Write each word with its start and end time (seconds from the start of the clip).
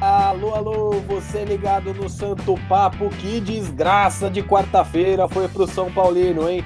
Alô, 0.00 0.54
alô, 0.54 0.90
você 1.06 1.44
ligado 1.44 1.94
no 1.94 2.08
Santo 2.08 2.54
Papo, 2.68 3.08
que 3.08 3.40
desgraça 3.40 4.28
de 4.28 4.42
quarta-feira 4.42 5.26
foi 5.26 5.48
pro 5.48 5.66
São 5.66 5.90
Paulino, 5.90 6.48
hein? 6.48 6.62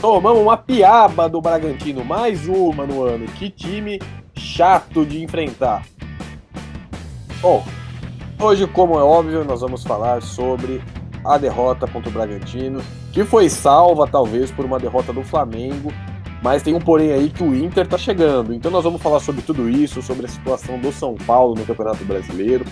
Tomamos 0.00 0.40
uma 0.40 0.56
piaba 0.56 1.28
do 1.28 1.42
Bragantino, 1.42 2.02
mais 2.04 2.48
uma 2.48 2.86
no 2.86 3.02
ano. 3.02 3.26
Que 3.26 3.50
time 3.50 4.00
chato 4.34 5.04
de 5.04 5.22
enfrentar. 5.22 5.84
Bom, 7.42 7.62
hoje, 8.38 8.66
como 8.66 8.94
é 8.98 9.02
óbvio, 9.02 9.44
nós 9.44 9.60
vamos 9.60 9.84
falar 9.84 10.22
sobre 10.22 10.82
a 11.24 11.36
derrota 11.36 11.86
contra 11.86 12.08
o 12.08 12.12
Bragantino, 12.12 12.82
que 13.12 13.24
foi 13.24 13.50
salva 13.50 14.06
talvez 14.06 14.50
por 14.50 14.64
uma 14.64 14.78
derrota 14.78 15.12
do 15.12 15.22
Flamengo, 15.22 15.92
mas 16.42 16.62
tem 16.62 16.74
um 16.74 16.80
porém 16.80 17.12
aí 17.12 17.30
que 17.30 17.42
o 17.42 17.54
Inter 17.54 17.86
tá 17.86 17.98
chegando. 17.98 18.54
Então 18.54 18.70
nós 18.70 18.84
vamos 18.84 19.02
falar 19.02 19.20
sobre 19.20 19.42
tudo 19.42 19.68
isso, 19.68 20.00
sobre 20.00 20.26
a 20.26 20.28
situação 20.28 20.78
do 20.78 20.90
São 20.90 21.14
Paulo 21.14 21.54
no 21.54 21.66
Campeonato 21.66 22.04
Brasileiro, 22.04 22.64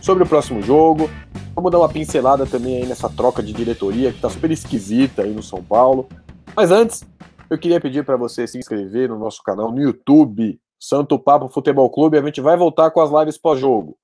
sobre 0.00 0.22
o 0.24 0.26
próximo 0.26 0.62
jogo. 0.62 1.10
Vamos 1.54 1.72
dar 1.72 1.78
uma 1.78 1.88
pincelada 1.88 2.46
também 2.46 2.82
aí 2.82 2.86
nessa 2.86 3.08
troca 3.08 3.42
de 3.42 3.52
diretoria 3.52 4.12
que 4.12 4.20
tá 4.20 4.30
super 4.30 4.50
esquisita 4.50 5.22
aí 5.22 5.32
no 5.32 5.42
São 5.42 5.62
Paulo. 5.62 6.08
Mas 6.54 6.70
antes, 6.70 7.04
eu 7.50 7.58
queria 7.58 7.80
pedir 7.80 8.04
para 8.04 8.16
você 8.16 8.46
se 8.46 8.58
inscrever 8.58 9.08
no 9.08 9.18
nosso 9.18 9.42
canal 9.42 9.72
no 9.72 9.80
YouTube, 9.80 10.60
Santo 10.78 11.18
Papo 11.18 11.48
Futebol 11.48 11.90
Clube. 11.90 12.18
A 12.18 12.22
gente 12.22 12.40
vai 12.40 12.56
voltar 12.56 12.90
com 12.90 13.00
as 13.00 13.10
lives 13.10 13.38
pós-jogo. 13.38 13.96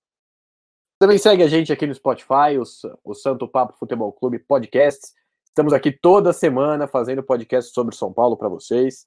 Também 0.98 1.18
segue 1.18 1.42
a 1.42 1.48
gente 1.48 1.72
aqui 1.72 1.86
no 1.86 1.94
Spotify, 1.94 2.58
o, 2.58 2.62
o 3.04 3.14
Santo 3.14 3.46
Papo 3.46 3.76
Futebol 3.78 4.12
Clube 4.12 4.38
Podcasts. 4.38 5.12
Estamos 5.46 5.72
aqui 5.72 5.92
toda 5.92 6.32
semana 6.32 6.88
fazendo 6.88 7.22
podcast 7.22 7.72
sobre 7.72 7.94
São 7.94 8.12
Paulo 8.12 8.36
para 8.36 8.48
vocês. 8.48 9.06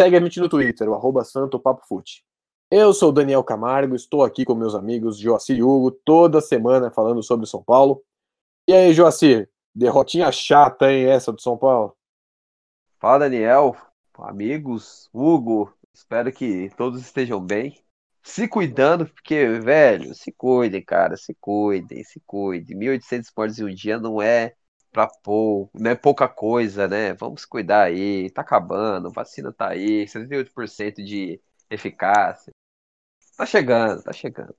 Segue 0.00 0.16
a 0.16 0.20
gente 0.20 0.40
no 0.40 0.48
Twitter, 0.48 0.88
o 0.88 0.94
arroba 0.94 1.24
Santo 1.24 1.60
Papo 1.60 1.86
Fute. 1.86 2.24
Eu 2.68 2.92
sou 2.92 3.10
o 3.10 3.12
Daniel 3.12 3.44
Camargo, 3.44 3.94
estou 3.94 4.24
aqui 4.24 4.44
com 4.44 4.52
meus 4.52 4.74
amigos 4.74 5.16
Joacir 5.16 5.56
e 5.56 5.62
Hugo, 5.62 5.92
toda 5.92 6.40
semana 6.40 6.90
falando 6.90 7.22
sobre 7.22 7.46
São 7.46 7.62
Paulo. 7.62 8.02
E 8.66 8.72
aí, 8.72 8.92
Joacir, 8.92 9.48
derrotinha 9.72 10.32
chata, 10.32 10.90
hein, 10.90 11.04
essa 11.04 11.30
do 11.30 11.40
São 11.40 11.56
Paulo? 11.56 11.96
Fala, 12.98 13.20
Daniel, 13.20 13.76
amigos, 14.18 15.08
Hugo, 15.12 15.72
espero 15.92 16.32
que 16.32 16.68
todos 16.76 17.00
estejam 17.00 17.40
bem. 17.40 17.80
Se 18.20 18.48
cuidando, 18.48 19.06
porque, 19.06 19.46
velho, 19.60 20.12
se 20.12 20.32
cuidem, 20.32 20.82
cara, 20.82 21.16
se 21.16 21.32
cuidem, 21.34 22.02
se 22.02 22.20
cuidem. 22.26 22.76
1.800 22.76 23.20
esportes 23.20 23.58
em 23.60 23.64
um 23.64 23.72
dia 23.72 24.00
não 24.00 24.20
é 24.20 24.56
para 24.94 25.08
pouco, 25.08 25.70
não 25.78 25.90
é 25.90 25.96
pouca 25.96 26.28
coisa, 26.28 26.86
né? 26.86 27.14
Vamos 27.14 27.44
cuidar 27.44 27.82
aí, 27.84 28.30
tá 28.30 28.42
acabando, 28.42 29.10
vacina 29.10 29.52
tá 29.52 29.70
aí, 29.70 30.06
78% 30.06 31.02
de 31.04 31.40
eficácia. 31.68 32.52
Tá 33.36 33.44
chegando, 33.44 34.02
tá 34.04 34.12
chegando. 34.12 34.54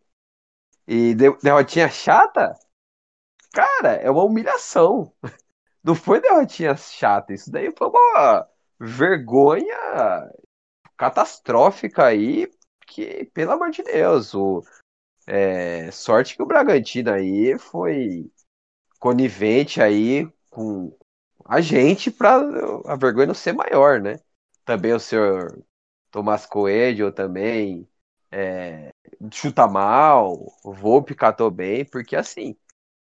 E 0.88 1.16
derrotinha 1.16 1.90
chata? 1.90 2.54
Cara, 3.54 3.94
é 3.94 4.12
uma 4.12 4.24
humilhação. 4.26 5.14
Não 5.84 5.96
foi 5.96 6.20
derrotinha 6.22 6.76
chata, 6.76 7.34
isso 7.34 7.52
daí 7.52 7.72
foi 7.78 7.88
uma 7.88 8.50
vergonha 8.80 10.30
catastrófica 10.98 12.06
aí, 12.08 12.52
que, 12.88 13.26
pelo 13.34 13.52
amor 13.54 13.72
de 13.72 13.84
Deus, 13.84 14.34
o, 14.34 14.64
é, 15.28 15.90
sorte 15.92 16.36
que 16.36 16.44
o 16.44 16.46
Bragantino 16.46 17.12
aí 17.12 17.58
foi 17.58 18.30
conivente 19.06 19.80
aí 19.80 20.28
com 20.50 20.92
a 21.46 21.62
gente 21.62 22.10
para 22.10 22.38
a 22.88 22.96
vergonha 22.96 23.28
não 23.28 23.36
ser 23.36 23.54
maior, 23.54 24.02
né? 24.02 24.20
Também 24.66 24.94
o 24.94 25.00
senhor 25.00 25.64
Tomás 26.10 26.48
Coelho 26.48 27.12
também 27.12 27.88
é, 28.32 28.92
chuta 29.32 29.68
mal, 29.68 30.52
Volpe 30.64 31.14
catou 31.14 31.52
bem, 31.52 31.86
porque 31.86 32.16
assim, 32.16 32.58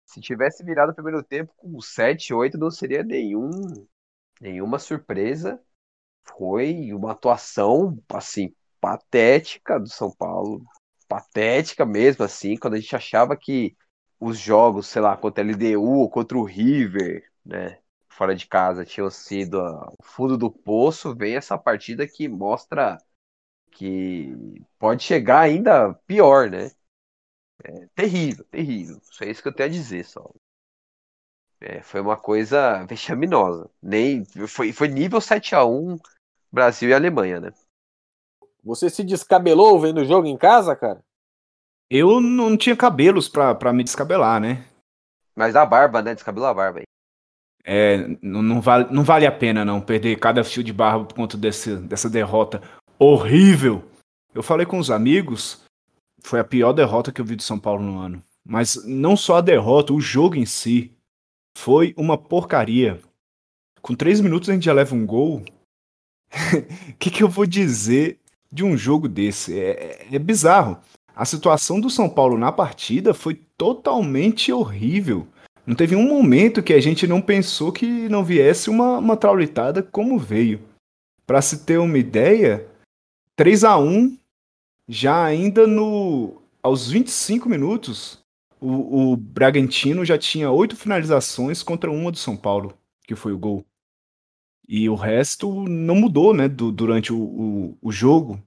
se 0.04 0.20
tivesse 0.20 0.62
virado 0.62 0.92
o 0.92 0.94
primeiro 0.94 1.22
tempo 1.22 1.54
com 1.56 1.80
7, 1.80 2.34
8, 2.34 2.58
não 2.58 2.70
seria 2.70 3.02
nenhum, 3.02 3.50
nenhuma 4.38 4.78
surpresa. 4.78 5.58
Foi 6.24 6.92
uma 6.92 7.12
atuação, 7.12 7.98
assim, 8.10 8.54
patética 8.82 9.80
do 9.80 9.88
São 9.88 10.10
Paulo. 10.14 10.62
Patética 11.08 11.86
mesmo, 11.86 12.22
assim, 12.22 12.54
quando 12.58 12.74
a 12.74 12.80
gente 12.80 12.94
achava 12.94 13.34
que 13.34 13.74
os 14.20 14.38
jogos, 14.38 14.86
sei 14.88 15.02
lá, 15.02 15.16
contra 15.16 15.42
a 15.44 15.46
LDU 15.46 16.00
ou 16.00 16.10
contra 16.10 16.36
o 16.38 16.44
River, 16.44 17.30
né, 17.44 17.78
fora 18.08 18.34
de 18.34 18.46
casa, 18.46 18.84
tinham 18.84 19.10
sido 19.10 19.58
o 19.60 20.02
fundo 20.02 20.36
do 20.38 20.50
poço, 20.50 21.14
vem 21.14 21.36
essa 21.36 21.58
partida 21.58 22.06
que 22.08 22.28
mostra 22.28 22.98
que 23.72 24.34
pode 24.78 25.02
chegar 25.04 25.40
ainda 25.40 25.94
pior, 26.06 26.50
né? 26.50 26.70
É 27.64 27.86
terrível, 27.94 28.44
terrível. 28.50 29.00
Só 29.04 29.24
é 29.24 29.30
isso 29.30 29.42
que 29.42 29.48
eu 29.48 29.54
tenho 29.54 29.68
a 29.68 29.72
dizer, 29.72 30.04
só. 30.04 30.30
É, 31.60 31.82
foi 31.82 32.00
uma 32.00 32.16
coisa 32.16 32.84
vexaminosa. 32.84 33.70
Nem, 33.82 34.24
foi, 34.46 34.72
foi 34.72 34.88
nível 34.88 35.20
7 35.20 35.54
a 35.54 35.64
1 35.64 35.96
Brasil 36.52 36.90
e 36.90 36.94
Alemanha, 36.94 37.40
né? 37.40 37.52
Você 38.62 38.90
se 38.90 39.02
descabelou 39.02 39.80
vendo 39.80 40.02
o 40.02 40.04
jogo 40.04 40.26
em 40.26 40.36
casa, 40.36 40.76
cara? 40.76 41.02
Eu 41.90 42.20
não 42.20 42.56
tinha 42.56 42.76
cabelos 42.76 43.28
pra, 43.28 43.54
pra 43.54 43.72
me 43.72 43.84
descabelar, 43.84 44.40
né? 44.40 44.64
Mas 45.36 45.54
a 45.54 45.64
barba, 45.64 46.02
né? 46.02 46.14
Descabelou 46.14 46.48
a 46.48 46.54
barba 46.54 46.80
aí. 46.80 46.84
É, 47.64 48.08
não, 48.22 48.42
não, 48.42 48.60
vale, 48.60 48.86
não 48.92 49.02
vale 49.02 49.26
a 49.26 49.32
pena 49.32 49.64
não 49.64 49.80
perder 49.80 50.18
cada 50.18 50.44
fio 50.44 50.62
de 50.62 50.72
barba 50.72 51.04
por 51.04 51.14
conta 51.14 51.36
desse, 51.36 51.76
dessa 51.76 52.08
derrota 52.08 52.62
horrível. 52.98 53.84
Eu 54.34 54.42
falei 54.42 54.64
com 54.64 54.78
os 54.78 54.90
amigos, 54.90 55.64
foi 56.22 56.40
a 56.40 56.44
pior 56.44 56.72
derrota 56.72 57.10
que 57.10 57.20
eu 57.20 57.24
vi 57.24 57.36
do 57.36 57.42
São 57.42 57.58
Paulo 57.58 57.82
no 57.82 57.98
ano. 57.98 58.22
Mas 58.44 58.84
não 58.84 59.16
só 59.16 59.36
a 59.36 59.40
derrota, 59.40 59.92
o 59.92 60.00
jogo 60.00 60.36
em 60.36 60.46
si 60.46 60.92
foi 61.58 61.92
uma 61.96 62.16
porcaria. 62.16 63.00
Com 63.82 63.94
três 63.94 64.20
minutos 64.20 64.48
a 64.48 64.52
gente 64.52 64.64
já 64.64 64.72
leva 64.72 64.94
um 64.94 65.04
gol. 65.04 65.38
O 65.38 65.44
que, 66.98 67.10
que 67.10 67.22
eu 67.22 67.28
vou 67.28 67.46
dizer 67.46 68.20
de 68.50 68.64
um 68.64 68.76
jogo 68.76 69.08
desse? 69.08 69.58
É, 69.58 69.70
é, 69.70 70.14
é 70.14 70.18
bizarro. 70.18 70.78
A 71.16 71.24
situação 71.24 71.80
do 71.80 71.88
São 71.88 72.10
Paulo 72.10 72.36
na 72.36 72.52
partida 72.52 73.14
foi 73.14 73.34
totalmente 73.56 74.52
horrível. 74.52 75.26
Não 75.66 75.74
teve 75.74 75.96
um 75.96 76.06
momento 76.06 76.62
que 76.62 76.74
a 76.74 76.80
gente 76.80 77.06
não 77.06 77.22
pensou 77.22 77.72
que 77.72 77.86
não 78.10 78.22
viesse 78.22 78.68
uma, 78.68 78.98
uma 78.98 79.16
traulitada 79.16 79.82
como 79.82 80.18
veio. 80.18 80.60
Para 81.26 81.40
se 81.40 81.64
ter 81.64 81.78
uma 81.78 81.96
ideia, 81.96 82.68
3 83.34 83.64
a 83.64 83.78
1 83.78 84.18
já 84.86 85.24
ainda 85.24 85.66
no 85.66 86.42
aos 86.62 86.90
25 86.90 87.48
minutos, 87.48 88.18
o, 88.60 89.12
o 89.12 89.16
Bragantino 89.16 90.04
já 90.04 90.18
tinha 90.18 90.50
oito 90.50 90.76
finalizações 90.76 91.62
contra 91.62 91.90
uma 91.90 92.12
do 92.12 92.18
São 92.18 92.36
Paulo, 92.36 92.76
que 93.06 93.14
foi 93.14 93.32
o 93.32 93.38
gol. 93.38 93.64
E 94.68 94.88
o 94.88 94.94
resto 94.94 95.64
não 95.66 95.94
mudou, 95.94 96.34
né, 96.34 96.46
do, 96.46 96.70
durante 96.70 97.12
o, 97.12 97.18
o, 97.18 97.78
o 97.80 97.90
jogo. 97.90 98.38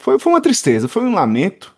Foi, 0.00 0.18
foi 0.18 0.32
uma 0.32 0.40
tristeza, 0.40 0.88
foi 0.88 1.02
um 1.02 1.14
lamento. 1.14 1.73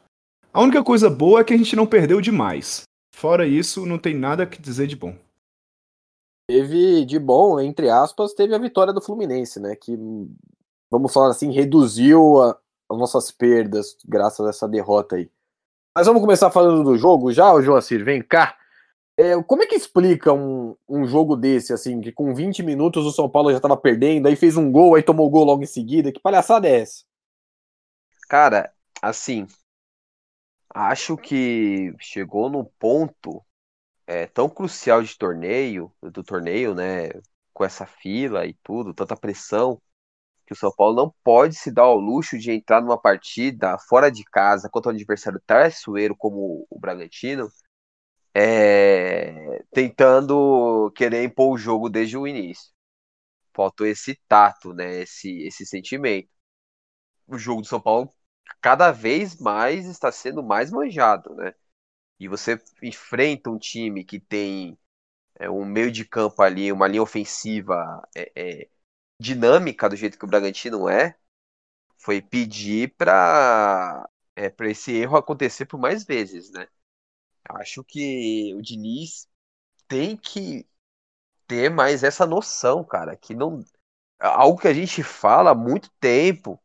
A 0.56 0.62
única 0.62 0.82
coisa 0.82 1.10
boa 1.10 1.40
é 1.40 1.44
que 1.44 1.52
a 1.52 1.56
gente 1.58 1.76
não 1.76 1.86
perdeu 1.86 2.18
demais. 2.18 2.84
Fora 3.14 3.46
isso, 3.46 3.84
não 3.84 3.98
tem 3.98 4.14
nada 4.14 4.46
que 4.46 4.58
dizer 4.58 4.86
de 4.86 4.96
bom. 4.96 5.14
Teve 6.48 7.04
de 7.04 7.18
bom, 7.18 7.60
entre 7.60 7.90
aspas, 7.90 8.32
teve 8.32 8.54
a 8.54 8.58
vitória 8.58 8.90
do 8.90 9.02
Fluminense, 9.02 9.60
né? 9.60 9.76
Que, 9.76 9.94
vamos 10.90 11.12
falar 11.12 11.28
assim, 11.28 11.52
reduziu 11.52 12.40
a, 12.42 12.58
as 12.90 12.98
nossas 12.98 13.30
perdas 13.30 13.98
graças 14.08 14.46
a 14.46 14.48
essa 14.48 14.66
derrota 14.66 15.16
aí. 15.16 15.30
Mas 15.94 16.06
vamos 16.06 16.22
começar 16.22 16.50
falando 16.50 16.82
do 16.82 16.96
jogo 16.96 17.30
já, 17.34 17.52
o 17.52 17.60
Joacir, 17.60 18.02
vem 18.02 18.22
cá. 18.22 18.56
É, 19.14 19.38
como 19.42 19.62
é 19.62 19.66
que 19.66 19.74
explica 19.74 20.32
um, 20.32 20.74
um 20.88 21.06
jogo 21.06 21.36
desse, 21.36 21.74
assim, 21.74 22.00
que 22.00 22.12
com 22.12 22.34
20 22.34 22.62
minutos 22.62 23.04
o 23.04 23.12
São 23.12 23.28
Paulo 23.28 23.50
já 23.50 23.58
estava 23.58 23.76
perdendo, 23.76 24.26
aí 24.26 24.34
fez 24.34 24.56
um 24.56 24.72
gol, 24.72 24.94
aí 24.94 25.02
tomou 25.02 25.26
o 25.26 25.30
gol 25.30 25.44
logo 25.44 25.62
em 25.62 25.66
seguida? 25.66 26.10
Que 26.10 26.18
palhaçada 26.18 26.66
é 26.66 26.80
essa? 26.80 27.04
Cara, 28.26 28.72
assim, 29.02 29.46
acho 30.76 31.16
que 31.16 31.94
chegou 31.98 32.50
num 32.50 32.64
ponto 32.78 33.42
é, 34.06 34.26
tão 34.26 34.48
crucial 34.48 35.02
de 35.02 35.16
torneio, 35.16 35.92
do 36.02 36.22
torneio, 36.24 36.74
né? 36.74 37.10
Com 37.52 37.64
essa 37.64 37.86
fila 37.86 38.46
e 38.46 38.54
tudo, 38.62 38.94
tanta 38.94 39.16
pressão, 39.16 39.80
que 40.46 40.52
o 40.54 40.56
São 40.56 40.72
Paulo 40.76 40.96
não 40.96 41.14
pode 41.24 41.56
se 41.56 41.72
dar 41.72 41.84
ao 41.84 41.98
luxo 41.98 42.38
de 42.38 42.52
entrar 42.52 42.80
numa 42.82 43.00
partida 43.00 43.78
fora 43.88 44.10
de 44.10 44.24
casa 44.24 44.68
contra 44.70 44.92
um 44.92 44.94
adversário 44.94 45.40
traiçoeiro 45.46 46.16
como 46.16 46.66
o 46.70 46.78
Bragantino, 46.78 47.48
é, 48.34 49.64
tentando 49.72 50.92
querer 50.96 51.24
impor 51.24 51.54
o 51.54 51.58
jogo 51.58 51.88
desde 51.90 52.16
o 52.18 52.26
início. 52.26 52.72
Faltou 53.54 53.86
esse 53.86 54.20
tato, 54.28 54.74
né? 54.74 55.02
Esse, 55.02 55.46
esse 55.46 55.66
sentimento. 55.66 56.28
O 57.26 57.38
jogo 57.38 57.62
do 57.62 57.68
São 57.68 57.80
Paulo 57.80 58.12
cada 58.60 58.90
vez 58.92 59.36
mais 59.38 59.86
está 59.86 60.10
sendo 60.12 60.42
mais 60.42 60.70
manjado, 60.70 61.34
né? 61.34 61.54
E 62.20 62.28
você 62.28 62.60
enfrenta 62.82 63.50
um 63.50 63.58
time 63.58 64.04
que 64.04 64.20
tem 64.20 64.78
é, 65.36 65.50
um 65.50 65.64
meio 65.64 65.92
de 65.92 66.04
campo 66.04 66.42
ali, 66.42 66.72
uma 66.72 66.88
linha 66.88 67.02
ofensiva 67.02 68.02
é, 68.16 68.32
é, 68.36 68.68
dinâmica 69.20 69.88
do 69.88 69.96
jeito 69.96 70.18
que 70.18 70.24
o 70.24 70.28
Bragantino 70.28 70.88
é, 70.88 71.16
foi 71.98 72.22
pedir 72.22 72.94
para 72.96 74.08
é, 74.36 74.52
esse 74.68 74.92
erro 74.92 75.16
acontecer 75.16 75.66
por 75.66 75.78
mais 75.80 76.04
vezes, 76.04 76.50
né? 76.50 76.68
Acho 77.48 77.84
que 77.84 78.54
o 78.56 78.62
Diniz 78.62 79.28
tem 79.88 80.16
que 80.16 80.66
ter 81.46 81.70
mais 81.70 82.04
essa 82.04 82.26
noção, 82.26 82.84
cara, 82.84 83.16
que 83.16 83.34
não 83.34 83.64
algo 84.20 84.58
que 84.60 84.68
a 84.68 84.74
gente 84.74 85.02
fala 85.02 85.50
há 85.52 85.54
muito 85.54 85.90
tempo, 86.00 86.60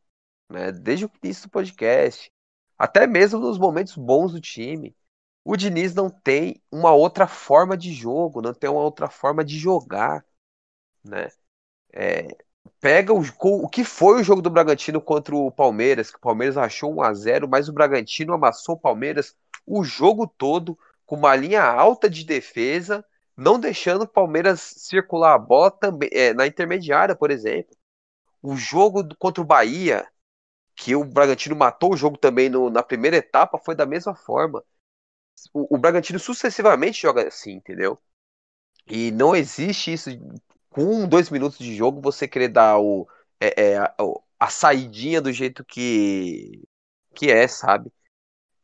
né, 0.51 0.71
desde 0.71 1.06
o 1.06 1.12
início 1.24 1.48
do 1.48 1.51
podcast, 1.51 2.31
até 2.77 3.07
mesmo 3.07 3.39
nos 3.39 3.57
momentos 3.57 3.95
bons 3.95 4.33
do 4.33 4.42
time. 4.42 4.95
O 5.44 5.56
Diniz 5.56 5.95
não 5.95 6.09
tem 6.09 6.62
uma 6.71 6.92
outra 6.92 7.27
forma 7.27 7.75
de 7.77 7.94
jogo, 7.94 8.42
não 8.42 8.53
tem 8.53 8.69
uma 8.69 8.81
outra 8.81 9.09
forma 9.09 9.44
de 9.44 9.57
jogar, 9.57 10.24
né? 11.03 11.30
É, 11.94 12.27
pega 12.80 13.13
o, 13.13 13.24
o 13.39 13.69
que 13.69 13.83
foi 13.83 14.21
o 14.21 14.24
jogo 14.24 14.42
do 14.42 14.50
Bragantino 14.50 15.01
contra 15.01 15.36
o 15.36 15.51
Palmeiras, 15.51 16.12
que 16.12 16.18
o 16.18 16.21
Palmeiras 16.21 16.57
achou 16.57 16.94
1 16.95 17.01
a 17.01 17.13
0 17.13 17.47
mas 17.47 17.68
o 17.69 17.74
Bragantino 17.74 18.33
amassou 18.33 18.75
o 18.75 18.80
Palmeiras 18.80 19.36
o 19.65 19.83
jogo 19.83 20.27
todo 20.27 20.77
com 21.06 21.15
uma 21.15 21.36
linha 21.36 21.63
alta 21.63 22.09
de 22.09 22.24
defesa, 22.25 23.06
não 23.36 23.59
deixando 23.59 24.04
o 24.04 24.07
Palmeiras 24.07 24.62
circular 24.62 25.33
a 25.36 25.39
bola 25.39 25.71
também 25.71 26.09
é, 26.13 26.33
na 26.33 26.47
intermediária, 26.47 27.15
por 27.15 27.31
exemplo. 27.31 27.75
O 28.42 28.56
jogo 28.56 29.04
contra 29.18 29.42
o 29.42 29.45
Bahia, 29.45 30.07
que 30.81 30.95
o 30.95 31.04
Bragantino 31.04 31.56
matou 31.56 31.94
o 31.94 31.98
jogo 31.98 32.18
também 32.18 32.50
no, 32.50 32.72
na 32.72 32.81
primeira 32.81 33.18
etapa, 33.18 33.60
foi 33.60 33.75
da 33.75 33.86
mesma 33.86 34.16
forma. 34.16 34.63
O, 35.54 35.75
o 35.75 35.78
Bragantino 35.78 36.18
sucessivamente 36.18 37.04
joga 37.04 37.28
assim, 37.28 37.51
entendeu? 37.51 38.00
E 38.88 39.12
não 39.12 39.36
existe 39.36 39.94
isso 39.94 40.10
com 40.72 41.07
dois 41.07 41.30
minutos 41.30 41.60
de 41.60 41.75
jogo 41.75 42.01
você 42.01 42.28
querer 42.28 42.50
dar 42.50 42.80
o, 42.80 43.07
é, 43.39 43.74
é, 43.74 43.78
a, 43.78 43.95
a 44.39 44.50
saidinha 44.50 45.22
do 45.22 45.31
jeito 45.31 45.63
que, 45.63 46.63
que 47.13 47.31
é, 47.31 47.48
sabe? 47.48 47.92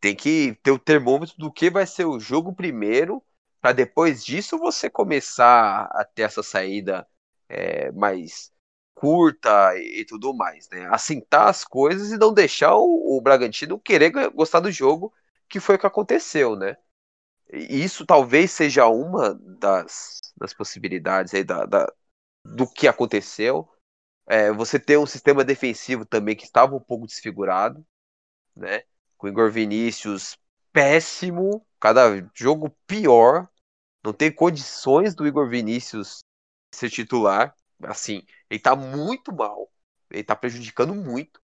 Tem 0.02 0.16
que 0.16 0.56
ter 0.64 0.72
o 0.72 0.80
termômetro 0.80 1.36
do 1.38 1.54
que 1.54 1.70
vai 1.70 1.86
ser 1.86 2.06
o 2.06 2.20
jogo 2.20 2.52
primeiro, 2.56 3.24
para 3.62 3.74
depois 3.74 4.26
disso 4.26 4.58
você 4.58 4.90
começar 4.90 5.84
a 5.92 6.04
ter 6.04 6.24
essa 6.24 6.42
saída 6.42 7.08
é, 7.48 7.92
mais 7.92 8.52
curta 9.00 9.76
e, 9.78 10.02
e, 10.02 10.06
tudo 10.06 10.34
mais, 10.34 10.68
né? 10.70 10.88
Assentar 10.88 11.48
as 11.48 11.64
coisas 11.64 12.12
e 12.12 12.18
não 12.18 12.34
deixar 12.34 12.76
o, 12.76 13.18
o 13.18 13.22
Bragantino 13.22 13.80
querer 13.80 14.12
gostar 14.32 14.60
do 14.60 14.72
jogo, 14.72 15.14
que 15.48 15.60
foi 15.60 15.76
o 15.76 15.80
que 15.80 15.86
aconteceu, 15.88 16.56
né? 16.56 16.78
E 17.52 17.84
isso 17.84 18.06
talvez 18.06 18.52
seja 18.52 18.88
uma 18.88 19.36
das, 19.36 20.20
das 20.38 20.54
possibilidades 20.54 21.34
aí 21.34 21.44
da, 21.44 21.66
da 21.66 21.92
do 22.44 22.68
que 22.68 22.88
aconteceu. 22.88 23.70
É, 24.28 24.52
você 24.52 24.80
ter 24.80 24.98
um 24.98 25.06
sistema 25.06 25.44
defensivo 25.44 26.06
também 26.06 26.36
que 26.36 26.46
estava 26.46 26.76
um 26.76 26.80
pouco 26.80 27.08
desfigurado, 27.08 27.86
né? 28.56 28.84
Com 29.18 29.28
o 29.28 29.30
Igor 29.30 29.52
Vinícius 29.52 30.38
péssimo, 30.74 31.66
cada 31.80 32.30
jogo 32.34 32.70
pior. 32.88 33.48
Não 34.04 34.14
tem 34.14 34.32
condições 34.32 35.16
do 35.16 35.28
Igor 35.28 35.50
Vinícius 35.50 36.20
ser 36.74 36.90
titular. 36.90 37.56
Assim, 37.84 38.26
ele 38.50 38.60
tá 38.60 38.76
muito 38.76 39.34
mal. 39.34 39.72
Ele 40.10 40.24
tá 40.24 40.36
prejudicando 40.36 40.96
muito. 40.96 41.42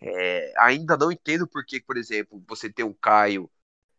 É, 0.00 0.52
ainda 0.58 0.96
não 0.96 1.12
entendo 1.12 1.46
por 1.46 1.64
que, 1.64 1.80
por 1.80 1.96
exemplo, 1.96 2.42
você 2.48 2.70
tem 2.72 2.84
um 2.84 2.94
Caio 2.94 3.50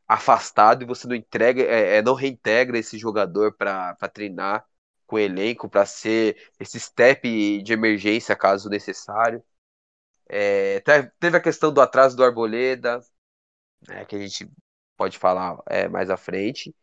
afastado 0.07 0.83
e 0.83 0.87
você 0.87 1.07
não 1.07 1.15
entrega, 1.15 1.63
é, 1.63 1.97
é 1.97 2.01
não 2.01 2.13
reintegra 2.13 2.77
esse 2.77 2.97
jogador 2.97 3.53
para 3.53 3.95
treinar 4.13 4.65
com 5.07 5.15
o 5.17 5.19
elenco, 5.19 5.69
para 5.69 5.85
ser 5.85 6.51
esse 6.59 6.79
step 6.79 7.61
de 7.63 7.73
emergência 7.73 8.35
caso 8.35 8.69
necessário. 8.69 9.43
É, 10.27 10.81
teve 11.19 11.37
a 11.37 11.41
questão 11.41 11.73
do 11.73 11.81
atraso 11.81 12.15
do 12.17 12.23
Arboleda, 12.23 12.99
né, 13.87 14.05
que 14.05 14.15
a 14.15 14.19
gente 14.19 14.49
pode 14.97 15.17
falar 15.17 15.57
é, 15.67 15.87
mais 15.87 16.09
à 16.09 16.17
frente. 16.17 16.75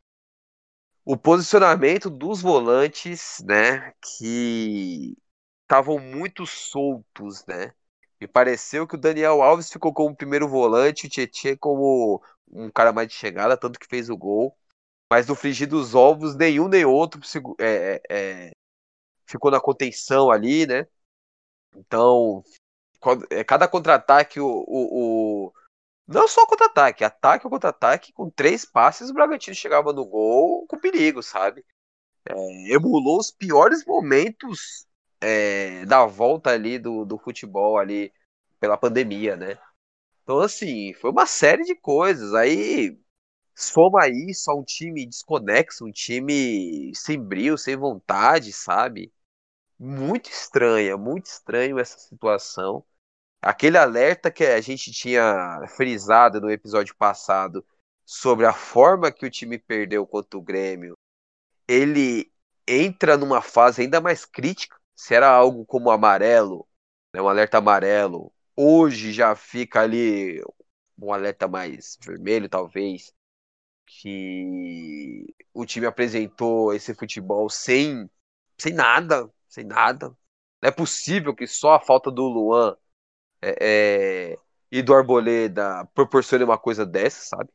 O 1.04 1.16
posicionamento 1.16 2.08
dos 2.10 2.40
volantes, 2.40 3.42
né, 3.44 3.92
que 4.00 5.16
estavam 5.70 6.00
muito 6.00 6.44
soltos, 6.46 7.46
né? 7.46 7.72
Me 8.20 8.26
pareceu 8.26 8.88
que 8.88 8.96
o 8.96 8.98
Daniel 8.98 9.40
Alves 9.40 9.70
ficou 9.70 9.94
como 9.94 10.16
primeiro 10.16 10.48
volante, 10.48 11.06
o 11.06 11.08
Tietchan 11.08 11.56
como 11.56 12.20
um 12.50 12.68
cara 12.68 12.92
mais 12.92 13.06
de 13.06 13.14
chegada, 13.14 13.56
tanto 13.56 13.78
que 13.78 13.86
fez 13.86 14.10
o 14.10 14.16
gol. 14.16 14.56
Mas 15.08 15.28
no 15.28 15.36
frigir 15.36 15.68
dos 15.68 15.94
ovos, 15.94 16.34
nenhum 16.34 16.66
nem 16.66 16.84
outro 16.84 17.20
é, 17.60 17.64
é, 17.64 18.00
é, 18.10 18.50
ficou 19.24 19.50
na 19.50 19.60
contenção 19.60 20.30
ali, 20.30 20.66
né? 20.66 20.86
Então, 21.76 22.42
é, 23.30 23.44
cada 23.44 23.68
contra-ataque, 23.68 24.40
o, 24.40 24.46
o, 24.46 25.46
o, 25.46 25.52
não 26.06 26.26
só 26.26 26.46
contra-ataque, 26.46 27.04
ataque 27.04 27.46
ou 27.46 27.50
contra-ataque, 27.50 28.12
com 28.12 28.28
três 28.28 28.64
passes, 28.64 29.08
o 29.08 29.14
Bragantino 29.14 29.54
chegava 29.54 29.92
no 29.92 30.04
gol 30.04 30.66
com 30.66 30.78
perigo, 30.78 31.22
sabe? 31.22 31.64
É, 32.28 32.34
emulou 32.74 33.18
os 33.18 33.30
piores 33.30 33.84
momentos 33.84 34.89
é, 35.20 35.84
da 35.86 36.04
volta 36.06 36.50
ali 36.50 36.78
do, 36.78 37.04
do 37.04 37.18
futebol 37.18 37.78
ali 37.78 38.12
pela 38.58 38.76
pandemia, 38.76 39.36
né? 39.36 39.58
Então, 40.22 40.40
assim, 40.40 40.94
foi 40.94 41.10
uma 41.10 41.26
série 41.26 41.64
de 41.64 41.74
coisas. 41.74 42.34
Aí, 42.34 42.98
soma 43.54 44.04
aí 44.04 44.34
só 44.34 44.54
um 44.54 44.64
time 44.64 45.06
desconexo, 45.06 45.86
um 45.86 45.92
time 45.92 46.92
sem 46.94 47.20
brilho, 47.22 47.58
sem 47.58 47.76
vontade, 47.76 48.52
sabe? 48.52 49.12
Muito 49.78 50.30
estranha, 50.30 50.96
muito 50.96 51.26
estranho 51.26 51.78
essa 51.78 51.98
situação. 51.98 52.84
Aquele 53.42 53.78
alerta 53.78 54.30
que 54.30 54.44
a 54.44 54.60
gente 54.60 54.92
tinha 54.92 55.66
frisado 55.76 56.40
no 56.40 56.50
episódio 56.50 56.94
passado 56.96 57.64
sobre 58.04 58.46
a 58.46 58.52
forma 58.52 59.12
que 59.12 59.26
o 59.26 59.30
time 59.30 59.58
perdeu 59.58 60.06
contra 60.06 60.38
o 60.38 60.42
Grêmio, 60.42 60.96
ele 61.68 62.32
entra 62.66 63.16
numa 63.16 63.42
fase 63.42 63.82
ainda 63.82 64.00
mais 64.00 64.24
crítica. 64.24 64.79
Se 65.00 65.14
era 65.14 65.30
algo 65.30 65.64
como 65.64 65.90
amarelo, 65.90 66.68
né, 67.12 67.22
um 67.22 67.28
alerta 67.28 67.56
amarelo, 67.56 68.30
hoje 68.54 69.12
já 69.14 69.34
fica 69.34 69.80
ali 69.80 70.42
um 70.98 71.10
alerta 71.10 71.48
mais 71.48 71.96
vermelho, 72.04 72.50
talvez, 72.50 73.10
que 73.86 75.34
o 75.54 75.64
time 75.64 75.86
apresentou 75.86 76.74
esse 76.74 76.94
futebol 76.94 77.48
sem, 77.48 78.10
sem 78.58 78.74
nada, 78.74 79.32
sem 79.48 79.64
nada. 79.64 80.08
Não 80.60 80.68
é 80.68 80.70
possível 80.70 81.34
que 81.34 81.46
só 81.46 81.74
a 81.74 81.80
falta 81.80 82.10
do 82.10 82.24
Luan 82.28 82.76
é, 83.40 84.32
é, 84.32 84.38
e 84.70 84.82
do 84.82 84.94
Arboleda 84.94 85.86
proporcione 85.94 86.44
uma 86.44 86.58
coisa 86.58 86.84
dessa, 86.84 87.36
sabe? 87.36 87.50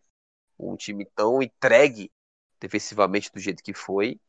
Um 0.57 0.75
time 0.75 1.05
tão 1.15 1.43
entregue 1.43 2.11
defensivamente 2.59 3.31
do 3.31 3.39
jeito 3.39 3.63
que 3.63 3.73
foi. 3.73 4.19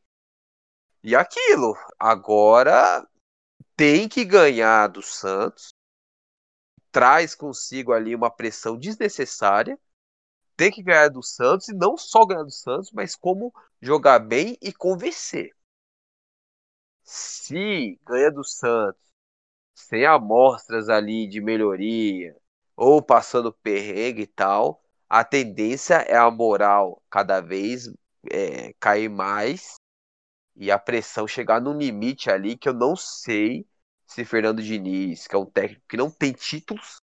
E 1.03 1.15
aquilo, 1.15 1.75
agora 1.97 3.07
tem 3.75 4.09
que 4.09 4.25
ganhar 4.25 4.87
do 4.87 5.01
Santos, 5.01 5.73
traz 6.91 7.35
consigo 7.35 7.93
ali 7.93 8.15
uma 8.15 8.31
pressão 8.31 8.77
desnecessária, 8.77 9.77
tem 10.55 10.71
que 10.71 10.81
ganhar 10.81 11.09
do 11.09 11.21
Santos, 11.21 11.67
e 11.69 11.73
não 11.73 11.95
só 11.95 12.25
ganhar 12.25 12.43
do 12.43 12.51
Santos, 12.51 12.91
mas 12.91 13.15
como 13.15 13.53
jogar 13.81 14.19
bem 14.19 14.57
e 14.61 14.73
convencer. 14.73 15.51
Se 17.03 17.99
ganha 18.05 18.31
do 18.31 18.43
Santos 18.43 19.01
sem 19.73 20.05
amostras 20.05 20.89
ali 20.89 21.27
de 21.27 21.39
melhoria 21.39 22.35
ou 22.75 23.01
passando 23.01 23.53
perrengue 23.53 24.23
e 24.23 24.27
tal, 24.27 24.83
a 25.07 25.23
tendência 25.23 25.95
é 25.95 26.17
a 26.17 26.29
moral 26.29 27.01
cada 27.09 27.39
vez 27.39 27.87
é, 28.29 28.73
cair 28.79 29.09
mais 29.09 29.75
e 30.57 30.71
a 30.71 30.79
pressão 30.79 31.27
chegar 31.27 31.61
num 31.61 31.77
limite 31.77 32.29
ali 32.31 32.57
que 32.57 32.67
eu 32.67 32.73
não 32.73 32.95
sei 32.95 33.65
se 34.07 34.25
Fernando 34.25 34.61
Diniz, 34.61 35.27
que 35.27 35.35
é 35.35 35.37
um 35.37 35.45
técnico 35.45 35.85
que 35.87 35.97
não 35.97 36.09
tem 36.09 36.33
títulos, 36.33 36.97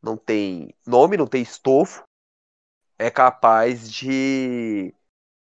não 0.00 0.16
tem 0.16 0.72
nome, 0.86 1.16
não 1.16 1.26
tem 1.26 1.42
estofo, 1.42 2.04
é 2.98 3.10
capaz 3.10 3.90
de 3.90 4.94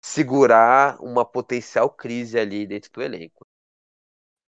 segurar 0.01 1.01
uma 1.01 1.25
potencial 1.25 1.91
crise 1.91 2.39
ali 2.39 2.67
dentro 2.67 2.93
do 2.93 3.03
elenco. 3.03 3.45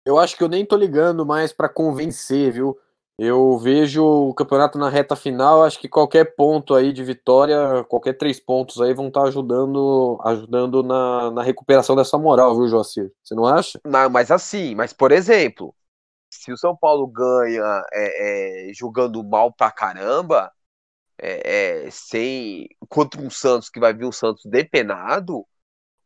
Eu 0.05 0.19
acho 0.19 0.37
que 0.37 0.43
eu 0.43 0.49
nem 0.49 0.67
tô 0.67 0.77
ligando 0.77 1.25
mais 1.25 1.53
para 1.53 1.69
convencer, 1.69 2.53
viu? 2.53 2.79
Eu 3.19 3.59
vejo 3.59 4.03
o 4.05 4.35
campeonato 4.35 4.79
na 4.79 4.89
reta 4.89 5.15
final, 5.15 5.63
acho 5.63 5.79
que 5.79 5.89
qualquer 5.89 6.35
ponto 6.35 6.75
aí 6.75 6.93
de 6.93 7.05
vitória, 7.05 7.85
qualquer 7.85 8.15
três 8.15 8.41
pontos 8.41 8.81
aí 8.81 8.95
vão 8.95 9.09
estar 9.09 9.23
tá 9.23 9.29
ajudando, 9.29 10.19
ajudando 10.25 10.83
na, 10.83 11.31
na 11.31 11.43
recuperação 11.43 11.95
dessa 11.95 12.19
moral, 12.19 12.57
viu, 12.57 12.69
Joacir? 12.69 13.13
Você 13.23 13.35
não 13.35 13.47
acha? 13.47 13.81
Não, 13.85 14.09
mas 14.09 14.31
assim, 14.31 14.75
mas 14.75 14.93
por 14.93 15.13
exemplo, 15.13 15.75
se 16.31 16.51
o 16.53 16.57
São 16.57 16.75
Paulo 16.77 17.07
ganha 17.07 17.85
é, 17.93 18.71
é, 18.71 18.75
jogando 18.75 19.23
mal 19.23 19.53
pra 19.53 19.71
caramba, 19.71 20.51
é, 21.19 21.85
é, 21.87 21.91
sem 21.91 22.69
contra 22.89 23.21
um 23.21 23.31
Santos 23.31 23.69
que 23.69 23.79
vai 23.79 23.93
vir 23.93 24.07
um 24.07 24.13
Santos 24.13 24.45
depenado, 24.47 25.47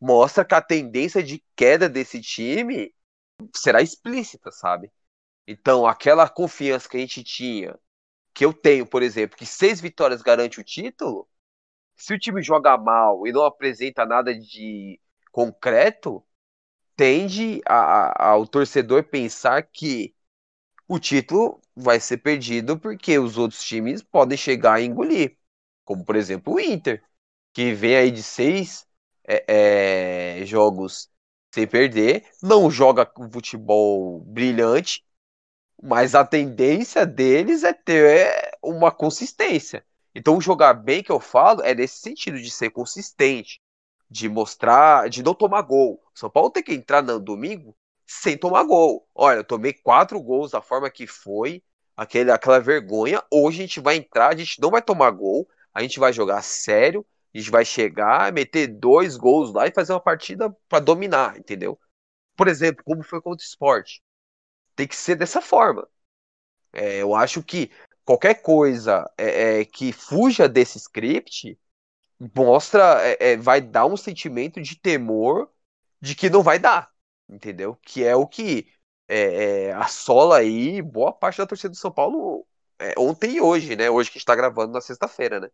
mostra 0.01 0.45
que 0.45 0.55
a 0.55 0.61
tendência 0.61 1.23
de 1.23 1.43
queda 1.55 1.89
desse 1.89 2.21
time 2.21 2.93
será 3.55 3.81
explícita, 3.81 4.51
sabe? 4.51 4.91
Então, 5.47 5.87
aquela 5.87 6.29
confiança 6.29 6.89
que 6.89 6.97
a 6.97 7.01
gente 7.01 7.23
tinha, 7.25 7.79
que 8.35 8.45
eu 8.45 8.53
tenho, 8.55 8.87
por 8.87 9.03
exemplo, 9.03 9.37
que 9.39 9.47
seis 9.47 9.81
vitórias 9.81 10.23
garante 10.23 10.61
o 10.61 10.65
título, 10.65 11.29
se 11.97 12.15
o 12.15 12.21
time 12.21 12.43
joga 12.43 12.79
mal 12.79 13.27
e 13.27 13.33
não 13.33 13.45
apresenta 13.45 14.07
nada 14.07 14.35
de 14.39 15.01
concreto, 15.33 16.25
tende 16.97 17.63
a, 17.67 18.29
a, 18.29 18.31
ao 18.33 18.47
torcedor 18.47 19.05
pensar 19.05 19.63
que 19.65 20.15
o 20.89 20.99
título 20.99 21.61
vai 21.75 22.01
ser 22.01 22.19
perdido 22.19 22.79
porque 22.79 23.19
os 23.19 23.39
outros 23.39 23.63
times 23.65 24.03
podem 24.03 24.39
chegar 24.39 24.81
e 24.81 24.87
engolir. 24.87 25.39
Como, 25.85 26.05
por 26.05 26.17
exemplo, 26.17 26.55
o 26.55 26.61
Inter, 26.61 27.05
que 27.55 27.75
vem 27.75 27.97
aí 27.97 28.11
de 28.11 28.23
seis 28.23 28.87
é, 29.27 30.41
é, 30.43 30.47
jogos 30.47 31.11
sem 31.55 31.67
perder, 31.69 32.29
não 32.43 32.71
joga 32.71 33.11
futebol 33.33 34.21
brilhante, 34.23 35.06
mas 35.83 36.15
a 36.15 36.25
tendência 36.25 37.07
deles 37.07 37.63
é 37.65 37.73
ter 37.73 38.51
uma 38.63 38.91
consistência. 38.91 39.85
Então, 40.15 40.41
jogar 40.41 40.75
bem 40.75 41.03
que 41.03 41.13
eu 41.13 41.21
falo 41.21 41.63
é 41.63 41.75
nesse 41.75 41.99
sentido 41.99 42.41
de 42.41 42.51
ser 42.51 42.71
consistente, 42.71 43.61
de 44.11 44.29
mostrar, 44.29 45.09
de 45.11 45.23
não 45.23 45.35
tomar 45.35 45.63
gol. 45.63 46.03
São 46.15 46.31
Paulo 46.31 46.51
tem 46.51 46.63
que 46.63 46.73
entrar 46.73 47.03
no 47.03 47.21
domingo 47.21 47.77
sem 48.07 48.39
tomar 48.39 48.65
gol. 48.65 49.07
Olha, 49.15 49.39
eu 49.39 49.45
tomei 49.45 49.73
quatro 49.75 50.21
gols 50.21 50.53
da 50.53 50.63
forma 50.63 50.91
que 50.91 51.07
foi, 51.07 51.63
aquele, 51.97 52.31
aquela 52.31 52.61
vergonha. 52.61 53.23
Hoje 53.31 53.59
a 53.59 53.63
gente 53.63 53.81
vai 53.81 53.97
entrar, 53.97 54.29
a 54.29 54.37
gente 54.37 54.61
não 54.61 54.71
vai 54.71 54.83
tomar 54.83 55.11
gol, 55.11 55.49
a 55.75 55.83
gente 55.83 55.99
vai 55.99 56.13
jogar 56.13 56.43
sério, 56.43 57.05
a 57.35 57.39
gente 57.39 57.51
vai 57.51 57.65
chegar, 57.65 58.33
meter 58.33 58.69
dois 58.69 59.17
gols 59.17 59.53
lá 59.53 59.67
e 59.67 59.73
fazer 59.73 59.93
uma 59.93 60.01
partida 60.01 60.55
para 60.69 60.81
dominar, 60.81 61.39
entendeu? 61.39 61.79
Por 62.37 62.49
exemplo, 62.49 62.83
como 62.85 63.03
foi 63.03 63.21
contra 63.21 63.45
o 63.45 63.47
esporte. 63.47 64.03
Tem 64.77 64.87
que 64.87 64.95
ser 64.95 65.17
dessa 65.17 65.41
forma. 65.41 65.89
É, 66.73 66.99
eu 66.99 67.15
acho 67.15 67.43
que 67.43 67.71
qualquer 68.05 68.35
coisa 68.43 69.11
é, 69.17 69.61
é, 69.61 69.65
que 69.65 69.93
fuja 69.93 70.49
desse 70.49 70.79
script 70.79 71.59
mostra, 72.35 73.01
é, 73.03 73.33
é, 73.33 73.37
vai 73.37 73.61
dar 73.61 73.87
um 73.87 73.97
sentimento 73.97 74.61
de 74.61 74.77
temor 74.77 75.51
de 76.01 76.15
que 76.15 76.31
não 76.31 76.43
vai 76.43 76.59
dar 76.59 76.95
entendeu? 77.29 77.77
Que 77.83 78.05
é 78.05 78.15
o 78.15 78.27
que 78.27 78.69
é, 79.09 79.73
assola 79.73 80.39
aí 80.39 80.81
boa 80.81 81.13
parte 81.13 81.39
da 81.39 81.47
torcida 81.47 81.71
do 81.71 81.77
São 81.77 81.91
Paulo 81.91 82.47
ontem 82.97 83.37
e 83.37 83.41
hoje, 83.41 83.75
né? 83.75 83.91
Hoje 83.91 84.11
que 84.11 84.19
está 84.19 84.37
gravando 84.37 84.73
na 84.73 84.81
sexta-feira, 84.81 85.41
né? 85.41 85.49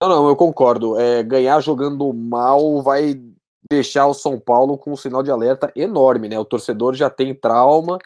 Não, 0.00 0.08
não, 0.08 0.28
eu 0.28 0.36
concordo. 0.36 0.98
É, 0.98 1.22
ganhar 1.22 1.60
jogando 1.60 2.12
mal 2.12 2.82
vai 2.82 3.14
deixar 3.70 4.06
o 4.06 4.14
São 4.14 4.38
Paulo 4.38 4.78
com 4.78 4.92
um 4.92 4.96
sinal 4.96 5.22
de 5.22 5.30
alerta 5.30 5.72
enorme, 5.74 6.28
né? 6.28 6.38
O 6.38 6.44
torcedor 6.44 6.94
já 6.94 7.10
tem 7.10 7.34
trauma 7.34 7.98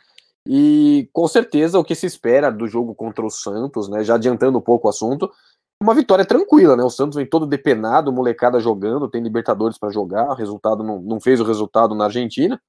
e 0.47 1.09
com 1.13 1.29
certeza 1.29 1.79
o 1.79 1.85
que 1.85 1.95
se 1.95 2.07
espera 2.07 2.51
do 2.51 2.67
jogo 2.67 2.95
contra 2.95 3.25
o 3.25 3.31
Santos, 3.31 3.89
né? 3.89 4.03
Já 4.03 4.15
adiantando 4.15 4.59
um 4.59 4.63
pouco 4.63 4.87
o 4.87 4.91
assunto, 4.91 5.31
uma 5.83 5.95
vitória 5.95 6.25
tranquila, 6.25 6.77
né? 6.77 6.83
O 6.83 6.91
Santos 6.91 7.17
vem 7.17 7.27
todo 7.27 7.47
depenado, 7.47 8.13
molecada 8.13 8.61
jogando, 8.61 9.09
tem 9.09 9.23
Libertadores 9.23 9.79
para 9.79 9.91
jogar, 9.91 10.31
o 10.31 10.35
resultado 10.35 10.83
não, 10.83 11.01
não 11.01 11.21
fez 11.21 11.41
o 11.41 11.45
resultado 11.45 11.95
na 11.95 12.05
Argentina. 12.05 12.61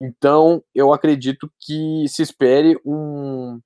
Então, 0.00 0.62
eu 0.74 0.92
acredito 0.92 1.50
que 1.60 2.06
se 2.08 2.22
espere 2.22 2.78
um, 2.84 3.60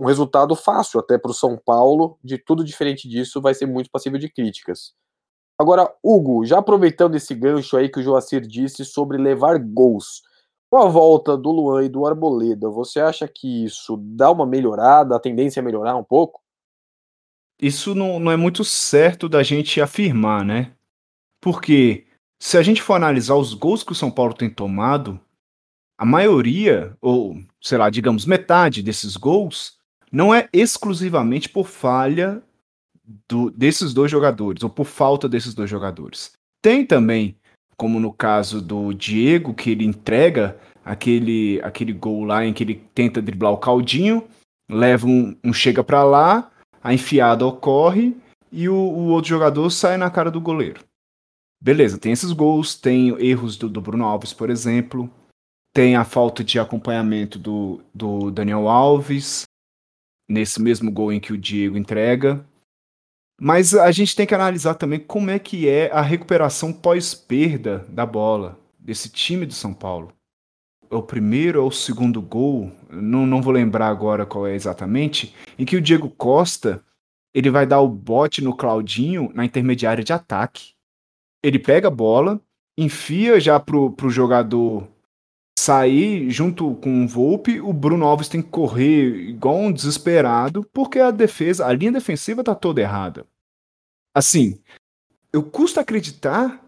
um 0.00 0.06
resultado 0.06 0.54
fácil 0.54 1.00
até 1.00 1.18
para 1.18 1.30
o 1.30 1.34
São 1.34 1.56
Paulo. 1.56 2.18
De 2.22 2.38
tudo 2.38 2.64
diferente 2.64 3.08
disso, 3.08 3.40
vai 3.40 3.54
ser 3.54 3.66
muito 3.66 3.90
passível 3.90 4.18
de 4.18 4.28
críticas. 4.28 4.94
Agora, 5.58 5.92
Hugo, 6.02 6.44
já 6.44 6.58
aproveitando 6.58 7.14
esse 7.14 7.34
gancho 7.34 7.76
aí 7.76 7.88
que 7.88 8.00
o 8.00 8.02
Joacir 8.02 8.40
disse 8.40 8.84
sobre 8.84 9.18
levar 9.18 9.58
gols, 9.58 10.22
com 10.70 10.78
a 10.78 10.88
volta 10.88 11.36
do 11.36 11.50
Luan 11.50 11.84
e 11.84 11.88
do 11.88 12.04
Arboleda, 12.06 12.68
você 12.68 12.98
acha 12.98 13.28
que 13.28 13.64
isso 13.64 13.96
dá 13.96 14.30
uma 14.30 14.44
melhorada, 14.44 15.14
a 15.14 15.20
tendência 15.20 15.60
é 15.60 15.62
melhorar 15.62 15.94
um 15.96 16.02
pouco? 16.02 16.44
isso 17.60 17.94
não, 17.94 18.18
não 18.18 18.30
é 18.30 18.36
muito 18.36 18.64
certo 18.64 19.28
da 19.28 19.42
gente 19.42 19.80
afirmar, 19.80 20.44
né? 20.44 20.72
Porque 21.40 22.06
se 22.38 22.56
a 22.58 22.62
gente 22.62 22.82
for 22.82 22.94
analisar 22.94 23.36
os 23.36 23.54
gols 23.54 23.82
que 23.82 23.92
o 23.92 23.94
São 23.94 24.10
Paulo 24.10 24.34
tem 24.34 24.50
tomado, 24.50 25.20
a 25.96 26.04
maioria, 26.04 26.96
ou 27.00 27.38
sei 27.60 27.78
lá, 27.78 27.88
digamos 27.90 28.26
metade 28.26 28.82
desses 28.82 29.16
gols, 29.16 29.78
não 30.10 30.34
é 30.34 30.48
exclusivamente 30.52 31.48
por 31.48 31.66
falha 31.66 32.42
do, 33.28 33.50
desses 33.50 33.92
dois 33.92 34.10
jogadores, 34.10 34.62
ou 34.62 34.70
por 34.70 34.86
falta 34.86 35.28
desses 35.28 35.54
dois 35.54 35.68
jogadores. 35.68 36.32
Tem 36.62 36.84
também, 36.84 37.36
como 37.76 38.00
no 38.00 38.12
caso 38.12 38.60
do 38.60 38.92
Diego, 38.92 39.54
que 39.54 39.70
ele 39.70 39.84
entrega 39.84 40.58
aquele, 40.84 41.60
aquele 41.62 41.92
gol 41.92 42.24
lá 42.24 42.44
em 42.44 42.52
que 42.52 42.62
ele 42.62 42.82
tenta 42.94 43.22
driblar 43.22 43.52
o 43.52 43.58
caldinho, 43.58 44.26
leva 44.70 45.06
um, 45.06 45.36
um 45.42 45.52
chega 45.52 45.82
para 45.82 46.02
lá, 46.04 46.50
a 46.82 46.92
enfiada 46.92 47.46
ocorre 47.46 48.16
e 48.52 48.68
o, 48.68 48.74
o, 48.74 49.08
outro 49.08 49.30
jogador 49.30 49.68
sai 49.70 49.96
na 49.96 50.10
cara 50.10 50.30
do 50.30 50.40
goleiro. 50.40 50.84
Beleza, 51.60 51.98
tem 51.98 52.12
esses 52.12 52.32
gols, 52.32 52.74
tem 52.74 53.08
erros 53.18 53.56
do, 53.56 53.68
do 53.68 53.80
Bruno 53.80 54.04
Alves, 54.04 54.32
por 54.32 54.50
exemplo, 54.50 55.10
tem 55.72 55.96
a 55.96 56.04
falta 56.04 56.44
de 56.44 56.58
acompanhamento 56.58 57.38
do, 57.38 57.80
do 57.92 58.30
Daniel 58.30 58.68
Alves, 58.68 59.44
nesse 60.28 60.60
mesmo 60.60 60.90
gol 60.90 61.12
em 61.12 61.18
que 61.18 61.32
o 61.32 61.38
Diego 61.38 61.76
entrega. 61.76 62.46
Mas 63.44 63.74
a 63.74 63.90
gente 63.90 64.16
tem 64.16 64.26
que 64.26 64.34
analisar 64.34 64.74
também 64.74 64.98
como 64.98 65.30
é 65.30 65.38
que 65.38 65.68
é 65.68 65.90
a 65.92 66.00
recuperação 66.00 66.72
pós-perda 66.72 67.84
da 67.90 68.06
bola 68.06 68.58
desse 68.78 69.10
time 69.10 69.44
do 69.44 69.52
São 69.52 69.74
Paulo 69.74 70.12
o 70.90 71.02
primeiro 71.02 71.62
ou 71.62 71.68
o 71.68 71.72
segundo 71.72 72.20
gol, 72.22 72.70
não, 72.90 73.26
não 73.26 73.42
vou 73.42 73.52
lembrar 73.52 73.88
agora 73.88 74.24
qual 74.24 74.46
é 74.46 74.54
exatamente, 74.54 75.34
em 75.58 75.64
que 75.64 75.76
o 75.76 75.80
Diego 75.80 76.08
Costa 76.08 76.82
ele 77.34 77.50
vai 77.50 77.66
dar 77.66 77.80
o 77.80 77.88
bote 77.88 78.42
no 78.42 78.56
Claudinho 78.56 79.30
na 79.34 79.44
intermediária 79.44 80.04
de 80.04 80.12
ataque. 80.12 80.74
Ele 81.42 81.58
pega 81.58 81.88
a 81.88 81.90
bola, 81.90 82.40
enfia 82.78 83.40
já 83.40 83.58
pro, 83.58 83.90
pro 83.90 84.08
jogador 84.08 84.86
sair 85.58 86.30
junto 86.30 86.74
com 86.76 87.04
o 87.04 87.08
Volpe, 87.08 87.60
o 87.60 87.72
Bruno 87.72 88.04
Alves 88.04 88.28
tem 88.28 88.42
que 88.42 88.50
correr 88.50 89.28
igual 89.28 89.56
um 89.56 89.72
desesperado, 89.72 90.64
porque 90.72 90.98
a 90.98 91.10
defesa, 91.10 91.66
a 91.66 91.72
linha 91.72 91.92
defensiva 91.92 92.44
tá 92.44 92.54
toda 92.54 92.80
errada. 92.80 93.26
Assim, 94.14 94.58
eu 95.32 95.42
custo 95.42 95.80
acreditar 95.80 96.64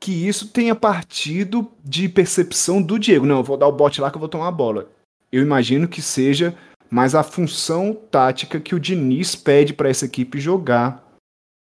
que 0.00 0.12
isso 0.26 0.48
tenha 0.48 0.74
partido 0.74 1.70
de 1.84 2.08
percepção 2.08 2.80
do 2.80 2.98
Diego. 2.98 3.26
Não, 3.26 3.38
eu 3.38 3.44
vou 3.44 3.56
dar 3.56 3.66
o 3.66 3.72
bote 3.72 4.00
lá 4.00 4.10
que 4.10 4.16
eu 4.16 4.20
vou 4.20 4.28
tomar 4.28 4.48
a 4.48 4.52
bola. 4.52 4.88
Eu 5.30 5.42
imagino 5.42 5.88
que 5.88 6.00
seja 6.00 6.56
mais 6.90 7.14
a 7.14 7.22
função 7.22 7.92
tática 8.10 8.60
que 8.60 8.74
o 8.74 8.80
Diniz 8.80 9.34
pede 9.34 9.74
para 9.74 9.88
essa 9.88 10.06
equipe 10.06 10.38
jogar. 10.38 11.04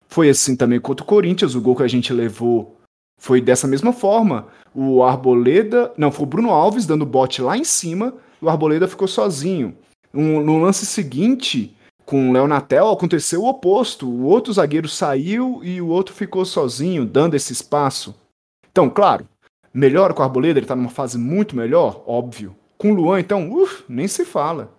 Foi 0.08 0.29
assim 0.29 0.55
também 0.55 0.79
contra 0.79 1.03
o 1.03 1.08
Corinthians, 1.08 1.55
o 1.55 1.62
gol 1.62 1.75
que 1.75 1.84
a 1.84 1.88
gente 1.88 2.13
levou 2.13 2.79
foi 3.20 3.41
dessa 3.41 3.67
mesma 3.67 3.94
forma. 3.94 4.48
O 4.74 5.03
Arboleda, 5.03 5.91
não, 5.98 6.12
foi 6.12 6.24
o 6.25 6.29
Bruno 6.29 6.50
Alves 6.50 6.86
dando 6.86 7.05
bote 7.05 7.41
lá 7.41 7.58
em 7.58 7.63
cima, 7.63 8.13
o 8.41 8.50
Arboleda 8.50 8.88
ficou 8.88 9.08
sozinho. 9.08 9.75
Um, 10.13 10.41
no 10.41 10.60
lance 10.60 10.86
seguinte, 10.86 11.75
com 12.05 12.29
o 12.29 12.33
Leonatel, 12.33 12.89
aconteceu 12.89 13.41
o 13.41 13.50
oposto. 13.50 14.07
O 14.07 14.25
outro 14.25 14.53
zagueiro 14.53 14.88
saiu 14.88 15.62
e 15.63 15.81
o 15.81 15.88
outro 15.88 16.13
ficou 16.13 16.45
sozinho, 16.45 17.05
dando 17.05 17.35
esse 17.35 17.51
espaço. 17.51 18.15
Então, 18.71 18.89
claro, 18.89 19.27
melhor 19.74 20.13
com 20.13 20.21
o 20.21 20.25
Arboleda, 20.25 20.59
ele 20.59 20.67
tá 20.67 20.75
numa 20.75 20.89
fase 20.89 21.17
muito 21.17 21.55
melhor, 21.55 22.03
óbvio. 22.05 22.55
Com 22.77 22.91
o 22.91 22.95
Luan, 22.95 23.19
então, 23.19 23.51
uf, 23.51 23.83
nem 23.89 24.07
se 24.07 24.24
fala. 24.24 24.71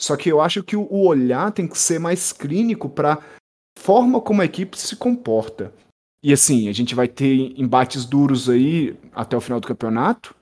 Só 0.00 0.16
que 0.16 0.30
eu 0.30 0.40
acho 0.40 0.62
que 0.62 0.76
o 0.76 0.88
olhar 0.90 1.52
tem 1.52 1.68
que 1.68 1.76
ser 1.78 1.98
mais 2.00 2.32
clínico 2.32 2.88
para 2.88 3.18
forma 3.78 4.20
como 4.20 4.42
a 4.42 4.44
equipe 4.44 4.78
se 4.78 4.96
comporta. 4.96 5.72
E 6.24 6.32
assim, 6.32 6.68
a 6.68 6.72
gente 6.72 6.94
vai 6.94 7.08
ter 7.08 7.52
embates 7.60 8.04
duros 8.04 8.48
aí 8.48 8.96
até 9.12 9.36
o 9.36 9.40
final 9.40 9.60
do 9.60 9.66
campeonato. 9.66 10.34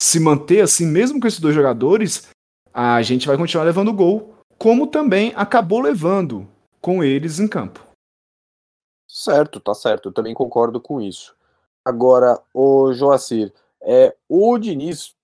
Se 0.00 0.18
manter 0.20 0.60
assim, 0.60 0.86
mesmo 0.86 1.20
com 1.20 1.26
esses 1.26 1.40
dois 1.40 1.54
jogadores, 1.54 2.28
a 2.72 3.02
gente 3.02 3.26
vai 3.26 3.36
continuar 3.36 3.64
levando 3.64 3.92
gol 3.92 4.33
como 4.64 4.86
também 4.86 5.30
acabou 5.36 5.78
levando 5.78 6.48
com 6.80 7.04
eles 7.04 7.38
em 7.38 7.46
campo. 7.46 7.86
Certo, 9.06 9.60
tá 9.60 9.74
certo, 9.74 10.08
eu 10.08 10.12
também 10.14 10.32
concordo 10.32 10.80
com 10.80 11.02
isso. 11.02 11.36
Agora, 11.84 12.42
o 12.54 12.90
Joacir, 12.94 13.52
é, 13.82 14.16
o 14.26 14.56
Diniz 14.56 15.14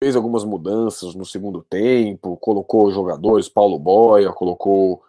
fez 0.00 0.14
algumas 0.14 0.44
mudanças 0.44 1.12
no 1.16 1.26
segundo 1.26 1.60
tempo, 1.60 2.36
colocou 2.36 2.92
jogadores, 2.92 3.48
Paulo 3.48 3.80
Boia, 3.80 4.32
colocou 4.32 5.02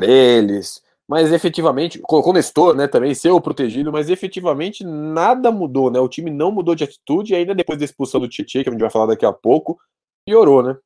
eles, 0.00 0.80
mas 1.08 1.32
efetivamente, 1.32 1.98
colocou 1.98 2.32
Nestor, 2.32 2.76
né, 2.76 2.86
também, 2.86 3.12
seu 3.12 3.40
protegido, 3.40 3.90
mas 3.90 4.08
efetivamente 4.08 4.84
nada 4.84 5.50
mudou, 5.50 5.90
né, 5.90 5.98
o 5.98 6.08
time 6.08 6.30
não 6.30 6.52
mudou 6.52 6.76
de 6.76 6.84
atitude, 6.84 7.32
e 7.32 7.36
ainda 7.36 7.56
depois 7.56 7.76
da 7.76 7.84
expulsão 7.84 8.20
do 8.20 8.28
Tietchan, 8.28 8.62
que 8.62 8.68
a 8.68 8.72
gente 8.72 8.80
vai 8.80 8.90
falar 8.90 9.06
daqui 9.06 9.26
a 9.26 9.32
pouco, 9.32 9.80
piorou, 10.24 10.62
né? 10.62 10.78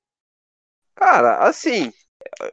Cara, 0.94 1.46
assim, 1.46 1.92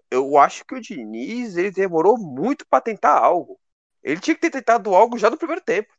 eu 0.10 0.38
acho 0.38 0.66
que 0.66 0.76
o 0.76 0.82
Diniz 0.82 1.58
ele 1.58 1.72
demorou 1.72 2.18
muito 2.18 2.66
para 2.68 2.82
tentar 2.82 3.18
algo. 3.18 3.60
Ele 4.04 4.20
tinha 4.20 4.36
que 4.36 4.42
ter 4.42 4.52
tentado 4.52 4.96
algo 4.96 5.18
já 5.18 5.30
no 5.30 5.38
primeiro 5.38 5.62
tempo. 5.62 5.94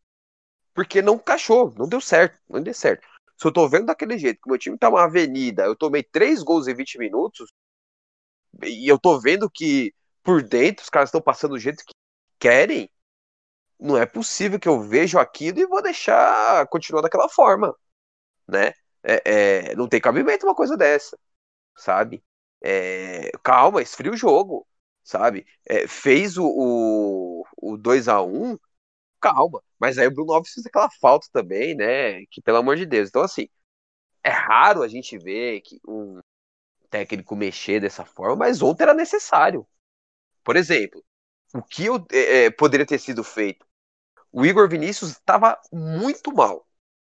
Porque 0.74 1.02
não 1.02 1.16
encaixou, 1.16 1.74
não 1.76 1.88
deu 1.88 2.00
certo, 2.00 2.38
não 2.48 2.62
deu 2.62 2.74
certo. 2.74 3.06
Se 3.36 3.46
eu 3.46 3.52
tô 3.52 3.68
vendo 3.68 3.86
daquele 3.86 4.18
jeito, 4.18 4.40
que 4.42 4.48
meu 4.48 4.58
time 4.58 4.78
tá 4.78 4.88
uma 4.88 5.04
avenida, 5.04 5.64
eu 5.64 5.76
tomei 5.76 6.02
três 6.02 6.42
gols 6.42 6.68
em 6.68 6.74
20 6.74 6.98
minutos, 6.98 7.52
e 8.64 8.90
eu 8.90 8.98
tô 8.98 9.18
vendo 9.20 9.50
que 9.50 9.94
por 10.22 10.42
dentro 10.42 10.82
os 10.82 10.90
caras 10.90 11.08
estão 11.08 11.20
passando 11.20 11.52
do 11.52 11.58
jeito 11.58 11.84
que 11.84 11.94
querem, 12.38 12.90
não 13.78 13.96
é 13.96 14.06
possível 14.06 14.58
que 14.58 14.68
eu 14.68 14.80
vejo 14.80 15.18
aquilo 15.18 15.60
e 15.60 15.66
vou 15.66 15.82
deixar 15.82 16.66
continuar 16.68 17.02
daquela 17.02 17.28
forma, 17.28 17.74
né? 18.48 18.72
É, 19.02 19.70
é, 19.70 19.76
não 19.76 19.88
tem 19.88 20.00
cabimento 20.00 20.46
uma 20.46 20.54
coisa 20.54 20.76
dessa, 20.76 21.18
sabe? 21.76 22.22
É, 22.62 23.30
calma, 23.42 23.82
esfria 23.82 24.12
o 24.12 24.16
jogo, 24.16 24.66
sabe? 25.04 25.46
É, 25.66 25.86
fez 25.86 26.36
o, 26.38 26.44
o, 26.46 27.44
o 27.56 27.76
2 27.76 28.08
a 28.08 28.20
1 28.22 28.58
calma. 29.20 29.62
Mas 29.78 29.98
aí 29.98 30.06
o 30.08 30.10
Bruno 30.10 30.32
Alves 30.32 30.52
fez 30.52 30.66
aquela 30.66 30.90
falta 31.00 31.28
também, 31.32 31.74
né? 31.76 32.24
Que 32.26 32.40
pelo 32.42 32.58
amor 32.58 32.76
de 32.76 32.86
Deus. 32.86 33.08
Então, 33.08 33.22
assim, 33.22 33.48
é 34.24 34.30
raro 34.30 34.82
a 34.82 34.88
gente 34.88 35.18
ver 35.18 35.60
que 35.62 35.80
um 35.88 36.20
técnico 36.90 37.36
mexer 37.36 37.80
dessa 37.80 38.04
forma, 38.04 38.36
mas 38.36 38.62
ontem 38.62 38.84
era 38.84 38.94
necessário. 38.94 39.66
Por 40.44 40.56
exemplo, 40.56 41.04
o 41.54 41.62
que 41.62 41.86
eu, 41.86 41.96
é, 42.12 42.46
é 42.46 42.50
poderia 42.50 42.86
ter 42.86 42.98
sido 42.98 43.24
feito? 43.24 43.66
O 44.32 44.46
Igor 44.46 44.68
Vinícius 44.68 45.12
estava 45.12 45.60
muito 45.72 46.32
mal. 46.34 46.66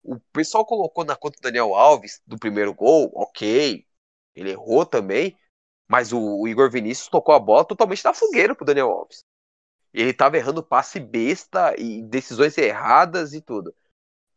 O 0.02 0.20
pessoal 0.32 0.66
colocou 0.66 1.04
na 1.04 1.16
conta 1.16 1.38
do 1.38 1.42
Daniel 1.42 1.74
Alves 1.74 2.22
do 2.26 2.38
primeiro 2.38 2.74
gol, 2.74 3.12
ok. 3.14 3.86
Ele 4.34 4.50
errou 4.50 4.86
também, 4.86 5.36
mas 5.88 6.12
o, 6.12 6.40
o 6.40 6.48
Igor 6.48 6.70
Vinícius 6.70 7.08
tocou 7.08 7.34
a 7.34 7.38
bola 7.38 7.64
totalmente 7.64 8.04
na 8.04 8.14
fogueira 8.14 8.54
pro 8.54 8.64
Daniel 8.64 8.90
Alves. 8.90 9.24
Ele 9.92 10.10
estava 10.10 10.36
errando 10.36 10.62
passe 10.62 10.98
besta 10.98 11.74
e 11.78 12.02
decisões 12.02 12.56
erradas 12.56 13.34
e 13.34 13.42
tudo. 13.42 13.74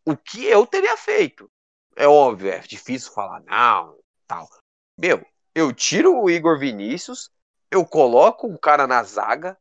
O 0.06 0.16
que 0.18 0.46
eu 0.46 0.68
teria 0.68 0.98
feito? 0.98 1.50
É 1.96 2.08
óbvio, 2.08 2.52
é 2.52 2.60
difícil 2.60 3.14
falar 3.14 3.42
não, 3.42 3.98
tal. 4.28 4.50
Meu, 4.98 5.26
eu 5.54 5.74
tiro 5.74 6.22
o 6.22 6.30
Igor 6.30 6.60
Vinícius, 6.60 7.32
eu 7.72 7.86
coloco 7.86 8.48
um 8.48 8.58
cara 8.58 8.86
na 8.86 9.02
zaga, 9.04 9.58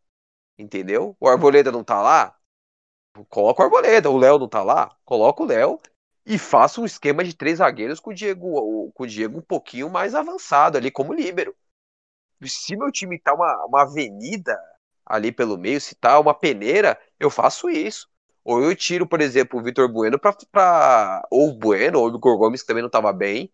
entendeu? 0.58 1.16
O 1.20 1.28
Arboleda 1.28 1.70
não 1.70 1.84
tá 1.84 2.02
lá? 2.02 2.36
Coloca 3.28 3.62
o 3.62 3.64
Arboleda. 3.64 4.10
O 4.10 4.18
Léo 4.18 4.38
não 4.38 4.48
tá 4.48 4.62
lá? 4.62 4.96
Coloca 5.04 5.42
o 5.42 5.46
Léo 5.46 5.80
e 6.26 6.38
faço 6.38 6.82
um 6.82 6.86
esquema 6.86 7.22
de 7.24 7.34
três 7.34 7.58
zagueiros 7.58 8.00
com 8.00 8.10
o 8.10 8.14
Diego, 8.14 8.90
com 8.92 9.02
o 9.02 9.06
Diego 9.06 9.38
um 9.38 9.42
pouquinho 9.42 9.90
mais 9.90 10.14
avançado 10.14 10.78
ali 10.78 10.90
como 10.90 11.12
líbero. 11.12 11.54
Se 12.42 12.76
meu 12.76 12.90
time 12.90 13.18
tá 13.18 13.34
uma, 13.34 13.64
uma 13.66 13.82
avenida 13.82 14.58
ali 15.04 15.30
pelo 15.32 15.58
meio, 15.58 15.80
se 15.80 15.94
tá 15.94 16.18
uma 16.18 16.34
peneira, 16.34 16.98
eu 17.18 17.30
faço 17.30 17.68
isso. 17.68 18.08
Ou 18.44 18.62
eu 18.62 18.76
tiro, 18.76 19.06
por 19.06 19.20
exemplo, 19.20 19.58
o 19.58 19.62
Vitor 19.62 19.88
Bueno 19.90 20.18
pra, 20.18 20.36
pra. 20.52 21.26
Ou 21.30 21.50
o 21.50 21.58
Bueno, 21.58 21.98
ou 21.98 22.10
o 22.10 22.16
Igor 22.16 22.36
Gomes, 22.36 22.60
que 22.62 22.66
também 22.66 22.82
não 22.82 22.90
tava 22.90 23.12
bem, 23.12 23.52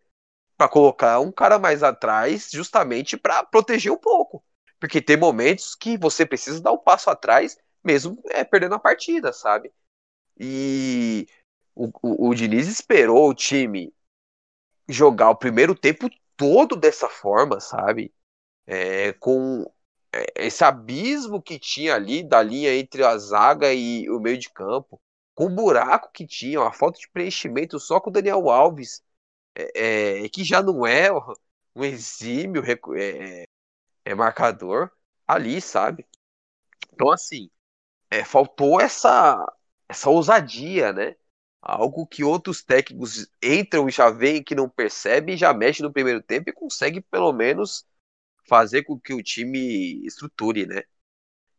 para 0.57 0.69
colocar 0.69 1.21
um 1.21 1.33
cara 1.33 1.59
mais 1.59 1.83
atrás, 1.83 2.51
justamente 2.53 3.17
para 3.17 3.45
proteger 3.45 3.93
um 3.93 3.99
pouco. 3.99 4.45
Porque 4.81 5.01
tem 5.01 5.17
momentos 5.17 5.75
que 5.75 5.97
você 5.97 6.27
precisa 6.27 6.61
dar 6.61 6.73
um 6.73 6.79
passo 6.79 7.11
atrás, 7.11 7.57
mesmo 7.85 8.21
é, 8.31 8.45
perdendo 8.45 8.75
a 8.75 8.81
partida, 8.81 9.33
sabe? 9.33 9.73
E 10.39 11.29
o, 11.75 11.91
o, 12.03 12.29
o 12.29 12.35
Diniz 12.35 12.69
esperou 12.69 13.29
o 13.29 13.35
time 13.35 13.93
jogar 14.89 15.31
o 15.31 15.37
primeiro 15.37 15.75
tempo 15.75 16.11
todo 16.37 16.77
dessa 16.77 17.09
forma, 17.09 17.61
sabe? 17.61 18.13
É, 18.67 19.13
com 19.15 19.71
é, 20.13 20.47
esse 20.47 20.65
abismo 20.65 21.41
que 21.41 21.59
tinha 21.59 21.95
ali 21.95 22.23
da 22.23 22.43
linha 22.43 22.75
entre 22.75 23.05
a 23.05 23.17
zaga 23.19 23.73
e 23.73 24.09
o 24.11 24.19
meio 24.21 24.39
de 24.39 24.51
campo, 24.51 25.01
com 25.35 25.47
o 25.47 25.55
buraco 25.55 26.11
que 26.13 26.27
tinha, 26.27 26.61
a 26.61 26.73
falta 26.73 26.99
de 26.99 27.09
preenchimento 27.09 27.79
só 27.79 28.01
com 28.01 28.11
o 28.11 28.13
Daniel 28.13 28.51
Alves, 28.51 29.03
é, 29.55 30.25
é, 30.25 30.29
que 30.29 30.45
já 30.45 30.63
não 30.63 30.87
é 30.87 31.11
um 31.75 31.85
exímio 31.85 32.63
é, 32.97 33.45
é, 34.05 34.15
marcador 34.15 34.91
ali, 35.27 35.61
sabe? 35.61 36.07
Então, 36.93 37.11
assim, 37.11 37.51
é, 38.11 38.25
faltou 38.25 38.81
essa, 38.81 39.47
essa 39.89 40.11
ousadia, 40.11 40.93
né? 40.93 41.17
Algo 41.63 42.07
que 42.07 42.25
outros 42.25 42.63
técnicos 42.63 43.31
entram 43.43 43.89
e 43.89 43.93
já 43.93 44.11
veem 44.11 44.43
que 44.43 44.55
não 44.55 44.69
percebem, 44.69 45.37
já 45.37 45.53
mexe 45.53 45.83
no 45.83 45.93
primeiro 45.93 46.23
tempo 46.23 46.49
e 46.49 46.55
consegue 46.55 47.01
pelo 47.03 47.33
menos 47.33 47.87
fazer 48.49 48.85
com 48.85 48.99
que 48.99 49.13
o 49.13 49.23
time 49.23 50.05
estruture, 50.07 50.67
né? 50.67 50.83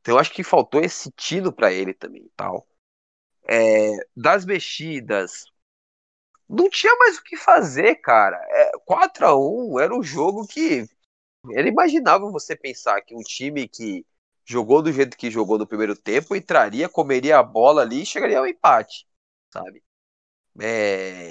Então 0.01 0.15
eu 0.15 0.19
acho 0.19 0.33
que 0.33 0.43
faltou 0.43 0.81
esse 0.81 1.11
tino 1.11 1.53
para 1.53 1.71
ele 1.71 1.93
também, 1.93 2.29
tal. 2.35 2.67
É, 3.47 3.91
das 4.15 4.45
mexidas, 4.45 5.45
não 6.49 6.69
tinha 6.69 6.93
mais 6.95 7.17
o 7.17 7.23
que 7.23 7.37
fazer, 7.37 7.95
cara. 7.95 8.37
É, 8.49 8.71
4 8.85 9.25
a 9.25 9.37
1 9.37 9.79
era 9.79 9.95
um 9.95 10.03
jogo 10.03 10.45
que 10.47 10.85
era 11.53 11.67
imaginável 11.67 12.31
você 12.31 12.55
pensar 12.55 13.01
que 13.01 13.15
um 13.15 13.21
time 13.21 13.67
que 13.67 14.05
jogou 14.45 14.81
do 14.81 14.91
jeito 14.91 15.17
que 15.17 15.31
jogou 15.31 15.57
no 15.57 15.67
primeiro 15.67 15.95
tempo 15.95 16.35
entraria, 16.35 16.89
comeria 16.89 17.39
a 17.39 17.43
bola 17.43 17.81
ali 17.83 18.01
e 18.03 18.05
chegaria 18.05 18.39
ao 18.39 18.47
empate, 18.47 19.07
sabe? 19.53 19.83
É, 20.59 21.29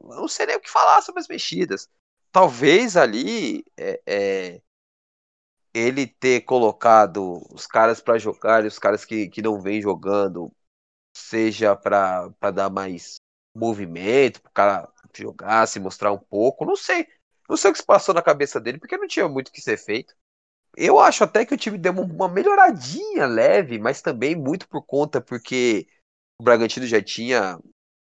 não 0.00 0.28
sei 0.28 0.46
nem 0.46 0.56
o 0.56 0.60
que 0.60 0.70
falar 0.70 1.02
sobre 1.02 1.20
as 1.20 1.28
mexidas. 1.28 1.88
Talvez 2.30 2.96
ali 2.96 3.64
é, 3.76 4.00
é, 4.06 4.62
ele 5.72 6.06
ter 6.06 6.42
colocado 6.42 7.42
os 7.52 7.66
caras 7.66 8.00
para 8.00 8.18
jogar 8.18 8.64
e 8.64 8.68
os 8.68 8.78
caras 8.78 9.04
que, 9.04 9.28
que 9.28 9.42
não 9.42 9.60
vêm 9.60 9.80
jogando, 9.80 10.52
seja 11.16 11.76
para 11.76 12.28
dar 12.54 12.70
mais 12.70 13.16
movimento, 13.54 14.40
para 14.42 14.50
o 14.50 14.52
cara 14.52 14.92
jogar, 15.16 15.66
se 15.66 15.80
mostrar 15.80 16.12
um 16.12 16.18
pouco, 16.18 16.64
não 16.64 16.76
sei. 16.76 17.06
Não 17.48 17.56
sei 17.56 17.70
o 17.70 17.72
que 17.72 17.80
se 17.80 17.86
passou 17.86 18.14
na 18.14 18.22
cabeça 18.22 18.60
dele, 18.60 18.78
porque 18.78 18.96
não 18.96 19.08
tinha 19.08 19.28
muito 19.28 19.48
o 19.48 19.52
que 19.52 19.60
ser 19.60 19.78
feito. 19.78 20.14
Eu 20.76 20.98
acho 21.00 21.24
até 21.24 21.44
que 21.46 21.54
o 21.54 21.58
time 21.58 21.78
deu 21.78 21.92
uma 21.92 22.28
melhoradinha 22.28 23.26
leve, 23.26 23.78
mas 23.78 24.02
também 24.02 24.36
muito 24.36 24.68
por 24.68 24.82
conta 24.84 25.20
porque 25.20 25.88
o 26.40 26.44
Bragantino 26.44 26.86
já 26.86 27.02
tinha 27.02 27.58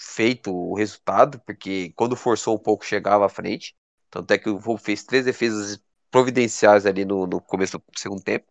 feito 0.01 0.55
o 0.55 0.75
resultado, 0.75 1.41
porque 1.41 1.93
quando 1.97 2.17
forçou 2.17 2.57
um 2.57 2.59
pouco 2.59 2.85
chegava 2.85 3.27
à 3.27 3.29
frente. 3.29 3.75
Tanto 4.11 4.31
é 4.31 4.39
que 4.39 4.49
o 4.49 4.59
Volpe 4.59 4.85
fez 4.85 5.03
três 5.03 5.25
defesas 5.25 5.83
providenciais 6.11 6.87
ali 6.87 7.05
no, 7.05 7.27
no 7.27 7.41
começo 7.41 7.79
do 7.79 7.99
segundo 7.99 8.23
tempo. 8.23 8.47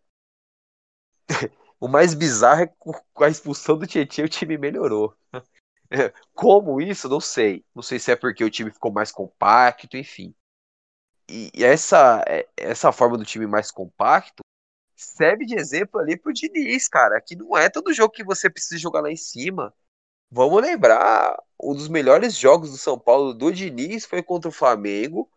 o 1.80 1.88
mais 1.88 2.12
bizarro 2.12 2.62
é 2.62 2.66
que 2.66 2.74
com 2.76 3.24
a 3.24 3.28
expulsão 3.28 3.78
do 3.78 3.86
Tietchan 3.86 4.24
o 4.24 4.28
time 4.28 4.58
melhorou. 4.58 5.16
Como 6.34 6.80
isso? 6.80 7.08
Não 7.08 7.20
sei. 7.20 7.64
Não 7.74 7.82
sei 7.82 7.98
se 7.98 8.12
é 8.12 8.16
porque 8.16 8.44
o 8.44 8.50
time 8.50 8.70
ficou 8.70 8.92
mais 8.92 9.10
compacto, 9.10 9.96
enfim. 9.96 10.34
E 11.30 11.50
essa, 11.64 12.22
é, 12.28 12.46
essa 12.56 12.92
forma 12.92 13.16
do 13.16 13.24
time 13.24 13.46
mais 13.46 13.70
compacto 13.70 14.42
serve 14.94 15.46
de 15.46 15.56
exemplo 15.56 15.98
ali 15.98 16.18
pro 16.18 16.32
Diniz, 16.32 16.88
cara. 16.88 17.20
Que 17.20 17.34
não 17.34 17.56
é 17.56 17.70
todo 17.70 17.94
jogo 17.94 18.12
que 18.12 18.24
você 18.24 18.50
precisa 18.50 18.78
jogar 18.78 19.00
lá 19.00 19.10
em 19.10 19.16
cima. 19.16 19.72
Vamos 20.36 20.60
lembrar, 20.62 21.40
um 21.62 21.72
dos 21.74 21.86
melhores 21.86 22.34
jogos 22.36 22.72
do 22.72 22.76
São 22.76 22.98
Paulo 22.98 23.32
do 23.32 23.52
Diniz 23.52 24.04
foi 24.04 24.20
contra 24.20 24.48
o 24.48 24.52
Flamengo 24.52 25.30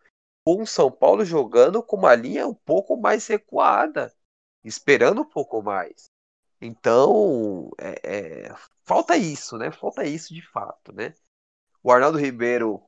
com 0.43 0.63
o 0.63 0.65
São 0.65 0.91
Paulo 0.91 1.23
jogando 1.23 1.83
com 1.83 1.97
uma 1.97 2.15
linha 2.15 2.47
um 2.47 2.53
pouco 2.55 2.97
mais 2.97 3.27
recuada, 3.27 4.11
esperando 4.63 5.21
um 5.21 5.29
pouco 5.29 5.61
mais. 5.61 6.09
Então, 6.59 7.69
é, 7.77 8.47
é, 8.47 8.55
falta 8.83 9.15
isso, 9.15 9.55
né? 9.55 9.69
Falta 9.69 10.03
isso 10.03 10.33
de 10.33 10.41
fato, 10.41 10.91
né? 10.91 11.13
O 11.83 11.91
Arnaldo 11.91 12.17
Ribeiro 12.17 12.83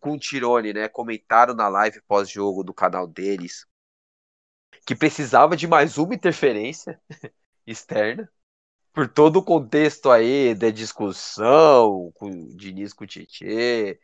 com 0.00 0.14
o 0.14 0.18
Tirone, 0.18 0.72
né, 0.72 0.88
comentaram 0.88 1.54
na 1.54 1.68
live 1.68 2.02
pós-jogo 2.08 2.64
do 2.64 2.74
canal 2.74 3.06
deles 3.06 3.64
que 4.84 4.96
precisava 4.96 5.56
de 5.56 5.68
mais 5.68 5.96
uma 5.96 6.12
interferência 6.12 7.00
externa 7.64 8.28
por 8.96 9.06
todo 9.06 9.40
o 9.40 9.44
contexto 9.44 10.10
aí 10.10 10.54
da 10.54 10.70
discussão 10.70 12.10
com 12.14 12.30
o 12.30 12.56
Diniz 12.56 12.94
com 12.94 13.04
o 13.04 13.06
Tietê, 13.06 14.00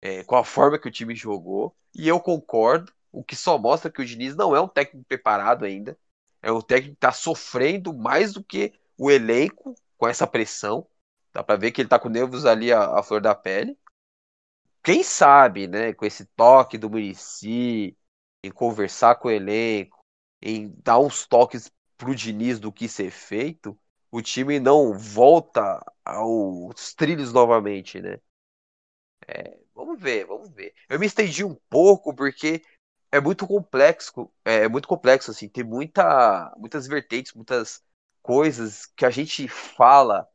é, 0.00 0.22
com 0.22 0.36
a 0.36 0.44
forma 0.44 0.78
que 0.78 0.86
o 0.86 0.90
time 0.90 1.16
jogou. 1.16 1.76
E 1.92 2.06
eu 2.06 2.20
concordo, 2.20 2.92
o 3.10 3.24
que 3.24 3.34
só 3.34 3.58
mostra 3.58 3.90
que 3.90 4.00
o 4.00 4.04
Diniz 4.04 4.36
não 4.36 4.54
é 4.54 4.60
um 4.60 4.68
técnico 4.68 5.04
preparado 5.08 5.64
ainda. 5.64 5.98
É 6.40 6.52
um 6.52 6.60
técnico 6.60 6.92
que 6.92 6.98
está 6.98 7.10
sofrendo 7.10 7.92
mais 7.92 8.34
do 8.34 8.44
que 8.44 8.72
o 8.96 9.10
elenco 9.10 9.74
com 9.98 10.06
essa 10.06 10.28
pressão. 10.28 10.86
Dá 11.32 11.42
para 11.42 11.58
ver 11.58 11.72
que 11.72 11.80
ele 11.80 11.88
está 11.88 11.98
com 11.98 12.08
nervos 12.08 12.46
ali 12.46 12.72
à, 12.72 13.00
à, 13.00 13.02
flor 13.02 13.20
da 13.20 13.34
pele. 13.34 13.76
Quem 14.80 15.02
sabe, 15.02 15.66
né, 15.66 15.92
com 15.92 16.06
esse 16.06 16.24
toque 16.36 16.78
do 16.78 16.88
Murici, 16.88 17.96
em 18.44 18.50
conversar 18.52 19.16
com 19.16 19.26
o 19.26 19.32
elenco, 19.32 19.98
em 20.40 20.72
dar 20.84 21.00
uns 21.00 21.26
toques 21.26 21.68
pro 21.96 22.14
Diniz 22.14 22.60
do 22.60 22.72
que 22.72 22.88
ser 22.88 23.10
feito, 23.10 23.76
o 24.16 24.22
time 24.22 24.58
não 24.58 24.96
volta 24.96 25.84
aos 26.02 26.94
trilhos 26.94 27.34
novamente, 27.34 28.00
né? 28.00 28.18
É, 29.28 29.58
vamos 29.74 30.00
ver, 30.00 30.24
vamos 30.24 30.48
ver. 30.48 30.74
Eu 30.88 30.98
me 30.98 31.04
estendi 31.04 31.44
um 31.44 31.54
pouco 31.68 32.14
porque 32.14 32.62
é 33.12 33.20
muito 33.20 33.46
complexo, 33.46 34.32
é 34.42 34.68
muito 34.68 34.88
complexo 34.88 35.30
assim, 35.30 35.50
tem 35.50 35.62
muita, 35.62 36.50
muitas 36.56 36.86
vertentes, 36.86 37.34
muitas 37.34 37.82
coisas 38.22 38.86
que 38.86 39.04
a 39.04 39.10
gente 39.10 39.46
fala 39.48 40.26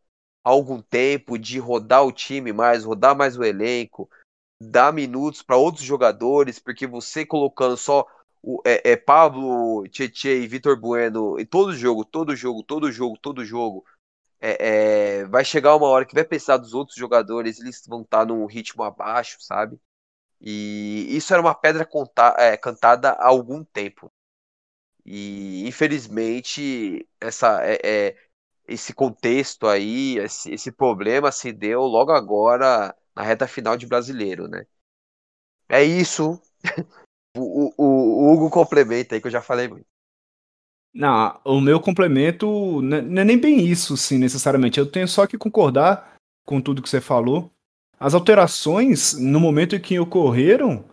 há 0.46 0.50
algum 0.52 0.80
tempo 0.80 1.40
de 1.40 1.58
rodar 1.58 2.06
o 2.06 2.12
time 2.12 2.54
mais, 2.54 2.84
rodar 2.86 3.18
mais 3.18 3.36
o 3.36 3.44
elenco, 3.44 4.08
dar 4.62 4.94
minutos 4.94 5.42
para 5.42 5.58
outros 5.58 5.84
jogadores, 5.84 6.60
porque 6.60 6.86
você 6.86 7.26
colocando 7.26 7.76
só 7.76 8.06
o, 8.42 8.62
é, 8.66 8.92
é 8.94 8.98
Pablo, 8.98 9.88
Tietchan 9.90 10.30
e 10.32 10.48
Vitor 10.48 10.78
Bueno 10.80 11.40
em 11.40 11.46
todo 11.46 11.74
jogo, 11.76 12.06
todo 12.06 12.36
jogo, 12.36 12.64
todo 12.64 12.92
jogo, 12.92 13.18
todo 13.22 13.46
jogo, 13.46 13.86
é, 14.42 15.20
é, 15.22 15.26
vai 15.26 15.46
chegar 15.46 15.76
uma 15.76 15.88
hora 15.88 16.06
que 16.06 16.16
vai 16.16 16.26
pensar 16.26 16.58
dos 16.58 16.74
outros 16.74 16.98
jogadores, 16.98 17.60
eles 17.60 17.84
vão 17.88 18.02
estar 18.04 18.26
num 18.26 18.46
ritmo 18.48 18.84
abaixo, 18.84 19.38
sabe? 19.42 19.80
E 20.42 21.08
isso 21.16 21.34
era 21.34 21.42
uma 21.42 21.56
pedra 21.56 21.86
conta, 21.86 22.36
é, 22.40 22.58
cantada 22.58 23.12
há 23.12 23.28
algum 23.28 23.64
tempo. 23.66 24.12
E 25.06 25.68
infelizmente 25.68 27.08
essa, 27.20 27.62
é, 27.66 27.80
é, 28.10 28.18
esse 28.68 28.94
contexto 28.94 29.68
aí, 29.68 30.18
esse, 30.20 30.52
esse 30.54 30.72
problema 30.72 31.32
se 31.32 31.52
deu 31.52 31.82
logo 31.84 32.12
agora 32.12 32.96
na 33.16 33.24
reta 33.24 33.48
final 33.48 33.78
de 33.78 33.88
brasileiro, 33.88 34.48
né? 34.48 34.66
É 35.70 35.84
isso. 35.84 36.40
o, 37.38 37.74
o, 37.78 37.86
o 37.86 38.34
Hugo 38.34 38.50
complementa 38.50 39.16
aí 39.16 39.22
que 39.22 39.28
eu 39.28 39.32
já 39.32 39.42
falei 39.42 39.68
muito. 39.68 39.86
Não, 40.94 41.40
o 41.46 41.62
meu 41.62 41.80
complemento 41.80 42.82
não 42.82 43.22
é 43.22 43.26
nem 43.26 43.38
bem 43.38 43.66
isso, 43.66 43.96
sim, 43.96 44.18
necessariamente. 44.18 44.80
Eu 44.80 44.86
tenho 44.86 45.08
só 45.08 45.26
que 45.26 45.38
concordar 45.38 46.16
com 46.46 46.60
tudo 46.60 46.82
que 46.82 46.90
você 46.90 47.00
falou. 47.00 47.50
As 47.98 48.14
alterações, 48.14 49.14
no 49.14 49.40
momento 49.40 49.76
em 49.76 49.80
que 49.80 50.00
ocorreram, 50.00 50.84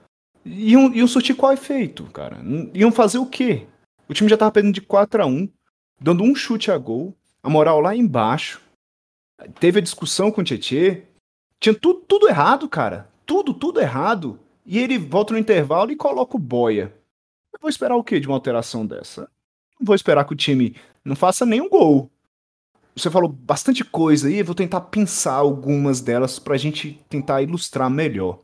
iam, 0.45 0.95
iam 0.95 1.09
surtir 1.09 1.35
qual 1.35 1.53
efeito, 1.53 2.05
cara? 2.13 2.39
Iam 2.73 2.93
fazer 2.93 3.19
o 3.19 3.27
quê? 3.27 3.67
O 4.09 4.15
time 4.15 4.31
já 4.31 4.37
tava 4.37 4.53
perdendo 4.53 4.75
de 4.75 4.81
4 4.81 5.23
a 5.23 5.27
1 5.27 5.49
dando 6.01 6.23
um 6.23 6.35
chute 6.35 6.71
a 6.71 6.79
gol, 6.79 7.17
a 7.43 7.51
moral 7.51 7.81
lá 7.81 7.95
embaixo. 7.95 8.61
Teve 9.59 9.81
a 9.81 9.83
discussão 9.83 10.31
com 10.31 10.41
o 10.41 10.45
Tietê. 10.45 11.05
Tinha 11.61 11.75
tudo, 11.75 12.01
tudo 12.07 12.29
errado, 12.29 12.69
cara. 12.69 13.09
Tudo, 13.27 13.53
tudo 13.53 13.81
errado. 13.81 14.39
E 14.71 14.79
ele 14.79 14.99
volta 14.99 15.33
no 15.33 15.39
intervalo 15.39 15.91
e 15.91 15.97
coloca 15.97 16.37
o 16.37 16.39
boia. 16.39 16.93
Eu 17.55 17.59
vou 17.59 17.71
esperar 17.71 17.97
o 17.97 18.05
quê 18.05 18.21
de 18.21 18.29
uma 18.29 18.37
alteração 18.37 18.85
dessa? 18.85 19.23
Não 19.81 19.87
vou 19.87 19.95
esperar 19.95 20.27
que 20.27 20.35
o 20.35 20.37
time 20.37 20.77
não 21.03 21.17
faça 21.17 21.47
nenhum 21.47 21.71
gol. 21.71 22.11
Você 22.95 23.11
falou 23.11 23.31
bastante 23.31 23.83
coisa 23.83 24.29
aí, 24.29 24.41
eu 24.41 24.45
vou 24.45 24.55
tentar 24.55 24.83
pensar 24.83 25.37
algumas 25.37 26.03
delas 26.03 26.39
para 26.39 26.55
a 26.55 26.59
gente 26.59 27.01
tentar 27.09 27.41
ilustrar 27.41 27.89
melhor. 27.89 28.41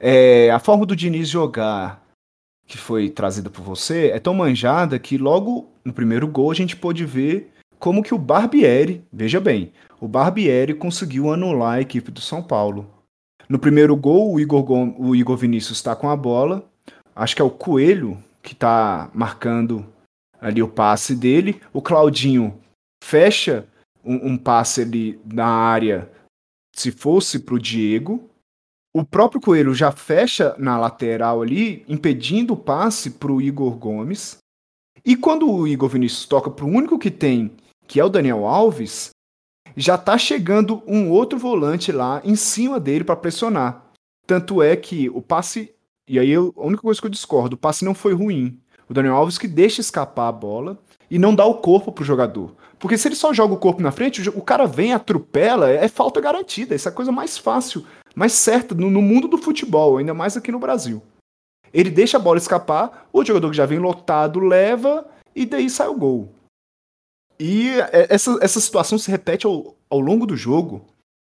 É, 0.00 0.50
a 0.50 0.58
forma 0.58 0.86
do 0.86 0.96
Diniz 0.96 1.28
jogar, 1.28 2.02
que 2.66 2.78
foi 2.78 3.10
trazida 3.10 3.50
por 3.50 3.62
você, 3.62 4.12
é 4.14 4.18
tão 4.18 4.32
manjada 4.32 4.98
que 4.98 5.18
logo 5.18 5.70
no 5.84 5.92
primeiro 5.92 6.26
gol 6.26 6.52
a 6.52 6.54
gente 6.54 6.74
pôde 6.74 7.04
ver 7.04 7.52
como 7.78 8.02
que 8.02 8.14
o 8.14 8.18
Barbieri, 8.18 9.04
veja 9.12 9.40
bem, 9.40 9.74
o 10.00 10.08
Barbieri 10.08 10.72
conseguiu 10.72 11.30
anular 11.30 11.74
a 11.74 11.80
equipe 11.82 12.10
do 12.10 12.22
São 12.22 12.42
Paulo. 12.42 12.93
No 13.48 13.58
primeiro 13.58 13.94
gol, 13.96 14.32
o 14.32 14.40
Igor, 14.40 14.64
o 14.98 15.14
Igor 15.14 15.36
Vinícius 15.36 15.78
está 15.78 15.94
com 15.94 16.08
a 16.08 16.16
bola, 16.16 16.64
acho 17.14 17.36
que 17.36 17.42
é 17.42 17.44
o 17.44 17.50
Coelho 17.50 18.22
que 18.42 18.52
está 18.52 19.10
marcando 19.14 19.86
ali 20.40 20.62
o 20.62 20.68
passe 20.68 21.14
dele. 21.14 21.60
O 21.72 21.80
Claudinho 21.80 22.60
fecha 23.02 23.66
um, 24.04 24.32
um 24.32 24.36
passe 24.36 24.82
ali 24.82 25.18
na 25.24 25.46
área, 25.46 26.10
se 26.74 26.90
fosse 26.90 27.38
para 27.38 27.54
o 27.54 27.58
Diego. 27.58 28.28
O 28.94 29.04
próprio 29.04 29.40
Coelho 29.40 29.74
já 29.74 29.90
fecha 29.90 30.54
na 30.58 30.78
lateral 30.78 31.42
ali, 31.42 31.84
impedindo 31.88 32.52
o 32.52 32.56
passe 32.56 33.10
para 33.10 33.32
o 33.32 33.42
Igor 33.42 33.76
Gomes. 33.76 34.38
E 35.04 35.16
quando 35.16 35.50
o 35.50 35.66
Igor 35.66 35.88
Vinícius 35.88 36.26
toca 36.26 36.50
para 36.50 36.64
o 36.64 36.68
único 36.68 36.98
que 36.98 37.10
tem, 37.10 37.50
que 37.86 37.98
é 37.98 38.04
o 38.04 38.08
Daniel 38.08 38.46
Alves, 38.46 39.10
já 39.76 39.96
está 39.96 40.16
chegando 40.16 40.82
um 40.86 41.10
outro 41.10 41.38
volante 41.38 41.90
lá 41.90 42.20
em 42.24 42.36
cima 42.36 42.78
dele 42.78 43.04
para 43.04 43.16
pressionar. 43.16 43.84
Tanto 44.26 44.62
é 44.62 44.76
que 44.76 45.08
o 45.10 45.20
passe. 45.20 45.70
E 46.08 46.18
aí 46.18 46.30
eu, 46.30 46.52
a 46.56 46.66
única 46.66 46.82
coisa 46.82 47.00
que 47.00 47.06
eu 47.06 47.10
discordo, 47.10 47.54
o 47.54 47.58
passe 47.58 47.84
não 47.84 47.94
foi 47.94 48.12
ruim. 48.12 48.58
O 48.88 48.94
Daniel 48.94 49.16
Alves 49.16 49.38
que 49.38 49.48
deixa 49.48 49.80
escapar 49.80 50.28
a 50.28 50.32
bola 50.32 50.78
e 51.10 51.18
não 51.18 51.34
dá 51.34 51.44
o 51.44 51.54
corpo 51.54 51.90
pro 51.90 52.04
jogador. 52.04 52.54
Porque 52.78 52.98
se 52.98 53.08
ele 53.08 53.14
só 53.14 53.32
joga 53.32 53.54
o 53.54 53.58
corpo 53.58 53.82
na 53.82 53.90
frente, 53.90 54.28
o 54.28 54.42
cara 54.42 54.66
vem, 54.66 54.92
atropela, 54.92 55.70
é 55.70 55.88
falta 55.88 56.20
garantida. 56.20 56.74
Essa 56.74 56.90
é 56.90 56.92
a 56.92 56.94
coisa 56.94 57.10
mais 57.10 57.38
fácil, 57.38 57.84
mais 58.14 58.32
certa 58.32 58.74
no, 58.74 58.90
no 58.90 59.00
mundo 59.00 59.26
do 59.26 59.38
futebol, 59.38 59.96
ainda 59.96 60.12
mais 60.12 60.36
aqui 60.36 60.52
no 60.52 60.58
Brasil. 60.58 61.02
Ele 61.72 61.90
deixa 61.90 62.18
a 62.18 62.20
bola 62.20 62.38
escapar, 62.38 63.08
o 63.12 63.24
jogador 63.24 63.50
que 63.50 63.56
já 63.56 63.66
vem 63.66 63.78
lotado 63.78 64.38
leva 64.38 65.06
e 65.34 65.44
daí 65.46 65.68
sai 65.70 65.88
o 65.88 65.98
gol. 65.98 66.32
E 67.38 67.70
é, 67.70 68.06
essa, 68.10 68.38
essa 68.40 68.60
situação 68.60 68.98
se 68.98 69.10
repete 69.10 69.46
ao, 69.46 69.76
ao 69.88 70.00
longo 70.00 70.26
do 70.26 70.36
jogo. 70.36 70.84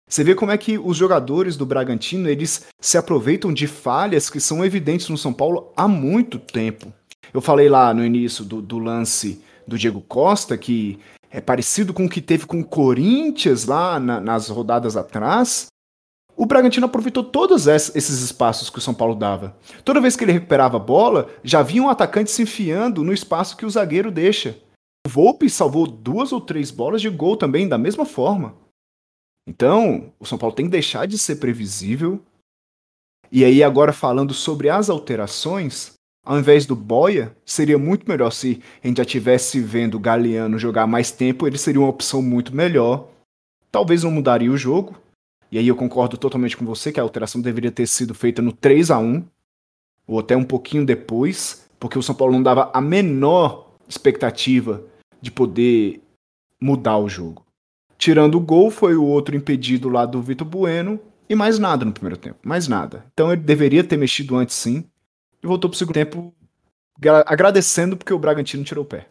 Você 0.10 0.24
vê 0.24 0.34
como 0.34 0.52
é 0.52 0.58
que 0.58 0.78
os 0.78 0.96
jogadores 0.96 1.58
do 1.58 1.65
Bragantino 1.65 2.30
eles 2.30 2.65
se 2.80 2.98
aproveitam 2.98 3.54
de 3.54 3.67
falhas 3.67 4.30
que 4.30 4.39
são 4.39 4.63
evidentes 4.63 5.10
no 5.10 5.17
São 5.17 5.34
Paulo 5.34 5.74
há 5.76 5.88
muito 5.88 6.39
tempo. 6.39 6.93
Eu 7.34 7.41
falei 7.41 7.67
lá 7.67 7.93
no 7.93 8.06
início 8.06 8.46
do, 8.46 8.62
do 8.62 8.80
lance 8.80 9.41
do 9.67 9.78
Diego 9.78 10.00
Costa, 10.00 10.58
que 10.58 10.98
é 11.30 11.41
parecido 11.41 11.93
com 11.93 12.06
o 12.06 12.10
que 12.10 12.22
teve 12.22 12.46
com 12.46 12.62
o 12.62 12.65
Corinthians 12.65 13.65
lá 13.65 14.00
na, 14.00 14.22
nas 14.22 14.48
rodadas 14.48 14.96
atrás. 14.96 15.67
O 16.38 16.46
Bragantino 16.46 16.86
aproveitou 16.86 17.24
todos 17.24 17.67
esses 17.67 18.22
espaços 18.22 18.70
que 18.70 18.78
o 18.78 18.82
São 18.82 18.93
Paulo 18.93 19.15
dava. 19.15 19.58
Toda 19.84 20.00
vez 20.00 20.15
que 20.15 20.24
ele 20.24 20.32
recuperava 20.32 20.78
a 20.78 20.80
bola, 20.80 21.30
já 21.43 21.62
vinha 21.62 21.84
um 21.84 21.89
atacante 21.89 22.32
se 22.32 22.43
enfiando 22.43 23.04
no 23.04 23.12
espaço 23.12 23.58
que 23.58 23.65
o 23.65 23.70
zagueiro 23.70 24.10
deixa. 24.10 24.56
Volpe 25.08 25.50
salvou 25.50 25.88
duas 25.88 26.32
ou 26.32 26.41
três 26.41 26.70
bolas 26.70 27.02
de 27.02 27.10
gol 27.10 27.38
também, 27.38 27.67
da 27.67 27.78
mesma 27.78 28.06
forma. 28.06 28.56
Então, 29.48 30.13
o 30.20 30.26
São 30.26 30.38
Paulo 30.38 30.56
tem 30.56 30.65
que 30.65 30.72
deixar 30.72 31.08
de 31.08 31.17
ser 31.17 31.38
previsível. 31.38 32.22
E 33.32 33.46
aí, 33.46 33.63
agora 33.63 33.93
falando 33.93 34.34
sobre 34.34 34.70
as 34.70 34.89
alterações, 34.89 35.93
ao 36.26 36.38
invés 36.38 36.65
do 36.65 36.76
Boia, 36.76 37.36
seria 37.46 37.78
muito 37.78 38.08
melhor 38.10 38.32
se 38.32 38.62
a 38.84 38.88
gente 38.88 38.98
já 38.98 39.06
tivesse 39.06 39.62
vendo 39.62 39.96
o 39.96 40.00
Galeano 40.00 40.60
jogar 40.60 40.86
mais 40.86 41.10
tempo, 41.10 41.48
ele 41.48 41.58
seria 41.58 41.80
uma 41.80 41.89
opção 41.89 42.22
muito 42.22 42.54
melhor. 42.54 43.08
Talvez 43.72 44.04
não 44.04 44.12
mudaria 44.12 44.52
o 44.52 44.58
jogo. 44.58 45.02
E 45.50 45.58
aí 45.58 45.67
eu 45.67 45.76
concordo 45.76 46.17
totalmente 46.17 46.58
com 46.58 46.65
você 46.65 46.91
que 46.91 47.00
a 47.00 47.04
alteração 47.04 47.39
deveria 47.39 47.72
ter 47.72 47.88
sido 47.88 48.13
feita 48.13 48.41
no 48.41 48.52
3 48.52 48.91
a 48.91 49.00
1 49.00 49.26
ou 50.06 50.20
até 50.20 50.36
um 50.36 50.43
pouquinho 50.43 50.86
depois, 50.86 51.70
porque 51.80 51.98
o 51.98 52.04
São 52.04 52.15
Paulo 52.15 52.34
não 52.34 52.43
dava 52.43 52.70
a 52.74 52.82
menor 52.82 53.72
expectativa 53.88 54.84
de 55.21 55.32
poder 55.32 56.01
mudar 56.60 56.97
o 56.97 57.10
jogo. 57.10 57.45
Tirando 57.97 58.36
o 58.36 58.41
gol, 58.41 58.69
foi 58.69 58.95
o 58.95 59.06
outro 59.06 59.36
impedido 59.36 59.89
lá 59.89 60.06
do 60.06 60.21
Vitor 60.21 60.47
Bueno 60.47 60.99
e 61.30 61.36
mais 61.36 61.60
nada 61.60 61.84
no 61.84 61.91
primeiro 61.91 62.17
tempo, 62.17 62.39
mais 62.43 62.67
nada. 62.67 63.06
Então 63.13 63.32
ele 63.32 63.41
deveria 63.41 63.84
ter 63.84 63.97
mexido 63.97 64.36
antes 64.36 64.56
sim 64.56 64.86
e 65.41 65.47
voltou 65.47 65.69
pro 65.69 65.77
segundo 65.77 65.95
tempo 65.95 66.34
agradecendo 67.25 67.97
porque 67.97 68.13
o 68.13 68.19
Bragantino 68.19 68.63
tirou 68.63 68.84
o 68.84 68.88
pé. 68.88 69.08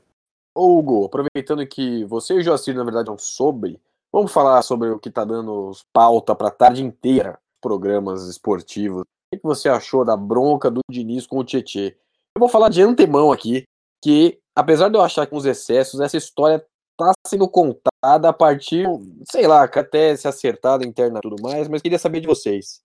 Ô 0.55 0.79
Hugo, 0.79 1.05
aproveitando 1.05 1.67
que 1.67 2.05
você 2.05 2.35
e 2.35 2.39
o 2.39 2.43
Joacir, 2.43 2.75
na 2.75 2.85
verdade, 2.85 3.07
são 3.07 3.19
sobre, 3.19 3.79
vamos 4.13 4.33
falar 4.33 4.63
sobre 4.63 4.89
o 4.89 4.99
que 4.99 5.11
tá 5.11 5.25
dando 5.25 5.73
pauta 5.93 6.35
pra 6.35 6.51
tarde 6.51 6.83
inteira 6.83 7.39
programas 7.61 8.27
esportivos. 8.27 9.03
O 9.03 9.37
que 9.37 9.43
você 9.43 9.69
achou 9.69 10.05
da 10.05 10.17
bronca 10.17 10.71
do 10.71 10.81
Diniz 10.91 11.27
com 11.27 11.39
o 11.39 11.45
Tietê? 11.45 11.97
Eu 12.35 12.41
vou 12.41 12.49
falar 12.49 12.69
de 12.69 12.81
antemão 12.81 13.33
aqui 13.33 13.65
que, 14.03 14.39
apesar 14.57 14.89
de 14.89 14.97
eu 14.97 15.03
achar 15.03 15.27
que 15.27 15.35
uns 15.35 15.45
excessos, 15.45 16.01
essa 16.01 16.17
história 16.17 16.65
tá 16.97 17.13
sendo 17.27 17.47
contada 17.47 18.29
a 18.29 18.33
partir, 18.33 18.87
sei 19.31 19.47
lá, 19.47 19.65
até 19.65 20.17
se 20.17 20.27
acertada 20.27 20.87
interna 20.87 21.19
e 21.19 21.21
tudo 21.21 21.43
mais, 21.43 21.69
mas 21.69 21.83
queria 21.83 21.99
saber 21.99 22.21
de 22.21 22.27
vocês. 22.27 22.81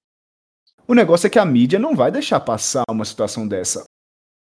O 0.86 0.94
negócio 0.94 1.28
é 1.28 1.30
que 1.30 1.40
a 1.40 1.46
mídia 1.46 1.80
não 1.80 1.96
vai 1.96 2.12
deixar 2.12 2.40
passar 2.42 2.84
uma 2.90 3.06
situação 3.06 3.48
dessa. 3.48 3.86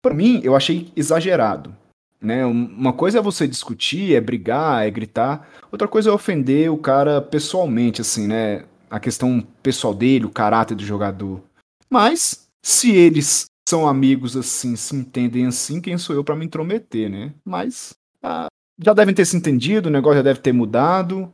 Para 0.01 0.13
mim, 0.13 0.39
eu 0.43 0.55
achei 0.55 0.91
exagerado. 0.95 1.75
Né? 2.21 2.45
Uma 2.45 2.93
coisa 2.93 3.19
é 3.19 3.21
você 3.21 3.47
discutir, 3.47 4.15
é 4.15 4.21
brigar, 4.21 4.85
é 4.85 4.91
gritar. 4.91 5.49
Outra 5.71 5.87
coisa 5.87 6.09
é 6.09 6.13
ofender 6.13 6.71
o 6.71 6.77
cara 6.77 7.21
pessoalmente, 7.21 8.01
assim, 8.01 8.27
né? 8.27 8.65
A 8.89 8.99
questão 8.99 9.41
pessoal 9.61 9.93
dele, 9.93 10.25
o 10.25 10.31
caráter 10.31 10.75
do 10.75 10.83
jogador. 10.83 11.41
Mas, 11.89 12.47
se 12.63 12.95
eles 12.95 13.45
são 13.67 13.85
amigos 13.85 14.37
assim, 14.37 14.77
se 14.77 14.95
entendem 14.95 15.45
assim, 15.45 15.81
quem 15.81 15.97
sou 15.97 16.15
eu 16.15 16.23
para 16.23 16.37
me 16.37 16.45
intrometer, 16.45 17.09
né? 17.09 17.33
Mas 17.43 17.93
ah, 18.23 18.47
já 18.79 18.93
devem 18.93 19.13
ter 19.13 19.25
se 19.25 19.35
entendido, 19.35 19.89
o 19.89 19.91
negócio 19.91 20.19
já 20.19 20.23
deve 20.23 20.39
ter 20.39 20.53
mudado. 20.53 21.33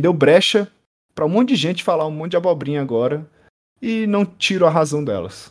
Deu 0.00 0.12
brecha 0.12 0.70
para 1.14 1.24
um 1.24 1.28
monte 1.28 1.50
de 1.50 1.56
gente 1.56 1.84
falar 1.84 2.08
um 2.08 2.10
monte 2.10 2.32
de 2.32 2.36
abobrinha 2.36 2.82
agora 2.82 3.24
e 3.80 4.04
não 4.08 4.26
tiro 4.26 4.66
a 4.66 4.70
razão 4.70 5.04
delas. 5.04 5.46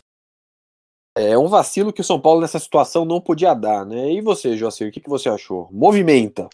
É 1.16 1.38
um 1.38 1.48
vacilo 1.48 1.92
que 1.92 2.02
o 2.02 2.04
São 2.04 2.20
Paulo 2.20 2.42
nessa 2.42 2.58
situação 2.58 3.06
não 3.06 3.18
podia 3.18 3.54
dar, 3.54 3.86
né? 3.86 4.12
E 4.12 4.20
você, 4.20 4.58
Joacir, 4.58 4.88
o 4.88 4.92
que, 4.92 5.00
que 5.00 5.08
você 5.08 5.30
achou? 5.30 5.70
Movimenta. 5.72 6.50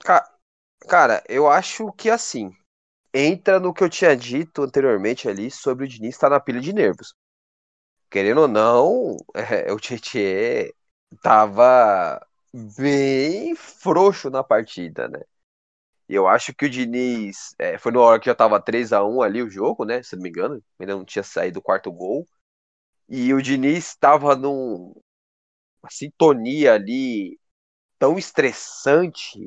Cara, 0.86 1.24
eu 1.28 1.50
acho 1.50 1.92
que 1.92 2.08
assim, 2.08 2.52
entra 3.12 3.58
no 3.58 3.74
que 3.74 3.82
eu 3.82 3.90
tinha 3.90 4.16
dito 4.16 4.62
anteriormente 4.62 5.28
ali 5.28 5.50
sobre 5.50 5.86
o 5.86 5.88
Diniz 5.88 6.14
estar 6.14 6.28
tá 6.28 6.36
na 6.36 6.40
pilha 6.40 6.60
de 6.60 6.72
nervos. 6.72 7.14
Querendo 8.10 8.42
ou 8.42 8.48
não, 8.48 9.16
é, 9.34 9.72
o 9.72 9.78
Tietchan 9.78 10.70
tava 11.22 12.24
bem 12.52 13.54
frouxo 13.56 14.30
na 14.30 14.44
partida, 14.44 15.08
né? 15.08 15.20
E 16.08 16.14
eu 16.14 16.28
acho 16.28 16.54
que 16.54 16.66
o 16.66 16.70
Diniz. 16.70 17.54
É, 17.58 17.78
foi 17.78 17.92
na 17.92 18.00
hora 18.00 18.20
que 18.20 18.26
já 18.26 18.34
tava 18.34 18.60
3 18.60 18.92
a 18.92 19.04
1 19.04 19.22
ali 19.22 19.42
o 19.42 19.50
jogo, 19.50 19.84
né? 19.84 20.02
Se 20.02 20.16
não 20.16 20.22
me 20.22 20.28
engano. 20.28 20.62
Ainda 20.78 20.94
não 20.96 21.04
tinha 21.04 21.22
saído 21.22 21.60
o 21.60 21.62
quarto 21.62 21.90
gol. 21.92 22.28
E 23.08 23.32
o 23.34 23.42
Diniz 23.42 23.88
estava 23.88 24.36
numa 24.36 24.94
sintonia 25.90 26.74
ali 26.74 27.38
tão 27.98 28.18
estressante 28.18 29.46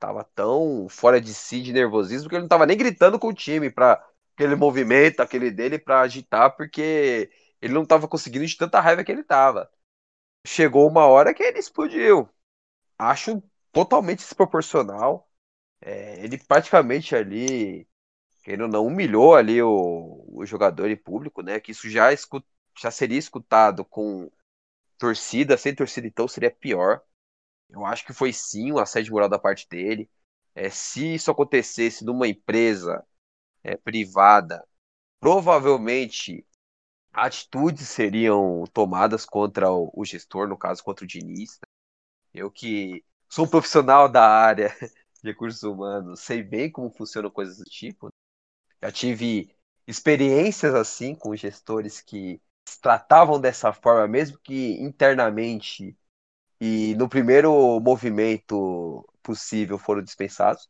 tava 0.00 0.24
tão 0.34 0.88
fora 0.88 1.20
de 1.20 1.34
si 1.34 1.60
de 1.62 1.72
nervosismo 1.72 2.28
que 2.28 2.34
ele 2.34 2.42
não 2.42 2.48
tava 2.48 2.66
nem 2.66 2.76
gritando 2.76 3.18
com 3.18 3.28
o 3.28 3.34
time 3.34 3.70
para 3.70 4.02
aquele 4.34 4.56
movimento, 4.56 5.20
aquele 5.20 5.50
dele 5.50 5.78
para 5.78 6.00
agitar, 6.00 6.56
porque 6.56 7.30
ele 7.60 7.74
não 7.74 7.86
tava 7.86 8.08
conseguindo 8.08 8.46
de 8.46 8.56
tanta 8.56 8.80
raiva 8.80 9.04
que 9.04 9.12
ele 9.12 9.24
tava. 9.24 9.70
Chegou 10.46 10.88
uma 10.88 11.06
hora 11.06 11.34
que 11.34 11.42
ele 11.42 11.58
explodiu. 11.58 12.28
Acho 12.98 13.42
totalmente 13.72 14.20
desproporcional. 14.20 15.28
É, 15.80 16.22
ele 16.24 16.38
praticamente 16.38 17.16
ali, 17.16 17.88
querendo 18.44 18.68
não, 18.68 18.86
humilhou 18.86 19.34
ali 19.34 19.62
o, 19.62 20.24
o 20.28 20.46
jogador 20.46 20.90
em 20.90 20.96
público, 20.96 21.42
né? 21.42 21.60
Que 21.60 21.72
isso 21.72 21.88
já, 21.90 22.12
escut, 22.12 22.46
já 22.78 22.90
seria 22.90 23.18
escutado 23.18 23.84
com 23.84 24.30
torcida, 24.98 25.56
sem 25.58 25.74
torcida 25.74 26.06
então 26.06 26.28
seria 26.28 26.50
pior. 26.50 27.02
Eu 27.70 27.84
acho 27.86 28.04
que 28.06 28.12
foi 28.12 28.32
sim 28.32 28.72
um 28.72 28.78
assédio 28.78 29.12
moral 29.12 29.28
da 29.28 29.38
parte 29.38 29.68
dele. 29.68 30.10
É, 30.54 30.70
se 30.70 31.14
isso 31.14 31.30
acontecesse 31.30 32.04
numa 32.04 32.28
empresa 32.28 33.04
é, 33.62 33.76
privada, 33.76 34.66
provavelmente 35.20 36.46
atitudes 37.12 37.88
seriam 37.88 38.64
tomadas 38.72 39.24
contra 39.24 39.70
o, 39.70 39.90
o, 39.94 40.04
gestor, 40.04 40.48
no 40.48 40.56
caso 40.56 40.82
contra 40.82 41.04
o 41.04 41.08
Diniz. 41.08 41.58
Né? 41.60 41.68
Eu 42.34 42.50
que 42.50 43.04
sou 43.28 43.44
um 43.46 43.48
profissional 43.48 44.08
da 44.08 44.26
área 44.26 44.68
de 45.22 45.30
recursos 45.30 45.62
humanos, 45.62 46.20
sei 46.20 46.42
bem 46.42 46.70
como 46.70 46.90
funcionam 46.90 47.30
coisas 47.30 47.58
do 47.58 47.64
tipo. 47.64 48.06
Né? 48.06 48.12
Já 48.82 48.92
tive 48.92 49.54
experiências 49.86 50.74
assim 50.74 51.14
com 51.14 51.34
gestores 51.34 52.00
que 52.00 52.40
tratavam 52.80 53.40
dessa 53.40 53.72
forma, 53.72 54.06
mesmo 54.06 54.38
que 54.38 54.80
internamente 54.80 55.96
e 56.60 56.94
no 56.96 57.08
primeiro 57.08 57.80
movimento 57.80 59.08
possível 59.22 59.78
foram 59.78 60.02
dispensados. 60.02 60.68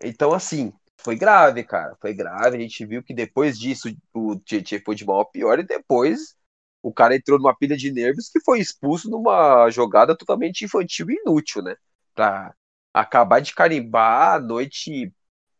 Então, 0.00 0.32
assim, 0.32 0.72
foi 0.98 1.16
grave, 1.16 1.64
cara. 1.64 1.96
Foi 2.00 2.14
grave. 2.14 2.56
A 2.56 2.60
gente 2.60 2.84
viu 2.86 3.02
que 3.02 3.14
depois 3.14 3.58
disso 3.58 3.88
o 4.14 4.36
Tietchan 4.38 4.80
foi 4.84 4.94
de 4.94 5.04
mal 5.04 5.20
a 5.20 5.24
pior 5.24 5.58
e 5.58 5.64
depois 5.64 6.36
o 6.82 6.92
cara 6.92 7.16
entrou 7.16 7.38
numa 7.38 7.56
pilha 7.56 7.76
de 7.76 7.92
nervos 7.92 8.28
que 8.28 8.40
foi 8.40 8.60
expulso 8.60 9.08
numa 9.10 9.70
jogada 9.70 10.16
totalmente 10.16 10.64
infantil 10.64 11.10
e 11.10 11.14
inútil, 11.24 11.62
né? 11.62 11.76
Pra 12.14 12.54
acabar 12.92 13.40
de 13.40 13.54
carimbar 13.54 14.34
a 14.36 14.40
noite 14.40 15.12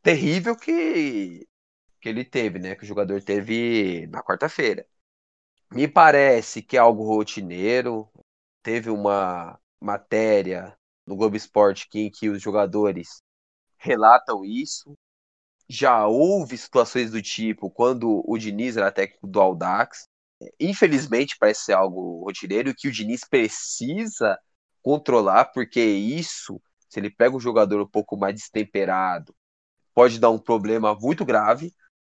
terrível 0.02 0.56
que, 0.56 1.46
que 2.00 2.08
ele 2.08 2.24
teve, 2.24 2.58
né? 2.58 2.74
Que 2.74 2.84
o 2.84 2.86
jogador 2.86 3.22
teve 3.22 4.06
na 4.08 4.22
quarta-feira. 4.22 4.86
Me 5.72 5.88
parece 5.88 6.62
que 6.62 6.76
é 6.76 6.80
algo 6.80 7.04
rotineiro. 7.04 8.08
Teve 8.62 8.90
uma 8.90 9.58
matéria 9.80 10.76
no 11.06 11.16
Globo 11.16 11.36
Esporte 11.36 11.88
em 11.94 12.10
que 12.10 12.28
os 12.28 12.42
jogadores 12.42 13.22
relatam 13.78 14.44
isso. 14.44 14.96
Já 15.68 16.06
houve 16.06 16.56
situações 16.58 17.10
do 17.10 17.22
tipo 17.22 17.70
quando 17.70 18.22
o 18.26 18.36
Diniz 18.38 18.76
era 18.76 18.92
técnico 18.92 19.26
do 19.26 19.40
Aldax. 19.40 20.08
Infelizmente, 20.60 21.36
parece 21.38 21.66
ser 21.66 21.72
algo 21.72 22.24
rotineiro 22.24 22.74
que 22.74 22.88
o 22.88 22.92
Diniz 22.92 23.22
precisa 23.28 24.38
controlar, 24.82 25.46
porque 25.46 25.80
isso, 25.80 26.60
se 26.88 26.98
ele 26.98 27.10
pega 27.10 27.36
um 27.36 27.40
jogador 27.40 27.80
um 27.80 27.86
pouco 27.86 28.16
mais 28.16 28.34
destemperado, 28.34 29.34
pode 29.94 30.18
dar 30.18 30.30
um 30.30 30.38
problema 30.38 30.94
muito 30.94 31.24
grave 31.24 31.72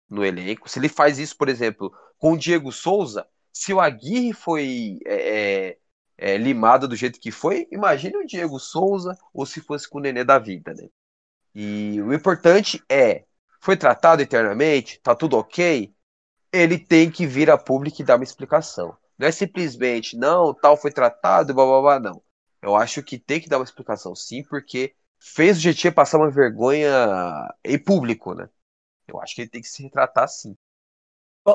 no 0.09 0.23
elenco. 0.23 0.69
Se 0.69 0.79
ele 0.79 0.89
faz 0.89 1.19
isso, 1.19 1.35
por 1.37 1.49
exemplo, 1.49 1.91
com 2.17 2.33
o 2.33 2.37
Diego 2.37 2.71
Souza, 2.71 3.27
se 3.51 3.73
o 3.73 3.79
Aguirre 3.79 4.33
foi 4.33 4.99
é, 5.05 5.69
é, 5.69 5.77
é, 6.17 6.37
limado 6.37 6.87
do 6.87 6.95
jeito 6.95 7.19
que 7.19 7.31
foi, 7.31 7.67
imagine 7.71 8.17
o 8.17 8.25
Diego 8.25 8.59
Souza 8.59 9.17
ou 9.33 9.45
se 9.45 9.61
fosse 9.61 9.89
com 9.89 9.97
o 9.97 10.01
Nenê 10.01 10.23
da 10.23 10.37
vida, 10.37 10.73
né? 10.73 10.87
E 11.53 12.01
o 12.01 12.13
importante 12.13 12.83
é, 12.89 13.25
foi 13.59 13.75
tratado 13.77 14.21
eternamente, 14.21 14.99
tá 15.01 15.15
tudo 15.15 15.37
ok, 15.37 15.93
ele 16.51 16.77
tem 16.77 17.11
que 17.11 17.27
vir 17.27 17.49
a 17.51 17.57
público 17.57 18.01
e 18.01 18.05
dar 18.05 18.15
uma 18.15 18.23
explicação. 18.23 18.95
Não 19.17 19.27
é 19.27 19.31
simplesmente, 19.31 20.17
não, 20.17 20.53
tal 20.53 20.77
foi 20.77 20.91
tratado, 20.91 21.53
blá 21.53 21.65
blá 21.65 21.81
blá, 21.81 21.99
não. 21.99 22.21
Eu 22.61 22.75
acho 22.75 23.03
que 23.03 23.17
tem 23.17 23.39
que 23.39 23.49
dar 23.49 23.57
uma 23.57 23.65
explicação 23.65 24.15
sim, 24.15 24.43
porque 24.43 24.93
fez 25.19 25.57
o 25.57 25.61
GT 25.61 25.91
passar 25.91 26.17
uma 26.17 26.31
vergonha 26.31 26.89
em 27.63 27.77
público, 27.77 28.33
né? 28.33 28.49
Eu 29.07 29.19
acho 29.21 29.35
que 29.35 29.41
ele 29.41 29.49
tem 29.49 29.61
que 29.61 29.67
se 29.67 29.83
retratar 29.83 30.27
sim. 30.27 30.55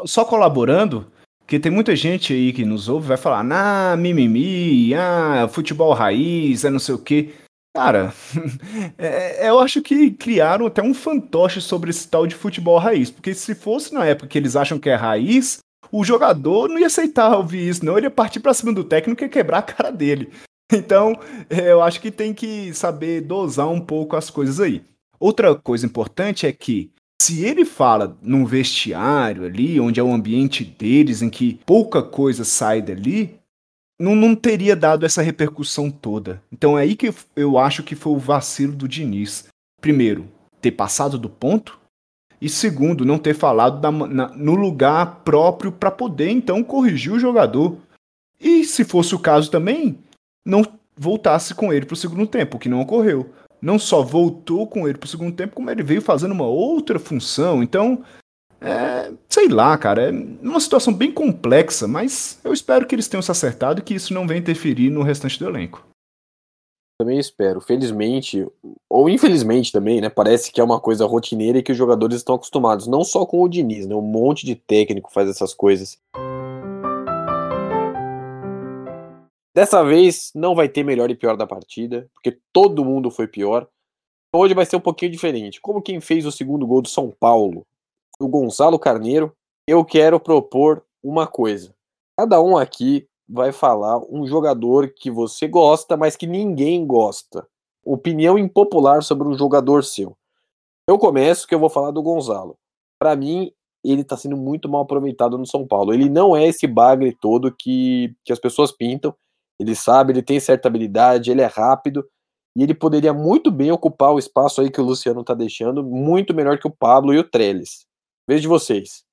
Só 0.07 0.25
colaborando, 0.25 1.11
porque 1.39 1.61
tem 1.61 1.71
muita 1.71 1.95
gente 1.95 2.33
aí 2.33 2.53
que 2.53 2.65
nos 2.65 2.89
ouve 2.89 3.09
vai 3.09 3.17
falar, 3.17 3.47
ah, 3.51 3.97
mimimi, 3.97 4.95
ah, 4.95 5.47
futebol 5.49 5.93
raiz, 5.93 6.65
é 6.65 6.71
não 6.71 6.79
sei 6.79 6.95
o 6.95 6.99
quê. 6.99 7.35
Cara, 7.75 8.15
é, 8.97 9.47
é, 9.47 9.49
eu 9.49 9.59
acho 9.59 9.83
que 9.83 10.13
criaram 10.13 10.67
até 10.67 10.81
um 10.81 10.95
fantoche 10.95 11.61
sobre 11.61 11.91
esse 11.91 12.07
tal 12.07 12.25
de 12.25 12.35
futebol 12.35 12.79
raiz. 12.79 13.11
Porque 13.11 13.35
se 13.35 13.53
fosse 13.55 13.93
na 13.93 14.05
época 14.05 14.29
que 14.29 14.39
eles 14.39 14.55
acham 14.55 14.79
que 14.79 14.89
é 14.89 14.95
raiz, 14.95 15.59
o 15.91 16.05
jogador 16.05 16.69
não 16.69 16.79
ia 16.79 16.87
aceitar 16.87 17.37
ouvir 17.37 17.69
isso, 17.69 17.85
não. 17.85 17.99
Ele 17.99 18.07
ia 18.07 18.11
partir 18.11 18.39
pra 18.39 18.55
cima 18.55 18.73
do 18.73 18.85
técnico 18.85 19.25
e 19.25 19.29
quebrar 19.29 19.59
a 19.59 19.63
cara 19.63 19.91
dele. 19.91 20.31
Então, 20.73 21.15
é, 21.51 21.71
eu 21.71 21.83
acho 21.83 22.01
que 22.01 22.11
tem 22.11 22.33
que 22.33 22.73
saber 22.73 23.21
dosar 23.21 23.69
um 23.69 23.81
pouco 23.81 24.17
as 24.17 24.31
coisas 24.31 24.59
aí. 24.59 24.83
Outra 25.21 25.55
coisa 25.55 25.85
importante 25.85 26.47
é 26.47 26.53
que 26.53 26.91
se 27.21 27.45
ele 27.45 27.67
fala 27.67 28.17
num 28.23 28.47
vestiário 28.47 29.45
ali, 29.45 29.79
onde 29.79 30.01
é 30.01 30.03
o 30.03 30.13
ambiente 30.13 30.65
deles, 30.65 31.21
em 31.21 31.29
que 31.29 31.61
pouca 31.67 32.03
coisa 32.03 32.45
sai 32.45 32.81
dali, 32.81 33.39
não, 33.99 34.15
não 34.15 34.35
teria 34.35 34.75
dado 34.75 35.07
essa 35.07 35.23
repercussão 35.23 35.91
toda. 35.91 36.43
Então 36.53 36.79
é 36.79 36.83
aí 36.83 36.97
que 36.97 37.13
eu 37.37 37.59
acho 37.59 37.83
que 37.83 37.95
foi 37.95 38.13
o 38.13 38.19
vacilo 38.19 38.75
do 38.75 38.89
Diniz. 38.89 39.47
Primeiro, 39.81 40.29
ter 40.61 40.73
passado 40.73 41.19
do 41.19 41.29
ponto. 41.29 41.79
E 42.41 42.49
segundo, 42.49 43.05
não 43.05 43.19
ter 43.19 43.35
falado 43.35 43.81
na, 44.07 44.29
no 44.29 44.55
lugar 44.55 45.23
próprio 45.25 45.73
para 45.73 45.91
poder 45.91 46.31
então 46.31 46.63
corrigir 46.63 47.13
o 47.13 47.19
jogador. 47.19 47.79
E 48.41 48.65
se 48.65 48.85
fosse 48.85 49.15
o 49.15 49.19
caso 49.19 49.51
também, 49.51 49.99
não 50.45 50.63
voltasse 50.97 51.55
com 51.55 51.73
ele 51.73 51.87
para 51.87 51.95
o 51.95 51.97
segundo 51.97 52.27
tempo, 52.27 52.57
o 52.57 52.61
que 52.61 52.69
não 52.69 52.81
ocorreu 52.81 53.31
não 53.65 53.79
só 53.79 54.03
voltou 54.03 54.67
com 54.67 54.87
ele 54.87 54.99
pro 54.99 55.09
segundo 55.09 55.35
tempo, 55.35 55.55
como 55.55 55.71
ele 55.71 55.83
veio 55.83 56.03
fazendo 56.03 56.33
uma 56.33 56.45
outra 56.45 56.99
função. 56.99 57.63
Então, 57.63 58.05
é, 58.65 59.13
sei 59.29 59.49
lá, 59.49 59.77
cara, 59.77 60.09
é 60.09 60.11
uma 60.11 60.59
situação 60.59 60.93
bem 60.93 61.13
complexa, 61.13 61.87
mas 61.87 62.41
eu 62.43 62.53
espero 62.53 62.87
que 62.87 62.95
eles 62.95 63.07
tenham 63.07 63.21
se 63.21 63.31
acertado 63.31 63.81
e 63.81 63.83
que 63.83 63.95
isso 63.95 64.15
não 64.15 64.27
venha 64.27 64.41
interferir 64.41 64.89
no 64.89 65.03
restante 65.03 65.39
do 65.39 65.47
elenco. 65.47 65.87
Também 66.99 67.19
espero. 67.19 67.61
Felizmente, 67.61 68.47
ou 68.89 69.09
infelizmente 69.09 69.71
também, 69.71 70.01
né? 70.01 70.09
Parece 70.09 70.51
que 70.51 70.61
é 70.61 70.65
uma 70.65 70.81
coisa 70.81 71.05
rotineira 71.05 71.59
e 71.59 71.63
que 71.63 71.73
os 71.73 71.79
jogadores 71.79 72.17
estão 72.17 72.37
acostumados. 72.37 72.87
Não 72.87 73.05
só 73.05 73.27
com 73.27 73.43
o 73.43 73.49
Diniz, 73.49 73.87
né? 73.87 73.95
Um 73.95 74.01
monte 74.01 74.47
de 74.47 74.55
técnico 74.55 75.13
faz 75.13 75.29
essas 75.29 75.53
coisas. 75.53 75.99
Dessa 79.55 79.85
vez 79.85 80.31
não 80.35 80.55
vai 80.55 80.69
ter 80.69 80.83
melhor 80.83 81.11
e 81.11 81.15
pior 81.15 81.37
da 81.37 81.47
partida, 81.47 82.09
porque 82.15 82.39
todo 82.53 82.85
mundo 82.85 83.11
foi 83.11 83.29
pior. 83.29 83.69
Hoje 84.35 84.55
vai 84.55 84.65
ser 84.65 84.77
um 84.77 84.81
pouquinho 84.81 85.13
diferente. 85.13 85.61
Como 85.61 85.83
quem 85.83 86.01
fez 86.01 86.25
o 86.25 86.33
segundo 86.33 86.67
gol 86.67 86.81
do 86.81 86.89
São 86.89 87.11
Paulo, 87.11 87.67
o 88.19 88.29
Gonçalo 88.29 88.79
Carneiro, 88.79 89.35
eu 89.67 89.85
quero 89.85 90.21
propor 90.21 90.85
uma 91.03 91.27
coisa. 91.27 91.75
Cada 92.19 92.41
um 92.41 92.57
aqui 92.57 93.09
vai 93.29 93.53
falar 93.53 93.99
um 94.11 94.27
jogador 94.27 94.93
que 94.95 95.11
você 95.11 95.49
gosta, 95.49 95.97
mas 95.97 96.17
que 96.17 96.27
ninguém 96.27 96.87
gosta. 96.87 97.47
Opinião 97.85 98.39
impopular 98.39 99.03
sobre 99.03 99.27
um 99.29 99.37
jogador 99.37 99.85
seu. 99.85 100.17
Eu 100.87 100.99
começo 100.99 101.47
que 101.47 101.55
eu 101.55 101.59
vou 101.59 101.71
falar 101.71 101.91
do 101.91 102.03
Gonzalo. 102.03 102.57
Para 102.99 103.17
mim, 103.17 103.51
ele 103.83 104.03
está 104.03 104.17
sendo 104.17 104.37
muito 104.37 104.69
mal 104.69 104.83
aproveitado 104.83 105.37
no 105.37 105.47
São 105.47 105.67
Paulo. 105.67 105.93
Ele 105.93 106.09
não 106.09 106.37
é 106.37 106.47
esse 106.47 106.67
bagre 106.67 107.17
todo 107.21 107.55
que, 107.55 108.15
que 108.25 108.33
as 108.33 108.39
pessoas 108.39 108.73
pintam. 108.73 109.15
Ele 109.59 109.75
sabe, 109.75 110.13
ele 110.13 110.23
tem 110.23 110.41
certa 110.41 110.69
habilidade, 110.69 111.31
ele 111.31 111.43
é 111.43 111.47
rápido 111.47 112.07
e 112.57 112.63
ele 112.63 112.75
poderia 112.75 113.13
muito 113.13 113.51
bem 113.51 113.73
ocupar 113.73 114.13
o 114.13 114.19
espaço 114.19 114.61
aí 114.61 114.71
que 114.71 114.81
o 114.81 114.85
Luciano 114.85 115.21
está 115.21 115.35
deixando, 115.35 115.83
muito 115.83 116.33
melhor 116.35 116.59
que 116.59 116.67
o 116.67 116.75
Pablo 116.75 117.13
e 117.13 117.19
o 117.19 117.25
Trellis. 117.25 117.85
Vejo 118.27 118.49
vocês. 118.49 119.05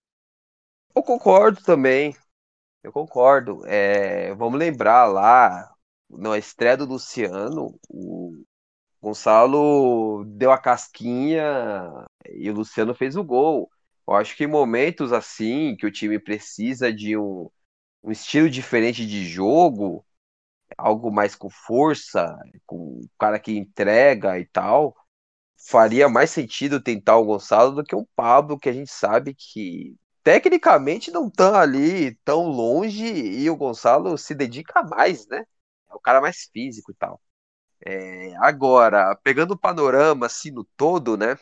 Eu 0.96 1.04
concordo 1.04 1.62
também. 1.64 2.16
Eu 2.84 2.92
concordo. 2.92 3.66
É, 3.66 4.34
vamos 4.36 4.60
lembrar 4.60 5.06
lá, 5.06 5.74
na 6.10 6.38
estreia 6.38 6.78
do 6.78 6.86
Luciano, 6.86 7.80
o 7.90 8.44
Gonçalo 9.02 10.26
deu 10.26 10.52
a 10.52 10.58
casquinha 10.58 12.06
e 12.30 12.50
o 12.50 12.54
Luciano 12.54 12.94
fez 12.96 13.16
o 13.16 13.24
gol. 13.24 13.70
Eu 14.08 14.16
acho 14.16 14.36
que 14.36 14.44
em 14.46 14.48
momentos 14.48 15.14
assim, 15.14 15.76
que 15.76 15.86
o 15.86 15.92
time 15.92 16.20
precisa 16.20 16.94
de 16.94 17.18
um, 17.18 17.50
um 18.04 18.12
estilo 18.12 18.50
diferente 18.50 19.06
de 19.06 19.26
jogo, 19.26 20.06
algo 20.78 21.12
mais 21.12 21.36
com 21.36 21.50
força, 21.50 22.38
com 22.66 22.78
o 22.78 23.10
cara 23.20 23.40
que 23.40 23.58
entrega 23.58 24.40
e 24.40 24.46
tal, 24.46 24.96
faria 25.68 26.10
mais 26.10 26.32
sentido 26.32 26.82
tentar 26.82 27.18
o 27.18 27.26
Gonçalo 27.26 27.74
do 27.76 27.84
que 27.84 27.96
o 27.96 28.08
Pablo, 28.16 28.60
que 28.60 28.70
a 28.70 28.74
gente 28.74 28.92
sabe 28.92 29.34
que 29.34 29.96
tecnicamente 30.24 31.12
não 31.12 31.30
tá 31.30 31.62
ali 31.62 32.16
tão 32.26 32.48
longe 32.48 33.06
e 33.06 33.50
o 33.50 33.56
Gonçalo 33.56 34.18
se 34.18 34.36
dedica 34.36 34.84
mais, 34.84 35.28
né? 35.28 35.46
É 35.90 35.96
o 35.96 36.00
cara 36.00 36.22
mais 36.22 36.50
físico 36.52 36.92
e 36.92 36.96
tal. 36.96 37.22
É, 37.86 38.36
agora, 38.38 39.16
pegando 39.24 39.54
o 39.54 39.60
panorama 39.60 40.28
assim 40.28 40.52
no 40.52 40.64
todo, 40.64 41.18
né? 41.18 41.38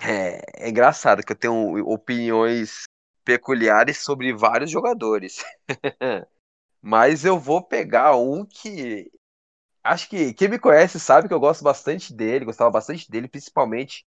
É, 0.00 0.66
é 0.66 0.68
engraçado 0.68 1.22
que 1.22 1.32
eu 1.32 1.36
tenho 1.36 1.88
opiniões 1.88 2.82
peculiares 3.24 3.98
sobre 3.98 4.32
vários 4.34 4.70
jogadores. 4.70 5.44
Mas 6.82 7.24
eu 7.24 7.38
vou 7.38 7.62
pegar 7.62 8.16
um 8.16 8.44
que 8.44 9.10
acho 9.82 10.08
que 10.08 10.32
quem 10.34 10.48
me 10.48 10.58
conhece 10.58 10.98
sabe 11.00 11.28
que 11.28 11.34
eu 11.34 11.40
gosto 11.40 11.62
bastante 11.64 12.12
dele, 12.14 12.44
gostava 12.44 12.70
bastante 12.70 13.10
dele, 13.10 13.28
principalmente 13.28 14.06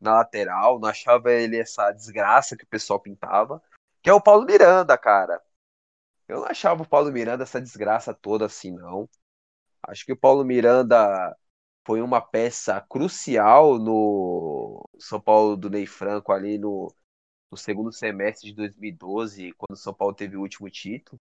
na 0.00 0.14
lateral, 0.16 0.78
não 0.78 0.88
achava 0.88 1.32
ele 1.32 1.58
essa 1.58 1.90
desgraça 1.92 2.56
que 2.56 2.64
o 2.64 2.68
pessoal 2.68 3.00
pintava, 3.00 3.62
que 4.02 4.10
é 4.10 4.12
o 4.12 4.20
Paulo 4.20 4.44
Miranda, 4.44 4.96
cara. 4.98 5.40
Eu 6.28 6.40
não 6.40 6.46
achava 6.46 6.82
o 6.82 6.88
Paulo 6.88 7.12
Miranda 7.12 7.44
essa 7.44 7.60
desgraça 7.60 8.14
toda 8.14 8.46
assim, 8.46 8.72
não. 8.72 9.08
Acho 9.82 10.04
que 10.06 10.12
o 10.12 10.16
Paulo 10.16 10.44
Miranda 10.44 11.36
foi 11.86 12.00
uma 12.00 12.20
peça 12.20 12.80
crucial 12.82 13.78
no 13.78 14.82
São 14.98 15.20
Paulo 15.20 15.56
do 15.56 15.70
Ney 15.70 15.86
Franco 15.86 16.32
ali 16.32 16.58
no, 16.58 16.94
no 17.50 17.56
segundo 17.56 17.92
semestre 17.92 18.50
de 18.50 18.56
2012, 18.56 19.52
quando 19.52 19.76
o 19.76 19.80
São 19.80 19.94
Paulo 19.94 20.14
teve 20.14 20.36
o 20.36 20.40
último 20.40 20.70
título. 20.70 21.20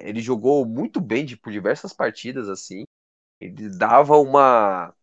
Ele 0.00 0.20
jogou 0.20 0.66
muito 0.66 1.00
bem 1.00 1.24
de, 1.24 1.36
por 1.36 1.52
diversas 1.52 1.92
partidas 1.92 2.48
assim. 2.48 2.84
Ele 3.40 3.68
dava 3.76 4.16
uma 4.18 4.94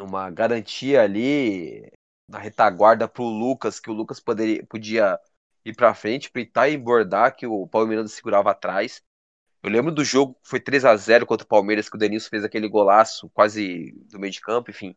uma 0.00 0.30
garantia 0.30 1.02
ali 1.02 1.90
na 2.28 2.38
retaguarda 2.38 3.06
para 3.08 3.22
o 3.22 3.28
Lucas, 3.28 3.78
que 3.78 3.90
o 3.90 3.94
Lucas 3.94 4.18
poderia, 4.20 4.64
podia 4.66 5.18
ir 5.64 5.74
para 5.74 5.94
frente, 5.94 6.30
peitar 6.30 6.70
e 6.70 6.76
bordar, 6.76 7.36
que 7.36 7.46
o 7.46 7.66
Paulo 7.66 7.88
Miranda 7.88 8.08
segurava 8.08 8.50
atrás. 8.50 9.02
Eu 9.62 9.70
lembro 9.70 9.92
do 9.92 10.04
jogo 10.04 10.34
que 10.34 10.48
foi 10.48 10.60
3 10.60 10.84
a 10.84 10.96
0 10.96 11.26
contra 11.26 11.44
o 11.44 11.48
Palmeiras, 11.48 11.88
que 11.88 11.96
o 11.96 11.98
Denilson 11.98 12.28
fez 12.28 12.44
aquele 12.44 12.68
golaço 12.68 13.30
quase 13.30 13.92
do 14.10 14.18
meio 14.18 14.32
de 14.32 14.40
campo, 14.40 14.70
enfim. 14.70 14.94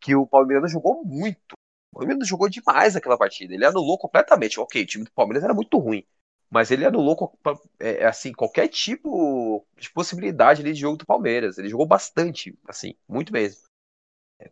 Que 0.00 0.14
o 0.14 0.26
Palmeiras 0.26 0.70
jogou 0.70 1.04
muito. 1.04 1.54
O 1.92 1.98
Palmeiras 2.00 2.28
jogou 2.28 2.48
demais 2.48 2.94
aquela 2.94 3.16
partida. 3.16 3.54
Ele 3.54 3.64
anulou 3.64 3.98
completamente. 3.98 4.60
Ok, 4.60 4.82
o 4.82 4.86
time 4.86 5.04
do 5.04 5.12
Palmeiras 5.12 5.44
era 5.44 5.54
muito 5.54 5.78
ruim. 5.78 6.04
Mas 6.50 6.70
ele 6.70 6.84
anulou 6.84 7.38
é, 7.80 8.06
assim, 8.06 8.32
qualquer 8.32 8.68
tipo 8.68 9.66
de 9.76 9.90
possibilidade 9.90 10.62
de 10.62 10.74
jogo 10.74 10.96
do 10.96 11.06
Palmeiras. 11.06 11.58
Ele 11.58 11.68
jogou 11.68 11.86
bastante, 11.86 12.56
assim, 12.68 12.94
muito 13.08 13.32
mesmo. 13.32 13.62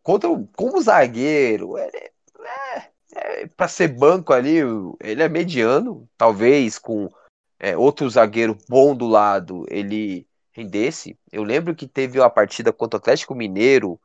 Contra, 0.02 0.28
como 0.56 0.80
zagueiro, 0.80 1.78
ele 1.78 1.96
é, 1.96 2.90
é 3.14 3.46
para 3.48 3.68
ser 3.68 3.88
banco 3.88 4.32
ali, 4.32 4.56
ele 5.00 5.22
é 5.22 5.28
mediano, 5.28 6.08
talvez 6.16 6.78
com 6.78 7.12
é, 7.58 7.76
outro 7.76 8.08
zagueiro 8.08 8.56
bom 8.68 8.96
do 8.96 9.06
lado, 9.06 9.64
ele 9.68 10.26
rendesse. 10.52 11.18
Eu 11.32 11.42
lembro 11.42 11.74
que 11.74 11.86
teve 11.88 12.18
uma 12.18 12.30
partida 12.30 12.72
contra 12.72 12.96
o 12.98 13.00
Atlético 13.00 13.34
Mineiro 13.34 14.00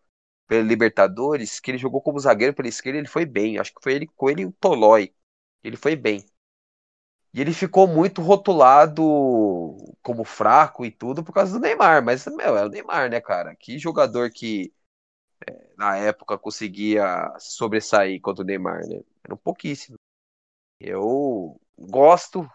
pela 0.48 0.64
Libertadores, 0.64 1.60
que 1.60 1.72
ele 1.72 1.78
jogou 1.78 2.02
como 2.02 2.20
zagueiro 2.20 2.54
pela 2.54 2.68
esquerda, 2.68 2.98
ele 2.98 3.08
foi 3.08 3.26
bem. 3.26 3.58
Acho 3.58 3.74
que 3.74 3.82
foi 3.82 3.94
ele 3.94 4.08
com 4.08 4.30
ele 4.30 4.42
e 4.42 4.46
o 4.46 4.52
Tolói. 4.52 5.14
Ele 5.64 5.78
foi 5.78 5.96
bem. 5.96 6.26
E 7.34 7.42
ele 7.42 7.54
ficou 7.54 7.88
muito 7.88 8.22
rotulado 8.22 9.04
como 10.02 10.24
fraco 10.24 10.84
e 10.84 10.92
tudo 10.92 11.24
por 11.24 11.34
causa 11.34 11.54
do 11.54 11.60
Neymar. 11.60 12.04
Mas, 12.04 12.26
meu, 12.26 12.58
é 12.58 12.66
o 12.66 12.70
Neymar, 12.70 13.10
né, 13.10 13.22
cara? 13.22 13.56
Que 13.56 13.78
jogador 13.78 14.32
que 14.32 14.74
é, 15.48 15.68
na 15.78 15.96
época 15.98 16.38
conseguia 16.38 17.32
sobressair 17.40 18.20
contra 18.22 18.44
o 18.44 18.46
Neymar, 18.46 18.88
né? 18.88 19.02
Eram 19.24 19.38
pouquíssimos. 19.38 20.00
Eu 20.80 21.60
gosto, 21.78 22.50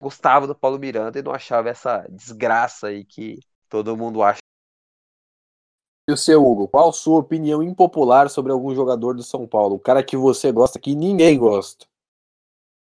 gostava 0.00 0.46
do 0.46 0.54
Paulo 0.54 0.78
Miranda 0.78 1.18
e 1.18 1.22
não 1.22 1.32
achava 1.32 1.70
essa 1.70 2.06
desgraça 2.10 2.88
aí 2.88 3.04
que 3.04 3.40
todo 3.68 3.96
mundo 3.96 4.22
acha. 4.22 4.40
E 6.08 6.12
o 6.12 6.16
seu 6.16 6.44
Hugo, 6.44 6.68
qual 6.68 6.88
a 6.88 6.92
sua 6.92 7.18
opinião 7.20 7.62
impopular 7.62 8.30
sobre 8.30 8.50
algum 8.50 8.74
jogador 8.74 9.14
do 9.14 9.22
São 9.22 9.46
Paulo? 9.46 9.76
O 9.76 9.80
cara 9.80 10.02
que 10.02 10.16
você 10.16 10.50
gosta 10.50 10.78
que 10.78 10.94
ninguém 10.94 11.38
gosta. 11.38 11.86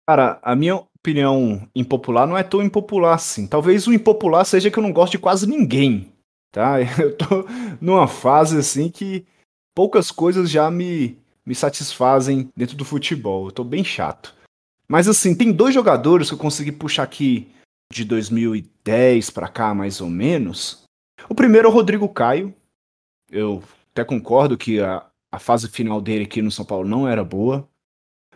Cara, 0.08 0.40
a 0.42 0.56
minha 0.56 0.86
opinião 1.04 1.68
impopular 1.76 2.26
não 2.26 2.38
é 2.38 2.44
tão 2.44 2.64
impopular 2.64 3.16
assim. 3.16 3.46
Talvez 3.46 3.86
o 3.86 3.94
impopular 3.94 4.46
seja 4.46 4.72
que 4.72 4.80
eu 4.80 4.84
não 4.84 4.94
gosto 4.94 5.12
de 5.12 5.20
quase 5.20 5.46
ninguém, 5.46 6.14
tá? 6.50 6.78
Eu 6.98 7.16
tô 7.18 7.46
numa 7.82 8.08
fase 8.08 8.58
assim 8.58 8.90
que 8.90 9.26
poucas 9.76 10.10
coisas 10.10 10.50
já 10.50 10.72
me, 10.72 11.18
me 11.46 11.54
satisfazem 11.54 12.50
dentro 12.56 12.78
do 12.78 12.86
futebol. 12.86 13.48
Eu 13.48 13.52
tô 13.52 13.66
bem 13.66 13.84
chato. 13.84 14.34
Mas 14.88 15.10
assim, 15.10 15.36
tem 15.36 15.52
dois 15.52 15.74
jogadores 15.74 16.30
que 16.30 16.36
eu 16.36 16.40
consegui 16.40 16.72
puxar 16.72 17.04
aqui 17.04 17.52
de 17.92 18.06
2010 18.06 19.30
para 19.30 19.48
cá, 19.48 19.74
mais 19.74 20.00
ou 20.00 20.10
menos. 20.10 20.84
O 21.28 21.36
primeiro 21.36 21.68
é 21.68 21.72
o 21.72 21.74
Rodrigo 21.74 22.08
Caio. 22.08 22.54
Eu 23.32 23.64
até 23.92 24.04
concordo 24.04 24.58
que 24.58 24.80
a, 24.80 25.06
a 25.32 25.40
fase 25.40 25.68
final 25.68 26.00
dele 26.00 26.26
aqui 26.26 26.42
no 26.42 26.52
São 26.52 26.66
Paulo 26.66 26.88
não 26.88 27.08
era 27.08 27.24
boa, 27.24 27.68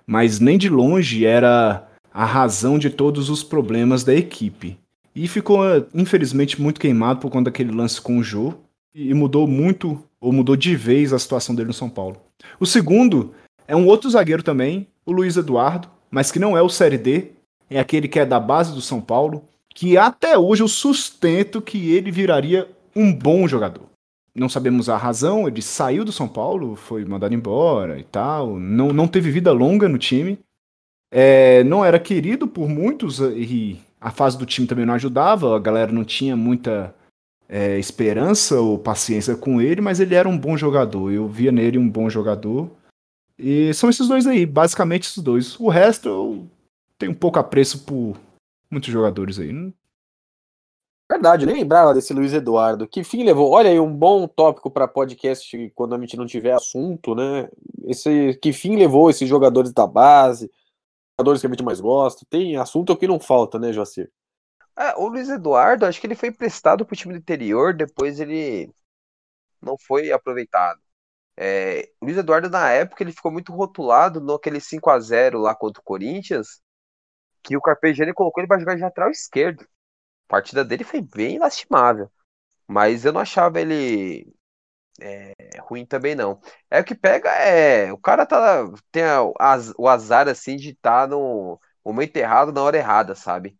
mas 0.05 0.39
nem 0.39 0.57
de 0.57 0.69
longe 0.69 1.25
era 1.25 1.87
a 2.17 2.25
razão 2.25 2.79
de 2.79 2.89
todos 2.89 3.29
os 3.29 3.43
problemas 3.43 4.03
da 4.03 4.11
equipe. 4.11 4.75
E 5.15 5.27
ficou, 5.27 5.59
infelizmente, 5.93 6.59
muito 6.59 6.79
queimado 6.79 7.19
por 7.19 7.29
conta 7.29 7.51
daquele 7.51 7.71
lance 7.71 8.01
com 8.01 8.17
o 8.17 8.23
Jô. 8.23 8.55
E 8.91 9.13
mudou 9.13 9.45
muito 9.45 10.03
ou 10.19 10.33
mudou 10.33 10.55
de 10.55 10.75
vez 10.75 11.13
a 11.13 11.19
situação 11.19 11.53
dele 11.53 11.67
no 11.67 11.75
São 11.75 11.91
Paulo. 11.91 12.17
O 12.59 12.65
segundo 12.65 13.35
é 13.67 13.75
um 13.75 13.85
outro 13.85 14.09
zagueiro 14.09 14.41
também, 14.41 14.87
o 15.05 15.11
Luiz 15.11 15.37
Eduardo, 15.37 15.89
mas 16.09 16.31
que 16.31 16.39
não 16.39 16.57
é 16.57 16.61
o 16.63 16.69
Série 16.69 16.97
D, 16.97 17.33
é 17.69 17.79
aquele 17.79 18.07
que 18.07 18.19
é 18.19 18.25
da 18.25 18.39
base 18.39 18.73
do 18.73 18.81
São 18.81 18.99
Paulo, 18.99 19.43
que 19.75 19.95
até 19.95 20.35
hoje 20.39 20.63
eu 20.63 20.67
sustento 20.67 21.61
que 21.61 21.91
ele 21.91 22.09
viraria 22.09 22.67
um 22.95 23.13
bom 23.13 23.47
jogador. 23.47 23.83
Não 24.33 24.49
sabemos 24.49 24.89
a 24.89 24.97
razão, 24.97 25.47
ele 25.47 25.61
saiu 25.61 26.03
do 26.03 26.11
São 26.11 26.27
Paulo, 26.27 26.75
foi 26.75 27.05
mandado 27.05 27.35
embora 27.35 27.99
e 27.99 28.03
tal, 28.03 28.57
não, 28.57 28.91
não 28.91 29.07
teve 29.07 29.29
vida 29.29 29.51
longa 29.51 29.87
no 29.87 29.99
time, 29.99 30.39
é, 31.11 31.63
não 31.63 31.83
era 31.83 31.99
querido 31.99 32.47
por 32.47 32.67
muitos 32.67 33.19
e 33.19 33.79
a 33.99 34.11
fase 34.11 34.37
do 34.37 34.45
time 34.45 34.67
também 34.67 34.85
não 34.85 34.93
ajudava, 34.93 35.55
a 35.55 35.59
galera 35.59 35.91
não 35.91 36.03
tinha 36.03 36.35
muita 36.35 36.93
é, 37.49 37.79
esperança 37.79 38.59
ou 38.59 38.77
paciência 38.77 39.35
com 39.35 39.61
ele, 39.61 39.81
mas 39.81 39.99
ele 39.99 40.15
era 40.15 40.27
um 40.27 40.37
bom 40.37 40.57
jogador. 40.57 41.11
Eu 41.11 41.27
via 41.27 41.51
nele 41.51 41.77
um 41.77 41.89
bom 41.89 42.09
jogador. 42.09 42.69
E 43.37 43.73
são 43.73 43.89
esses 43.89 44.07
dois 44.07 44.25
aí, 44.27 44.45
basicamente 44.45 45.03
esses 45.03 45.23
dois. 45.23 45.59
O 45.59 45.69
resto 45.69 46.09
eu 46.09 46.47
tenho 46.97 47.11
um 47.11 47.15
pouco 47.15 47.39
apreço 47.39 47.85
por 47.85 48.17
muitos 48.69 48.91
jogadores 48.91 49.39
aí. 49.39 49.51
Verdade, 51.09 51.45
nem 51.45 51.55
lembrava 51.55 51.93
desse 51.93 52.13
Luiz 52.13 52.33
Eduardo. 52.33 52.87
Que 52.87 53.03
fim 53.03 53.23
levou? 53.23 53.51
Olha 53.51 53.69
aí, 53.69 53.79
um 53.79 53.93
bom 53.93 54.27
tópico 54.27 54.69
para 54.69 54.87
podcast 54.87 55.71
quando 55.73 55.95
a 55.95 55.99
gente 55.99 56.17
não 56.17 56.25
tiver 56.25 56.51
assunto, 56.51 57.15
né? 57.15 57.49
Esse, 57.85 58.37
que 58.41 58.51
fim 58.51 58.75
levou 58.75 59.09
esses 59.09 59.29
jogadores 59.29 59.71
da 59.71 59.87
base, 59.87 60.51
jogadores 61.19 61.41
que 61.41 61.47
a 61.47 61.49
gente 61.49 61.63
mais 61.63 61.79
gosta? 61.79 62.25
Tem 62.29 62.57
assunto 62.57 62.95
que 62.95 63.07
não 63.07 63.19
falta, 63.19 63.57
né, 63.57 63.73
Joacir? 63.73 64.11
É, 64.77 64.95
o 64.95 65.07
Luiz 65.07 65.27
Eduardo, 65.27 65.85
acho 65.85 65.99
que 65.99 66.05
ele 66.05 66.15
foi 66.15 66.29
emprestado 66.29 66.85
para 66.85 66.93
o 66.93 66.97
time 66.97 67.13
do 67.13 67.19
interior, 67.19 67.73
depois 67.73 68.19
ele 68.19 68.71
não 69.61 69.75
foi 69.77 70.11
aproveitado. 70.11 70.79
É, 71.35 71.89
o 71.99 72.05
Luiz 72.05 72.17
Eduardo, 72.17 72.49
na 72.49 72.69
época, 72.71 73.03
ele 73.03 73.11
ficou 73.11 73.31
muito 73.31 73.51
rotulado 73.53 74.21
no 74.21 74.35
aquele 74.35 74.59
5 74.59 74.89
a 74.89 74.99
0 74.99 75.39
lá 75.39 75.55
contra 75.55 75.81
o 75.81 75.83
Corinthians, 75.83 76.61
que 77.43 77.57
o 77.57 77.61
Carpegiani 77.61 78.13
colocou 78.13 78.41
ele 78.41 78.47
para 78.47 78.59
jogar 78.59 78.75
de 78.75 78.81
lateral 78.81 79.09
esquerdo. 79.11 79.63
A 80.27 80.29
partida 80.29 80.63
dele 80.65 80.83
foi 80.83 81.01
bem 81.01 81.39
lastimável. 81.39 82.11
Mas 82.67 83.05
eu 83.05 83.13
não 83.13 83.21
achava 83.21 83.61
ele 83.61 84.33
é, 85.01 85.33
ruim 85.61 85.85
também, 85.85 86.15
não. 86.15 86.39
É 86.69 86.79
o 86.79 86.83
que 86.83 86.95
pega 86.95 87.29
é. 87.31 87.91
O 87.91 87.97
cara 87.97 88.25
tá, 88.25 88.65
tem 88.91 89.03
a, 89.03 89.21
o 89.77 89.87
azar 89.87 90.27
assim 90.27 90.55
de 90.57 90.69
estar 90.71 91.01
tá 91.03 91.07
no 91.07 91.59
momento 91.83 92.17
errado 92.17 92.51
na 92.51 92.61
hora 92.63 92.77
errada, 92.77 93.15
sabe? 93.15 93.57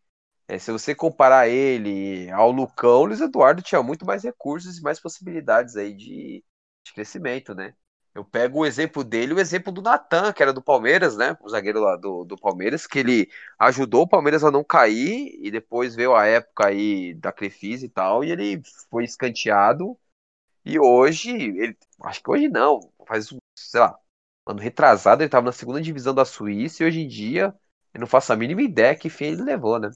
É, 0.47 0.59
se 0.59 0.71
você 0.71 0.95
comparar 0.95 1.47
ele 1.49 2.29
ao 2.31 2.51
Lucão, 2.51 3.01
o 3.01 3.05
Luiz 3.05 3.21
Eduardo 3.21 3.61
tinha 3.61 3.83
muito 3.83 4.05
mais 4.05 4.23
recursos 4.23 4.77
e 4.77 4.81
mais 4.81 4.99
possibilidades 4.99 5.75
aí 5.75 5.93
de, 5.93 6.43
de 6.85 6.93
crescimento, 6.93 7.53
né? 7.55 7.73
Eu 8.15 8.25
pego 8.25 8.59
o 8.59 8.65
exemplo 8.65 9.03
dele, 9.03 9.33
o 9.33 9.39
exemplo 9.39 9.71
do 9.71 9.81
Natan, 9.81 10.33
que 10.33 10.41
era 10.41 10.51
do 10.51 10.61
Palmeiras, 10.61 11.15
né? 11.15 11.37
O 11.41 11.49
zagueiro 11.49 11.81
lá 11.81 11.95
do, 11.95 12.23
do 12.25 12.35
Palmeiras, 12.35 12.87
que 12.87 12.97
ele 12.99 13.29
ajudou 13.59 14.03
o 14.03 14.07
Palmeiras 14.07 14.43
a 14.43 14.49
não 14.49 14.63
cair 14.63 15.37
e 15.39 15.51
depois 15.51 15.95
veio 15.95 16.15
a 16.15 16.25
época 16.25 16.67
aí 16.67 17.13
da 17.13 17.31
Crefisa 17.31 17.85
e 17.85 17.89
tal, 17.89 18.23
e 18.23 18.31
ele 18.31 18.61
foi 18.89 19.03
escanteado. 19.03 19.97
E 20.69 20.77
hoje, 20.77 21.31
ele, 21.31 21.77
acho 22.03 22.21
que 22.21 22.29
hoje 22.29 22.49
não, 22.49 22.91
faz, 23.07 23.33
sei 23.57 23.79
lá, 23.79 23.97
ano 24.45 24.59
retrasado 24.59 25.21
ele 25.21 25.29
estava 25.29 25.45
na 25.45 25.53
segunda 25.53 25.81
divisão 25.81 26.13
da 26.13 26.25
Suíça 26.25 26.83
e 26.83 26.87
hoje 26.87 26.99
em 26.99 27.07
dia 27.07 27.55
eu 27.93 28.01
não 28.01 28.05
faço 28.05 28.33
a 28.33 28.35
mínima 28.35 28.61
ideia 28.61 28.93
que 28.93 29.09
fim 29.09 29.27
ele 29.27 29.43
levou, 29.43 29.79
né? 29.79 29.89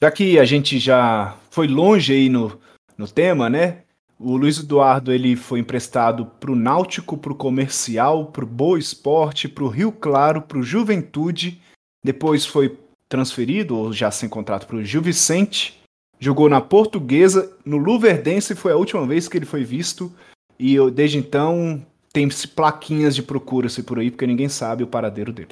Já 0.00 0.10
que 0.10 0.38
a 0.38 0.46
gente 0.46 0.78
já 0.78 1.36
foi 1.50 1.68
longe 1.68 2.14
aí 2.14 2.30
no, 2.30 2.58
no 2.96 3.06
tema, 3.06 3.50
né? 3.50 3.84
O 4.18 4.34
Luiz 4.34 4.58
Eduardo 4.58 5.12
ele 5.12 5.36
foi 5.36 5.58
emprestado 5.58 6.24
para 6.24 6.50
o 6.50 6.56
Náutico, 6.56 7.18
para 7.18 7.32
o 7.32 7.36
Comercial, 7.36 8.32
para 8.32 8.44
o 8.44 8.48
Boa 8.48 8.78
Esporte, 8.78 9.46
para 9.46 9.64
o 9.64 9.68
Rio 9.68 9.92
Claro, 9.92 10.40
para 10.40 10.56
o 10.56 10.62
Juventude. 10.62 11.60
Depois 12.02 12.46
foi 12.46 12.78
transferido, 13.10 13.76
ou 13.76 13.92
já 13.92 14.10
sem 14.10 14.26
contrato, 14.26 14.66
para 14.66 14.76
o 14.76 14.84
Gil 14.84 15.02
Vicente, 15.02 15.83
jogou 16.24 16.48
na 16.48 16.60
Portuguesa, 16.60 17.54
no 17.64 17.76
Luverdense 17.76 18.54
foi 18.54 18.72
a 18.72 18.76
última 18.76 19.06
vez 19.06 19.28
que 19.28 19.36
ele 19.36 19.44
foi 19.44 19.62
visto. 19.62 20.12
E 20.58 20.74
eu, 20.74 20.90
desde 20.90 21.18
então 21.18 21.84
tem 22.12 22.28
plaquinhas 22.54 23.14
de 23.14 23.22
procura-se 23.22 23.82
por 23.82 23.98
aí, 23.98 24.10
porque 24.10 24.26
ninguém 24.26 24.48
sabe 24.48 24.82
o 24.82 24.86
paradeiro 24.86 25.32
dele. 25.32 25.50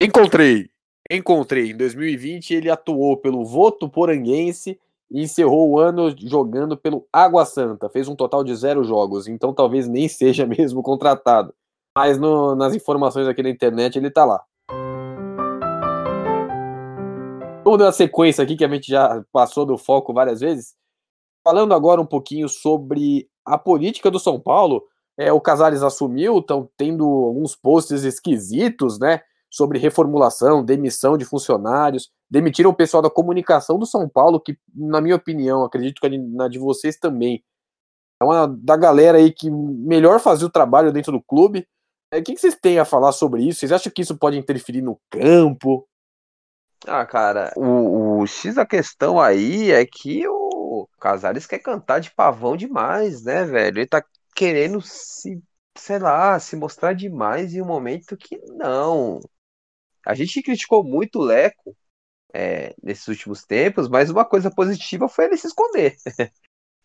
Encontrei! 0.00 0.68
Encontrei. 1.10 1.70
Em 1.70 1.76
2020 1.76 2.54
ele 2.54 2.70
atuou 2.70 3.16
pelo 3.16 3.44
Voto 3.44 3.88
Poranguense 3.88 4.78
e 5.10 5.22
encerrou 5.22 5.70
o 5.70 5.78
ano 5.78 6.14
jogando 6.18 6.76
pelo 6.76 7.06
Água 7.12 7.44
Santa. 7.44 7.88
Fez 7.88 8.08
um 8.08 8.16
total 8.16 8.42
de 8.42 8.54
zero 8.54 8.82
jogos, 8.82 9.28
então 9.28 9.52
talvez 9.52 9.86
nem 9.86 10.08
seja 10.08 10.46
mesmo 10.46 10.82
contratado. 10.82 11.54
Mas 11.96 12.18
no, 12.18 12.54
nas 12.54 12.74
informações 12.74 13.28
aqui 13.28 13.42
na 13.42 13.50
internet 13.50 13.96
ele 13.96 14.10
tá 14.10 14.24
lá. 14.24 14.42
Vamos 17.62 17.78
dar 17.78 17.86
uma 17.86 17.92
sequência 17.92 18.42
aqui 18.42 18.56
que 18.56 18.64
a 18.64 18.68
gente 18.68 18.88
já 18.88 19.22
passou 19.30 19.66
do 19.66 19.76
foco 19.76 20.14
várias 20.14 20.40
vezes. 20.40 20.74
Falando 21.44 21.74
agora 21.74 22.00
um 22.00 22.06
pouquinho 22.06 22.48
sobre 22.48 23.28
a 23.44 23.58
política 23.58 24.10
do 24.10 24.18
São 24.18 24.40
Paulo. 24.40 24.82
É, 25.18 25.30
o 25.30 25.40
Casares 25.40 25.82
assumiu, 25.82 26.38
estão 26.38 26.68
tendo 26.76 27.04
alguns 27.04 27.54
posts 27.54 28.04
esquisitos, 28.04 28.98
né? 28.98 29.20
Sobre 29.50 29.78
reformulação, 29.78 30.64
demissão 30.64 31.18
de 31.18 31.24
funcionários. 31.26 32.10
Demitiram 32.30 32.70
o 32.70 32.74
pessoal 32.74 33.02
da 33.02 33.10
comunicação 33.10 33.78
do 33.78 33.84
São 33.84 34.08
Paulo, 34.08 34.40
que, 34.40 34.56
na 34.74 35.00
minha 35.00 35.16
opinião, 35.16 35.62
acredito 35.62 36.00
que 36.00 36.18
na 36.18 36.48
de 36.48 36.58
vocês 36.58 36.96
também, 36.96 37.44
é 38.22 38.24
uma 38.24 38.46
da 38.46 38.76
galera 38.76 39.18
aí 39.18 39.32
que 39.32 39.50
melhor 39.50 40.18
fazia 40.20 40.46
o 40.46 40.50
trabalho 40.50 40.92
dentro 40.92 41.12
do 41.12 41.22
clube. 41.22 41.66
É, 42.12 42.18
o 42.18 42.22
que, 42.22 42.34
que 42.34 42.40
vocês 42.40 42.54
têm 42.54 42.78
a 42.78 42.84
falar 42.84 43.12
sobre 43.12 43.42
isso? 43.42 43.60
Vocês 43.60 43.72
acham 43.72 43.92
que 43.94 44.02
isso 44.02 44.16
pode 44.16 44.38
interferir 44.38 44.80
no 44.80 44.98
campo? 45.10 45.86
Ah, 46.86 47.04
cara, 47.04 47.52
o, 47.56 48.20
o 48.22 48.26
X 48.26 48.54
da 48.54 48.64
questão 48.66 49.20
aí 49.20 49.70
é 49.70 49.84
que 49.84 50.26
o 50.26 50.88
Casares 50.98 51.46
quer 51.46 51.58
cantar 51.58 52.00
de 52.00 52.10
pavão 52.10 52.56
demais, 52.56 53.22
né, 53.22 53.44
velho? 53.44 53.78
Ele 53.78 53.86
tá 53.86 54.02
querendo 54.34 54.80
se, 54.80 55.42
sei 55.76 55.98
lá, 55.98 56.38
se 56.38 56.56
mostrar 56.56 56.94
demais 56.94 57.54
em 57.54 57.60
um 57.60 57.66
momento 57.66 58.16
que 58.16 58.38
não. 58.56 59.20
A 60.06 60.14
gente 60.14 60.42
criticou 60.42 60.84
muito 60.84 61.20
o 61.20 61.24
Leco 61.24 61.76
é, 62.34 62.74
nesses 62.82 63.08
últimos 63.08 63.44
tempos, 63.44 63.88
mas 63.88 64.10
uma 64.10 64.24
coisa 64.24 64.50
positiva 64.50 65.08
foi 65.08 65.26
ele 65.26 65.36
se 65.36 65.48
esconder. 65.48 65.96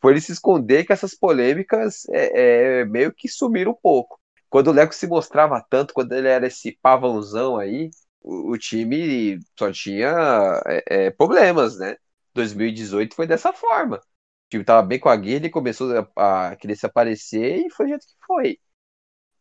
foi 0.01 0.13
ele 0.13 0.21
se 0.21 0.31
esconder 0.33 0.85
que 0.85 0.93
essas 0.93 1.15
polêmicas 1.15 2.05
é, 2.09 2.81
é, 2.81 2.85
meio 2.85 3.13
que 3.13 3.29
sumiram 3.29 3.71
um 3.71 3.79
pouco. 3.81 4.19
Quando 4.49 4.69
o 4.69 4.73
Leco 4.73 4.95
se 4.95 5.07
mostrava 5.07 5.65
tanto, 5.69 5.93
quando 5.93 6.13
ele 6.13 6.27
era 6.27 6.47
esse 6.47 6.77
pavãozão 6.81 7.57
aí, 7.57 7.89
o, 8.25 8.57
time 8.57 9.39
só 9.57 9.71
tinha 9.71 10.61
é, 10.65 11.05
é, 11.07 11.11
problemas, 11.11 11.77
né? 11.77 11.95
2018 12.33 13.15
foi 13.15 13.27
dessa 13.27 13.53
forma. 13.53 13.97
O 13.97 14.49
time 14.49 14.63
tava 14.63 14.85
bem 14.85 14.99
com 14.99 15.09
a 15.09 15.15
guia, 15.15 15.35
ele 15.37 15.49
começou 15.49 15.91
a, 16.15 16.49
a, 16.49 16.55
querer 16.55 16.75
se 16.75 16.85
aparecer 16.85 17.65
e 17.65 17.71
foi 17.71 17.85
do 17.87 17.89
jeito 17.89 18.05
que 18.07 18.25
foi. 18.25 18.59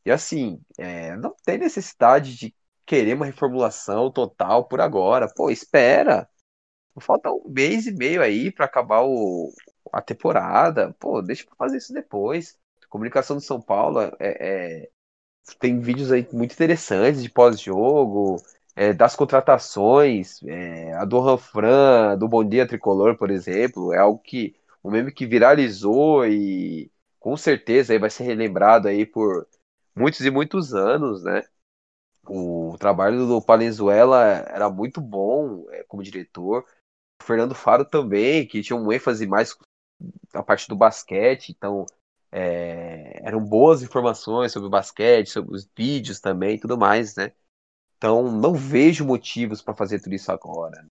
E 0.05 0.11
assim, 0.11 0.61
é, 0.79 1.17
não 1.17 1.35
tem 1.45 1.59
necessidade 1.59 2.37
de 2.37 2.55
querer 2.87 3.15
uma 3.15 3.27
reformulação 3.27 4.11
total 4.13 4.69
por 4.69 4.81
agora. 4.81 5.29
Pô, 5.35 5.51
espera. 5.51 6.29
Falta 7.01 7.31
um 7.31 7.49
mês 7.49 7.87
e 7.87 7.93
meio 7.93 8.23
aí 8.23 8.53
para 8.53 8.67
acabar 8.67 9.03
o, 9.05 9.53
a 9.93 10.03
temporada. 10.03 10.95
Pô, 11.01 11.23
deixa 11.23 11.45
pra 11.47 11.57
fazer 11.57 11.79
isso 11.79 11.93
depois. 11.93 12.59
Comunicação 12.89 13.37
do 13.37 13.43
São 13.43 13.61
Paulo 13.61 14.01
é, 14.01 14.13
é, 14.21 14.91
tem 15.59 15.81
vídeos 15.81 16.13
aí 16.13 16.27
muito 16.33 16.53
interessantes 16.53 17.23
de 17.23 17.31
pós-jogo 17.31 18.37
é, 18.77 18.93
das 18.93 19.15
contratações, 19.15 20.43
é, 20.45 20.93
a 20.95 21.05
do 21.05 21.21
Ranfran, 21.21 22.19
do 22.19 22.29
Bom 22.29 22.45
Dia 22.45 22.67
Tricolor, 22.67 23.17
por 23.17 23.31
exemplo, 23.31 23.93
é 23.93 23.99
algo 23.99 24.19
que 24.19 24.55
um 24.83 24.91
meme 24.91 25.13
que 25.13 25.27
viralizou 25.27 26.27
e 26.27 26.91
com 27.19 27.37
certeza 27.37 27.93
aí 27.93 27.99
vai 27.99 28.11
ser 28.11 28.25
relembrado 28.25 28.89
aí 28.89 29.07
por 29.07 29.47
muitos 29.95 30.21
e 30.21 30.31
muitos 30.31 30.75
anos, 30.75 31.23
né? 31.23 31.43
O 32.27 32.77
trabalho 32.79 33.27
do 33.27 33.41
Palenzuela 33.41 34.23
era 34.49 34.69
muito 34.71 35.01
bom 35.01 35.67
é, 35.71 35.85
como 35.85 36.03
diretor. 36.03 36.65
O 37.23 37.25
Fernando 37.25 37.55
Faro 37.55 37.85
também, 37.85 38.47
que 38.47 38.63
tinha 38.63 38.77
um 38.77 38.93
ênfase 38.93 39.27
mais 39.27 39.57
a 40.35 40.43
parte 40.43 40.69
do 40.69 40.77
basquete, 40.77 41.51
então 41.51 41.87
é, 42.33 43.21
eram 43.25 43.41
boas 43.41 43.83
informações 43.83 44.53
sobre 44.53 44.67
o 44.67 44.71
basquete, 44.71 45.31
sobre 45.31 45.55
os 45.55 45.69
vídeos 45.77 46.21
também, 46.21 46.59
tudo 46.59 46.77
mais, 46.77 47.15
né? 47.17 47.33
Então, 47.97 48.31
não 48.31 48.55
vejo 48.55 49.05
motivos 49.05 49.63
para 49.63 49.75
fazer 49.75 50.01
tudo 50.01 50.15
isso 50.15 50.31
agora. 50.33 50.87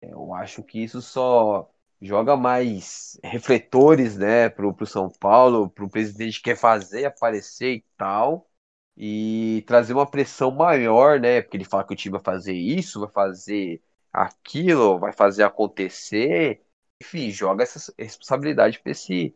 Eu 0.00 0.34
acho 0.34 0.62
que 0.62 0.82
isso 0.82 1.00
só 1.02 1.70
joga 2.00 2.36
mais 2.36 3.18
refletores, 3.22 4.16
né, 4.16 4.48
pro, 4.48 4.74
pro 4.74 4.86
São 4.86 5.10
Paulo, 5.10 5.70
pro 5.70 5.88
presidente 5.88 6.38
que 6.38 6.44
quer 6.44 6.56
fazer 6.56 7.06
aparecer 7.06 7.76
e 7.76 7.84
tal, 7.96 8.48
e 8.96 9.64
trazer 9.66 9.94
uma 9.94 10.06
pressão 10.10 10.50
maior, 10.50 11.18
né, 11.20 11.40
porque 11.42 11.56
ele 11.56 11.64
fala 11.64 11.84
que 11.84 11.92
o 11.94 11.96
time 11.96 12.12
vai 12.12 12.22
fazer 12.22 12.52
isso, 12.54 13.00
vai 13.00 13.10
fazer 13.10 13.82
aquilo, 14.12 14.98
vai 14.98 15.12
fazer 15.12 15.44
acontecer, 15.44 16.62
enfim, 17.02 17.30
joga 17.30 17.62
essa 17.62 17.92
responsabilidade 17.98 18.80
para 18.80 18.92
esse 18.92 19.34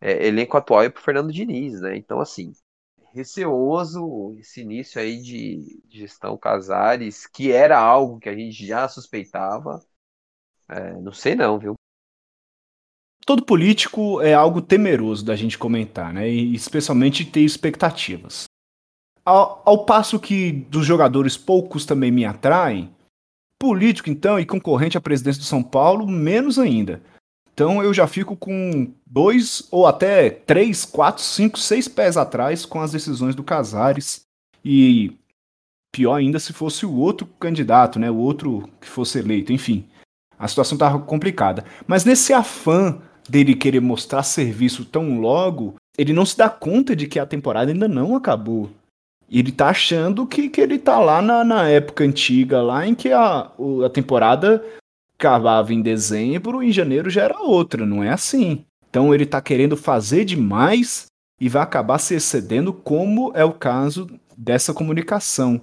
é, 0.00 0.26
elenco 0.26 0.56
atual 0.56 0.84
e 0.84 0.90
pro 0.90 1.02
Fernando 1.02 1.32
Diniz, 1.32 1.80
né, 1.80 1.96
então 1.96 2.20
assim, 2.20 2.52
receoso 3.14 4.34
esse 4.38 4.60
início 4.62 5.00
aí 5.00 5.22
de, 5.22 5.80
gestão 5.88 6.36
Casares, 6.36 7.26
que 7.26 7.52
era 7.52 7.78
algo 7.78 8.18
que 8.18 8.28
a 8.28 8.34
gente 8.34 8.66
já 8.66 8.88
suspeitava. 8.88 9.80
É, 10.68 10.94
não 11.00 11.12
sei 11.12 11.34
não, 11.34 11.58
viu? 11.58 11.74
Todo 13.24 13.44
político 13.44 14.20
é 14.20 14.34
algo 14.34 14.60
temeroso 14.60 15.24
da 15.24 15.36
gente 15.36 15.56
comentar, 15.56 16.12
né? 16.12 16.28
E 16.28 16.54
especialmente 16.54 17.24
ter 17.24 17.40
expectativas. 17.40 18.44
Ao, 19.24 19.62
ao 19.64 19.86
passo 19.86 20.20
que 20.20 20.52
dos 20.52 20.84
jogadores 20.84 21.36
poucos 21.36 21.86
também 21.86 22.10
me 22.10 22.26
atraem, 22.26 22.94
político 23.58 24.10
então 24.10 24.38
e 24.38 24.44
concorrente 24.44 24.98
à 24.98 25.00
presidência 25.00 25.40
do 25.40 25.46
São 25.46 25.62
Paulo, 25.62 26.06
menos 26.06 26.58
ainda. 26.58 27.00
Então 27.54 27.80
eu 27.82 27.94
já 27.94 28.06
fico 28.08 28.36
com 28.36 28.92
dois 29.06 29.66
ou 29.70 29.86
até 29.86 30.28
três, 30.28 30.84
quatro, 30.84 31.22
cinco, 31.22 31.56
seis 31.56 31.86
pés 31.86 32.16
atrás 32.16 32.66
com 32.66 32.80
as 32.80 32.90
decisões 32.90 33.36
do 33.36 33.44
Casares. 33.44 34.26
E 34.64 35.12
pior 35.92 36.16
ainda 36.16 36.40
se 36.40 36.52
fosse 36.52 36.84
o 36.84 36.92
outro 36.92 37.26
candidato, 37.38 38.00
né? 38.00 38.10
O 38.10 38.16
outro 38.16 38.68
que 38.80 38.88
fosse 38.88 39.20
eleito, 39.20 39.52
enfim. 39.52 39.86
A 40.36 40.48
situação 40.48 40.74
estava 40.74 40.98
complicada. 40.98 41.64
Mas 41.86 42.04
nesse 42.04 42.32
afã 42.32 42.98
dele 43.28 43.54
querer 43.54 43.80
mostrar 43.80 44.24
serviço 44.24 44.84
tão 44.84 45.20
logo, 45.20 45.76
ele 45.96 46.12
não 46.12 46.26
se 46.26 46.36
dá 46.36 46.48
conta 46.48 46.96
de 46.96 47.06
que 47.06 47.20
a 47.20 47.26
temporada 47.26 47.70
ainda 47.70 47.86
não 47.86 48.16
acabou. 48.16 48.68
Ele 49.30 49.52
tá 49.52 49.68
achando 49.68 50.26
que, 50.26 50.48
que 50.48 50.60
ele 50.60 50.76
tá 50.76 50.98
lá 50.98 51.22
na, 51.22 51.44
na 51.44 51.68
época 51.68 52.02
antiga, 52.02 52.60
lá 52.60 52.84
em 52.84 52.96
que 52.96 53.12
a, 53.12 53.50
a 53.86 53.90
temporada 53.92 54.62
acabava 55.26 55.72
em 55.72 55.80
dezembro, 55.80 56.62
em 56.62 56.72
janeiro 56.72 57.08
já 57.08 57.22
era 57.22 57.40
outra, 57.40 57.86
não 57.86 58.02
é 58.02 58.10
assim. 58.10 58.64
Então 58.88 59.14
ele 59.14 59.24
está 59.24 59.40
querendo 59.40 59.76
fazer 59.76 60.24
demais 60.24 61.06
e 61.40 61.48
vai 61.48 61.62
acabar 61.62 61.98
se 61.98 62.14
excedendo, 62.14 62.72
como 62.72 63.32
é 63.34 63.44
o 63.44 63.52
caso 63.52 64.08
dessa 64.36 64.72
comunicação. 64.72 65.60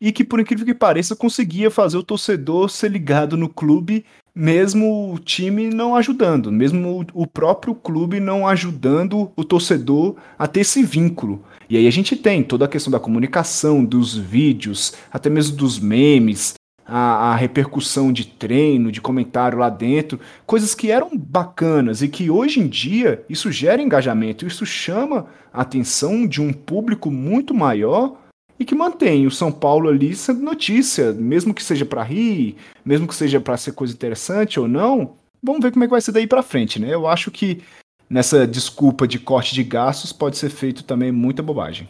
E 0.00 0.12
que, 0.12 0.22
por 0.22 0.38
incrível 0.38 0.64
que 0.64 0.74
pareça, 0.74 1.16
conseguia 1.16 1.72
fazer 1.72 1.96
o 1.96 2.04
torcedor 2.04 2.70
ser 2.70 2.92
ligado 2.92 3.36
no 3.36 3.48
clube, 3.48 4.04
mesmo 4.32 5.12
o 5.12 5.18
time 5.18 5.70
não 5.70 5.96
ajudando, 5.96 6.52
mesmo 6.52 7.04
o 7.12 7.26
próprio 7.26 7.74
clube 7.74 8.20
não 8.20 8.46
ajudando 8.46 9.32
o 9.34 9.42
torcedor 9.42 10.14
a 10.38 10.46
ter 10.46 10.60
esse 10.60 10.84
vínculo. 10.84 11.42
E 11.68 11.76
aí 11.76 11.88
a 11.88 11.90
gente 11.90 12.14
tem 12.14 12.44
toda 12.44 12.64
a 12.64 12.68
questão 12.68 12.92
da 12.92 13.00
comunicação, 13.00 13.84
dos 13.84 14.16
vídeos, 14.16 14.94
até 15.10 15.28
mesmo 15.28 15.56
dos 15.56 15.80
memes, 15.80 16.54
a, 16.88 17.32
a, 17.32 17.36
repercussão 17.36 18.10
de 18.10 18.26
treino, 18.26 18.90
de 18.90 19.00
comentário 19.00 19.58
lá 19.58 19.68
dentro, 19.68 20.18
coisas 20.46 20.74
que 20.74 20.90
eram 20.90 21.10
bacanas 21.14 22.00
e 22.00 22.08
que 22.08 22.30
hoje 22.30 22.60
em 22.60 22.66
dia 22.66 23.22
isso 23.28 23.52
gera 23.52 23.82
engajamento, 23.82 24.46
isso 24.46 24.64
chama 24.64 25.26
a 25.52 25.60
atenção 25.60 26.26
de 26.26 26.40
um 26.40 26.50
público 26.50 27.10
muito 27.10 27.52
maior 27.52 28.16
e 28.58 28.64
que 28.64 28.74
mantém 28.74 29.26
o 29.26 29.30
São 29.30 29.52
Paulo 29.52 29.88
ali 29.88 30.16
sendo 30.16 30.40
notícia, 30.40 31.12
mesmo 31.12 31.52
que 31.52 31.62
seja 31.62 31.84
para 31.84 32.02
rir, 32.02 32.56
mesmo 32.84 33.06
que 33.06 33.14
seja 33.14 33.38
para 33.38 33.56
ser 33.58 33.72
coisa 33.72 33.92
interessante 33.92 34.58
ou 34.58 34.66
não. 34.66 35.16
Vamos 35.42 35.62
ver 35.62 35.70
como 35.70 35.84
é 35.84 35.86
que 35.86 35.92
vai 35.92 36.00
ser 36.00 36.12
daí 36.12 36.26
para 36.26 36.42
frente, 36.42 36.80
né? 36.80 36.92
Eu 36.92 37.06
acho 37.06 37.30
que 37.30 37.62
nessa 38.08 38.46
desculpa 38.46 39.06
de 39.06 39.18
corte 39.18 39.54
de 39.54 39.62
gastos 39.62 40.12
pode 40.12 40.38
ser 40.38 40.48
feito 40.48 40.82
também 40.82 41.12
muita 41.12 41.42
bobagem. 41.42 41.88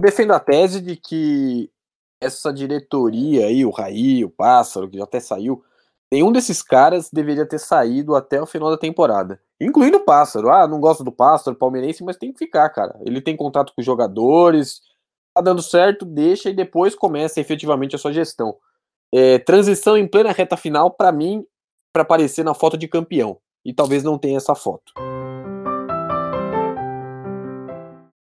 Defendo 0.00 0.34
a 0.34 0.40
tese 0.40 0.80
de 0.80 0.94
que 0.94 1.70
essa 2.20 2.52
diretoria 2.52 3.46
aí, 3.46 3.64
o 3.64 3.70
Raí, 3.70 4.24
o 4.24 4.30
Pássaro, 4.30 4.88
que 4.88 4.98
já 4.98 5.04
até 5.04 5.20
saiu, 5.20 5.62
nenhum 6.12 6.32
desses 6.32 6.62
caras 6.62 7.10
deveria 7.10 7.46
ter 7.46 7.58
saído 7.58 8.14
até 8.14 8.40
o 8.40 8.46
final 8.46 8.70
da 8.70 8.78
temporada. 8.78 9.40
Incluindo 9.60 9.98
o 9.98 10.04
Pássaro. 10.04 10.50
Ah, 10.50 10.66
não 10.66 10.80
gosto 10.80 11.02
do 11.02 11.12
Pássaro, 11.12 11.56
palmeirense, 11.56 12.04
mas 12.04 12.16
tem 12.16 12.32
que 12.32 12.38
ficar, 12.38 12.68
cara. 12.70 12.98
Ele 13.04 13.20
tem 13.20 13.36
contato 13.36 13.72
com 13.74 13.80
os 13.80 13.86
jogadores, 13.86 14.80
tá 15.34 15.40
dando 15.40 15.62
certo, 15.62 16.04
deixa 16.04 16.50
e 16.50 16.54
depois 16.54 16.94
começa 16.94 17.40
efetivamente 17.40 17.94
a 17.94 17.98
sua 17.98 18.12
gestão. 18.12 18.56
É, 19.12 19.38
transição 19.38 19.96
em 19.96 20.06
plena 20.06 20.32
reta 20.32 20.56
final, 20.56 20.90
para 20.90 21.12
mim, 21.12 21.44
para 21.92 22.02
aparecer 22.02 22.44
na 22.44 22.54
foto 22.54 22.76
de 22.76 22.88
campeão. 22.88 23.38
E 23.64 23.72
talvez 23.72 24.02
não 24.02 24.18
tenha 24.18 24.36
essa 24.36 24.54
foto. 24.54 24.92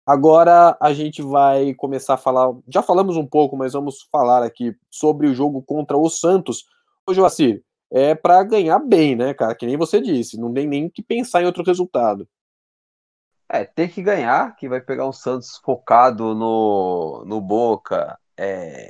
Agora 0.09 0.75
a 0.81 0.95
gente 0.95 1.21
vai 1.21 1.75
começar 1.75 2.15
a 2.15 2.17
falar. 2.17 2.49
Já 2.67 2.81
falamos 2.83 3.19
um 3.19 3.27
pouco, 3.27 3.59
mas 3.59 3.75
vamos 3.75 4.09
falar 4.11 4.43
aqui 4.43 4.75
sobre 4.91 5.27
o 5.27 5.35
jogo 5.35 5.63
contra 5.63 5.99
o 5.99 6.09
Santos. 6.09 6.65
Ô, 7.07 7.13
Joacir, 7.13 7.63
é 7.91 8.15
para 8.15 8.43
ganhar 8.43 8.79
bem, 8.79 9.15
né, 9.15 9.35
cara? 9.35 9.55
Que 9.55 9.67
nem 9.67 9.77
você 9.77 10.01
disse, 10.01 10.41
não 10.41 10.51
tem 10.51 10.67
nem 10.67 10.89
que 10.89 11.03
pensar 11.03 11.43
em 11.43 11.45
outro 11.45 11.63
resultado. 11.63 12.27
É, 13.51 13.67
tem 13.67 13.87
que 13.87 14.01
ganhar, 14.01 14.57
que 14.57 14.67
vai 14.67 14.81
pegar 14.81 15.07
um 15.07 15.13
Santos 15.13 15.61
focado 15.63 16.35
no, 16.35 17.23
no 17.27 17.39
Boca. 17.39 18.19
É, 18.35 18.89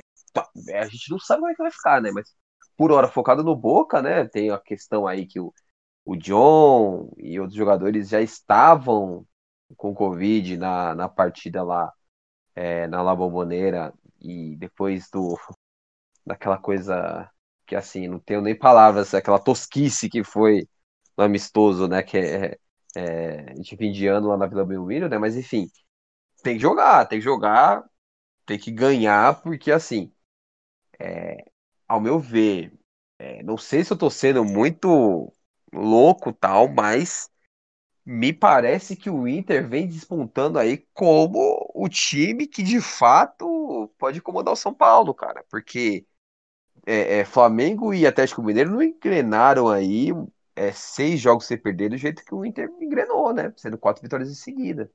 a 0.73 0.85
gente 0.85 1.11
não 1.11 1.19
sabe 1.19 1.41
como 1.41 1.51
é 1.51 1.53
que 1.53 1.61
vai 1.61 1.71
ficar, 1.71 2.01
né? 2.01 2.11
Mas 2.13 2.33
por 2.77 2.93
hora 2.93 3.09
focado 3.09 3.43
no 3.43 3.57
Boca, 3.57 4.01
né? 4.01 4.25
Tem 4.25 4.51
a 4.51 4.57
questão 4.57 5.05
aí 5.05 5.25
que 5.25 5.37
o, 5.37 5.53
o 6.05 6.15
John 6.15 7.11
e 7.17 7.37
outros 7.41 7.57
jogadores 7.57 8.07
já 8.07 8.21
estavam 8.21 9.25
com 9.77 9.93
Covid 9.93 10.57
na, 10.57 10.95
na 10.95 11.09
partida 11.09 11.63
lá 11.63 11.91
é, 12.55 12.87
na 12.87 13.01
La 13.01 13.15
Bombonera 13.15 13.93
e 14.21 14.55
depois 14.57 15.09
do 15.11 15.37
daquela 16.25 16.57
coisa 16.57 17.29
que 17.67 17.75
assim, 17.75 18.07
não 18.07 18.19
tenho 18.19 18.41
nem 18.41 18.57
palavras, 18.57 19.13
aquela 19.13 19.39
tosquice 19.39 20.09
que 20.09 20.23
foi 20.23 20.67
no 21.17 21.23
amistoso, 21.23 21.87
né? 21.87 22.03
Que 22.03 22.17
é, 22.17 22.59
é, 22.95 23.53
de 23.55 23.77
fim 23.77 23.91
de 23.91 24.07
ano 24.07 24.29
lá 24.29 24.37
na 24.37 24.47
Vila 24.47 24.65
Belmiro, 24.65 25.09
né? 25.09 25.17
Mas 25.17 25.35
enfim, 25.37 25.69
tem 26.43 26.55
que 26.55 26.61
jogar, 26.61 27.05
tem 27.07 27.19
que 27.19 27.25
jogar, 27.25 27.83
tem 28.45 28.59
que 28.59 28.71
ganhar, 28.71 29.41
porque 29.43 29.71
assim, 29.71 30.13
é, 30.99 31.37
ao 31.87 31.99
meu 32.01 32.19
ver, 32.19 32.73
é, 33.19 33.43
não 33.43 33.57
sei 33.57 33.83
se 33.83 33.93
eu 33.93 33.97
tô 33.97 34.09
sendo 34.09 34.43
muito 34.45 35.33
louco 35.73 36.33
tal, 36.33 36.67
mas 36.69 37.29
me 38.09 38.33
parece 38.33 38.95
que 38.95 39.07
o 39.07 39.27
Inter 39.27 39.67
vem 39.69 39.87
despontando 39.87 40.57
aí 40.57 40.77
como 40.95 41.69
o 41.75 41.87
time 41.87 42.47
que 42.47 42.63
de 42.63 42.81
fato 42.81 43.87
pode 43.99 44.17
incomodar 44.17 44.51
o 44.53 44.57
São 44.57 44.73
Paulo, 44.73 45.13
cara, 45.13 45.45
porque 45.49 46.07
é, 46.85 47.19
é, 47.19 47.25
Flamengo 47.25 47.93
e 47.93 48.07
Atlético 48.07 48.43
Mineiro 48.43 48.71
não 48.71 48.83
engrenaram 48.83 49.69
aí 49.69 50.09
é, 50.55 50.71
seis 50.71 51.19
jogos 51.21 51.45
sem 51.45 51.57
perder 51.57 51.89
do 51.89 51.97
jeito 51.97 52.25
que 52.25 52.33
o 52.35 52.45
Inter 52.45 52.69
engrenou, 52.81 53.33
né? 53.33 53.53
Sendo 53.57 53.77
quatro 53.77 54.01
vitórias 54.03 54.31
em 54.31 54.35
seguida. 54.35 54.91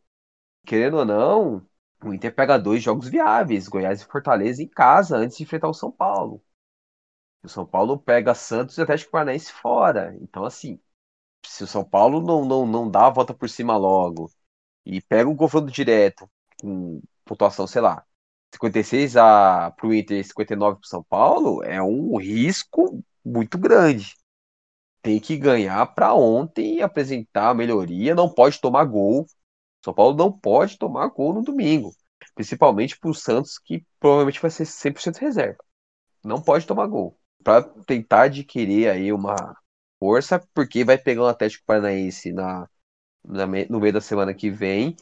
Querendo 0.67 0.99
ou 0.99 1.05
não, 1.05 1.67
o 2.05 2.15
Inter 2.15 2.35
pega 2.35 2.59
dois 2.59 2.83
jogos 2.83 3.09
viáveis, 3.09 3.69
Goiás 3.69 4.03
e 4.03 4.07
Fortaleza 4.07 4.62
em 4.62 4.69
casa, 4.69 5.17
antes 5.17 5.37
de 5.39 5.45
enfrentar 5.45 5.69
o 5.69 5.75
São 5.75 5.93
Paulo. 5.93 6.43
O 7.45 7.49
São 7.49 7.65
Paulo 7.67 7.99
pega 7.99 8.35
Santos 8.35 8.77
e 8.79 8.83
Atlético 8.83 9.12
Paranaense 9.12 9.53
fora. 9.53 10.17
Então, 10.21 10.45
assim, 10.45 10.81
se 11.45 11.64
o 11.64 11.66
São 11.66 11.84
Paulo 11.84 12.20
não, 12.20 12.45
não, 12.45 12.66
não 12.66 12.90
dá 12.90 13.07
a 13.07 13.11
volta 13.11 13.34
por 13.34 13.49
cima 13.49 13.76
logo 13.76 14.30
e 14.84 15.01
pega 15.01 15.28
um 15.28 15.36
confronto 15.36 15.70
direto 15.72 16.28
com 16.61 17.01
pontuação, 17.24 17.66
sei 17.66 17.80
lá, 17.82 18.05
56 18.55 19.16
a, 19.16 19.70
para 19.72 19.86
o 19.86 19.95
Inter 19.95 20.20
e 20.20 20.24
59 20.24 20.76
para 20.78 20.84
o 20.86 20.88
São 20.88 21.03
Paulo, 21.05 21.62
é 21.64 21.82
um 21.82 22.16
risco 22.18 23.03
muito 23.24 23.59
grande. 23.59 24.14
Tem 25.03 25.20
que 25.20 25.36
ganhar 25.36 25.86
para 25.95 26.14
ontem 26.14 26.80
apresentar 26.82 27.55
melhoria. 27.55 28.14
Não 28.14 28.28
pode 28.28 28.61
tomar 28.61 28.84
gol. 28.84 29.26
São 29.84 29.95
Paulo 29.95 30.16
não 30.16 30.32
pode 30.32 30.78
tomar 30.78 31.09
gol 31.09 31.34
no 31.34 31.42
domingo. 31.42 31.95
Principalmente 32.34 32.99
para 32.99 33.11
o 33.11 33.14
Santos, 33.14 33.59
que 33.59 33.84
provavelmente 34.01 34.40
vai 34.40 34.51
ser 34.51 34.64
100% 34.66 35.18
reserva. 35.18 35.59
Não 36.24 36.42
pode 36.42 36.66
tomar 36.66 36.86
gol. 36.86 37.18
Para 37.42 37.62
tentar 37.86 38.22
adquirir 38.24 38.88
aí 38.88 39.12
uma 39.12 39.57
força, 40.05 40.38
porque 40.52 40.84
vai 40.84 40.98
pegar 40.98 41.22
um 41.22 41.26
Atlético 41.26 41.64
Paranaense 41.64 42.30
na, 42.30 42.68
na, 43.24 43.46
no 43.70 43.80
meio 43.80 43.94
da 43.94 44.02
semana 44.02 44.34
que 44.34 44.50
vem 44.50 44.94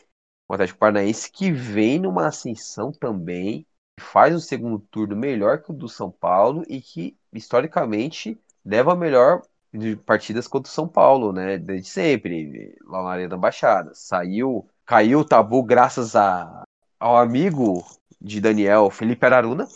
o 0.48 0.54
Atlético 0.54 0.78
Paranaense 0.78 1.32
que 1.32 1.50
vem 1.50 1.98
numa 1.98 2.26
ascensão 2.26 2.92
também, 2.92 3.66
faz 3.98 4.34
um 4.34 4.38
segundo 4.38 4.78
turno 4.78 5.16
melhor 5.16 5.62
que 5.62 5.70
o 5.70 5.74
do 5.74 5.88
São 5.88 6.10
Paulo 6.10 6.62
e 6.68 6.80
que, 6.80 7.16
historicamente, 7.32 8.38
leva 8.64 8.92
a 8.92 8.96
melhor 8.96 9.42
de 9.72 9.96
partidas 9.96 10.46
contra 10.46 10.70
o 10.70 10.74
São 10.74 10.86
Paulo, 10.86 11.32
né? 11.32 11.58
Desde 11.58 11.88
sempre, 11.88 12.76
lá 12.84 13.02
na 13.02 13.10
Arena 13.10 13.30
da 13.30 13.36
Baixada. 13.36 13.92
Saiu, 13.94 14.68
caiu 14.84 15.20
o 15.20 15.24
tabu 15.24 15.62
graças 15.62 16.14
a, 16.14 16.62
ao 17.00 17.16
amigo 17.16 17.84
de 18.20 18.40
Daniel, 18.40 18.90
Felipe 18.90 19.24
Araruna. 19.26 19.66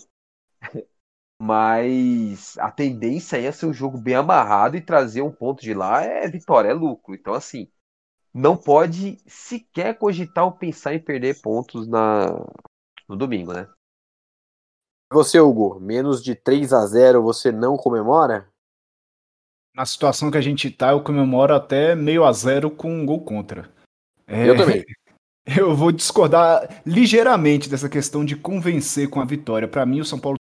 Mas 1.41 2.57
a 2.59 2.71
tendência 2.71 3.37
é 3.37 3.53
ser 3.53 3.67
um 3.67 3.73
jogo 3.73 3.99
bem 3.99 4.15
amarrado 4.15 4.77
e 4.77 4.81
trazer 4.81 5.23
um 5.23 5.31
ponto 5.31 5.61
de 5.61 5.75
lá 5.75 6.03
é 6.03 6.27
vitória, 6.29 6.71
é 6.71 6.73
lucro. 6.73 7.15
Então, 7.15 7.35
assim, 7.35 7.69
não 8.33 8.57
pode 8.57 9.19
sequer 9.27 9.99
cogitar 9.99 10.45
ou 10.45 10.53
pensar 10.53 10.95
em 10.95 11.01
perder 11.01 11.41
pontos 11.41 11.87
na, 11.87 12.27
no 13.09 13.17
domingo, 13.17 13.53
né? 13.53 13.69
Você, 15.13 15.39
Hugo, 15.39 15.79
menos 15.79 16.23
de 16.23 16.35
3 16.35 16.73
a 16.73 16.85
0 16.87 17.23
você 17.23 17.53
não 17.53 17.77
comemora? 17.77 18.49
Na 19.75 19.85
situação 19.85 20.31
que 20.31 20.39
a 20.39 20.43
gente 20.43 20.71
tá, 20.71 20.91
eu 20.91 21.05
comemoro 21.05 21.55
até 21.55 21.95
meio 21.95 22.25
a 22.25 22.33
zero 22.33 22.71
com 22.71 22.91
um 22.91 23.07
gol 23.07 23.25
contra. 23.25 23.71
É, 24.27 24.49
eu 24.49 24.57
também. 24.57 24.85
Eu 25.57 25.77
vou 25.77 25.93
discordar 25.93 26.83
ligeiramente 26.85 27.71
dessa 27.71 27.89
questão 27.89 28.25
de 28.25 28.35
convencer 28.35 29.09
com 29.09 29.21
a 29.21 29.25
vitória. 29.25 29.69
Para 29.69 29.87
mim, 29.87 30.01
o 30.01 30.05
São 30.05 30.19
Paulo 30.19 30.37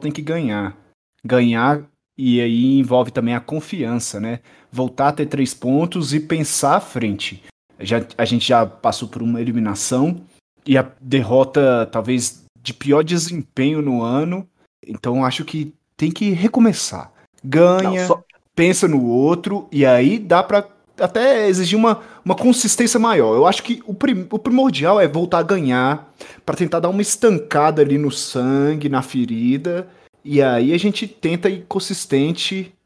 tem 0.00 0.12
que 0.12 0.22
ganhar. 0.22 0.76
Ganhar 1.24 1.84
e 2.16 2.40
aí 2.40 2.78
envolve 2.78 3.10
também 3.10 3.34
a 3.34 3.40
confiança, 3.40 4.18
né? 4.18 4.40
Voltar 4.72 5.08
a 5.08 5.12
ter 5.12 5.26
três 5.26 5.54
pontos 5.54 6.12
e 6.12 6.20
pensar 6.20 6.76
à 6.76 6.80
frente. 6.80 7.42
Já, 7.78 8.04
a 8.16 8.24
gente 8.24 8.46
já 8.46 8.66
passou 8.66 9.08
por 9.08 9.22
uma 9.22 9.40
eliminação 9.40 10.20
e 10.66 10.76
a 10.76 10.90
derrota 11.00 11.88
talvez 11.92 12.44
de 12.60 12.74
pior 12.74 13.04
desempenho 13.04 13.80
no 13.80 14.02
ano. 14.02 14.48
Então 14.86 15.24
acho 15.24 15.44
que 15.44 15.72
tem 15.96 16.10
que 16.10 16.30
recomeçar. 16.30 17.12
Ganha, 17.42 18.00
Não, 18.00 18.06
só... 18.06 18.24
pensa 18.54 18.88
no 18.88 19.04
outro 19.06 19.68
e 19.70 19.86
aí 19.86 20.18
dá 20.18 20.42
para 20.42 20.66
até 21.00 21.48
exigir 21.48 21.78
uma, 21.78 22.00
uma 22.24 22.34
consistência 22.34 22.98
maior. 22.98 23.34
Eu 23.34 23.46
acho 23.46 23.62
que 23.62 23.82
o, 23.86 23.94
prim, 23.94 24.26
o 24.30 24.38
primordial 24.38 25.00
é 25.00 25.06
voltar 25.08 25.38
a 25.38 25.42
ganhar 25.42 26.12
para 26.44 26.56
tentar 26.56 26.80
dar 26.80 26.88
uma 26.88 27.02
estancada 27.02 27.82
ali 27.82 27.98
no 27.98 28.10
sangue, 28.10 28.88
na 28.88 29.02
ferida 29.02 29.88
e 30.30 30.42
aí 30.42 30.74
a 30.74 30.78
gente 30.78 31.08
tenta 31.08 31.48
ir 31.48 31.64
consistente 31.66 32.76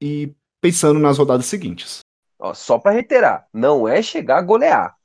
e 0.00 0.32
pensando 0.60 1.00
nas 1.00 1.18
rodadas 1.18 1.46
seguintes. 1.46 1.98
Ó, 2.38 2.54
só 2.54 2.78
para 2.78 2.92
reiterar, 2.92 3.48
não 3.52 3.88
é 3.88 4.00
chegar 4.00 4.38
a 4.38 4.42
golear. 4.42 4.96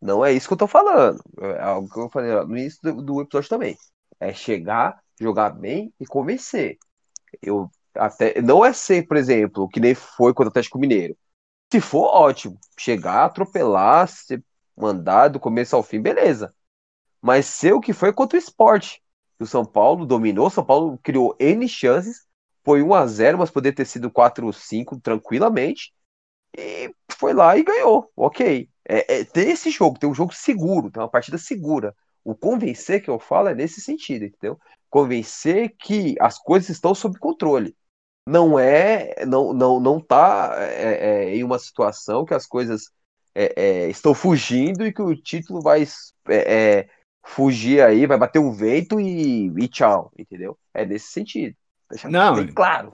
Não 0.00 0.24
é 0.24 0.32
isso 0.32 0.46
que 0.46 0.52
eu 0.52 0.58
tô 0.58 0.66
falando. 0.68 1.20
É 1.40 1.60
algo 1.60 1.88
que 1.88 1.98
eu 1.98 2.10
falei 2.10 2.30
no 2.30 2.56
início 2.56 2.80
do, 2.82 3.02
do 3.02 3.20
episódio 3.22 3.48
também. 3.48 3.76
É 4.20 4.32
chegar, 4.32 5.02
jogar 5.20 5.50
bem 5.50 5.92
e 5.98 6.06
convencer. 6.06 6.78
Eu 7.42 7.68
até 7.96 8.40
não 8.40 8.64
é 8.64 8.72
ser, 8.72 9.06
por 9.06 9.16
exemplo, 9.16 9.68
que 9.68 9.80
nem 9.80 9.94
foi 9.94 10.32
contra 10.34 10.48
o 10.48 10.50
Atlético 10.50 10.78
Mineiro. 10.78 11.16
Se 11.74 11.80
for, 11.80 12.06
ótimo. 12.06 12.56
Chegar, 12.78 13.24
atropelar, 13.24 14.06
ser 14.06 14.44
mandar 14.76 15.26
do 15.26 15.40
começo 15.40 15.74
ao 15.74 15.82
fim, 15.82 16.00
beleza. 16.00 16.54
Mas 17.20 17.46
ser 17.46 17.72
o 17.72 17.80
que 17.80 17.92
foi 17.92 18.12
contra 18.12 18.38
o 18.38 18.40
esporte 18.40 19.02
o 19.40 19.44
São 19.44 19.64
Paulo 19.64 20.06
dominou, 20.06 20.46
o 20.46 20.50
São 20.50 20.64
Paulo 20.64 20.96
criou 21.02 21.34
N 21.40 21.68
chances, 21.68 22.28
foi 22.62 22.80
1 22.80 22.94
a 22.94 23.06
0 23.08 23.38
mas 23.38 23.50
poderia 23.50 23.74
ter 23.74 23.86
sido 23.86 24.08
4 24.08 24.46
ou 24.46 24.52
5 24.52 25.00
tranquilamente, 25.00 25.92
e 26.56 26.94
foi 27.10 27.34
lá 27.34 27.58
e 27.58 27.64
ganhou, 27.64 28.08
ok. 28.16 28.70
É, 28.88 29.22
é, 29.22 29.24
tem 29.24 29.50
esse 29.50 29.68
jogo, 29.68 29.98
tem 29.98 30.08
um 30.08 30.14
jogo 30.14 30.32
seguro, 30.32 30.92
tem 30.92 31.02
uma 31.02 31.10
partida 31.10 31.38
segura. 31.38 31.92
O 32.22 32.36
convencer 32.36 33.02
que 33.02 33.10
eu 33.10 33.18
falo 33.18 33.48
é 33.48 33.54
nesse 33.56 33.80
sentido, 33.80 34.26
entendeu? 34.26 34.60
Convencer 34.88 35.74
que 35.76 36.14
as 36.20 36.38
coisas 36.38 36.70
estão 36.70 36.94
sob 36.94 37.18
controle. 37.18 37.76
Não 38.26 38.58
é, 38.58 39.24
não, 39.26 39.52
não, 39.52 39.78
não 39.78 40.00
tá 40.00 40.54
é, 40.58 41.26
é, 41.26 41.36
em 41.36 41.44
uma 41.44 41.58
situação 41.58 42.24
que 42.24 42.32
as 42.32 42.46
coisas 42.46 42.90
é, 43.34 43.52
é, 43.56 43.90
estão 43.90 44.14
fugindo 44.14 44.86
e 44.86 44.92
que 44.92 45.02
o 45.02 45.14
título 45.14 45.60
vai 45.60 45.86
é, 46.28 46.88
fugir 47.22 47.82
aí, 47.82 48.06
vai 48.06 48.16
bater 48.16 48.38
um 48.38 48.52
vento 48.52 48.98
e, 48.98 49.46
e 49.46 49.68
tchau, 49.68 50.10
entendeu? 50.18 50.56
É 50.72 50.86
nesse 50.86 51.08
sentido. 51.08 51.54
Deixa 51.90 52.08
Não, 52.08 52.36
bem 52.36 52.46
claro. 52.48 52.92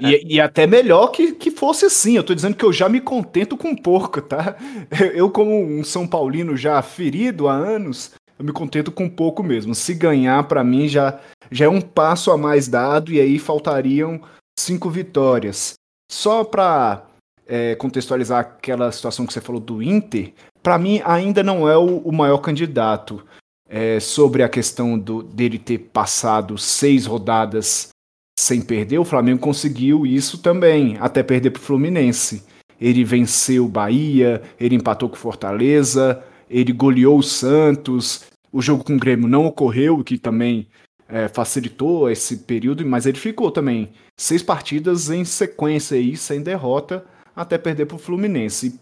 E, 0.00 0.34
e, 0.34 0.40
até 0.40 0.66
melhor 0.66 1.08
que, 1.08 1.32
que 1.32 1.50
fosse 1.50 1.86
assim. 1.86 2.16
Eu 2.16 2.24
tô 2.24 2.34
dizendo 2.34 2.56
que 2.56 2.64
eu 2.64 2.72
já 2.72 2.88
me 2.88 3.00
contento 3.00 3.56
com 3.56 3.74
pouco, 3.74 4.20
tá? 4.20 4.56
Eu, 5.14 5.30
como 5.30 5.64
um 5.64 5.82
São 5.82 6.06
Paulino 6.06 6.56
já 6.56 6.82
ferido 6.82 7.48
há 7.48 7.54
anos, 7.54 8.12
eu 8.38 8.44
me 8.44 8.52
contento 8.52 8.92
com 8.92 9.08
pouco 9.08 9.42
mesmo. 9.42 9.74
Se 9.74 9.94
ganhar, 9.94 10.46
para 10.46 10.62
mim, 10.62 10.88
já, 10.88 11.18
já 11.50 11.64
é 11.64 11.68
um 11.68 11.80
passo 11.80 12.30
a 12.30 12.36
mais 12.36 12.68
dado, 12.68 13.12
e 13.12 13.20
aí 13.20 13.38
faltariam 13.38 14.20
cinco 14.62 14.88
vitórias. 14.88 15.74
Só 16.10 16.44
pra 16.44 17.06
é, 17.46 17.74
contextualizar 17.74 18.40
aquela 18.40 18.90
situação 18.92 19.26
que 19.26 19.32
você 19.32 19.40
falou 19.40 19.60
do 19.60 19.82
Inter, 19.82 20.32
para 20.62 20.78
mim 20.78 21.00
ainda 21.04 21.42
não 21.42 21.68
é 21.68 21.76
o, 21.76 21.98
o 21.98 22.12
maior 22.12 22.38
candidato 22.38 23.24
é, 23.68 23.98
sobre 23.98 24.42
a 24.42 24.48
questão 24.48 24.98
do, 24.98 25.22
dele 25.22 25.58
ter 25.58 25.78
passado 25.78 26.58
seis 26.58 27.06
rodadas 27.06 27.88
sem 28.38 28.60
perder, 28.60 28.98
o 28.98 29.04
Flamengo 29.04 29.40
conseguiu 29.40 30.06
isso 30.06 30.38
também, 30.38 30.96
até 31.00 31.22
perder 31.22 31.50
para 31.50 31.60
o 31.60 31.62
Fluminense. 31.62 32.42
Ele 32.80 33.04
venceu 33.04 33.66
o 33.66 33.68
Bahia, 33.68 34.42
ele 34.58 34.74
empatou 34.74 35.08
com 35.08 35.16
Fortaleza, 35.16 36.22
ele 36.50 36.72
goleou 36.72 37.18
o 37.18 37.22
Santos. 37.22 38.24
O 38.52 38.60
jogo 38.60 38.84
com 38.84 38.96
o 38.96 38.98
Grêmio 38.98 39.28
não 39.28 39.46
ocorreu, 39.46 39.98
o 39.98 40.04
que 40.04 40.18
também 40.18 40.66
é, 41.08 41.28
facilitou 41.28 42.10
esse 42.10 42.38
período, 42.38 42.84
mas 42.86 43.06
ele 43.06 43.18
ficou 43.18 43.50
também 43.50 43.92
seis 44.16 44.42
partidas 44.42 45.10
em 45.10 45.24
sequência 45.24 45.96
aí, 45.96 46.16
sem 46.16 46.42
derrota, 46.42 47.04
até 47.34 47.58
perder 47.58 47.86
para 47.86 47.96
o 47.96 47.98
Fluminense 47.98 48.78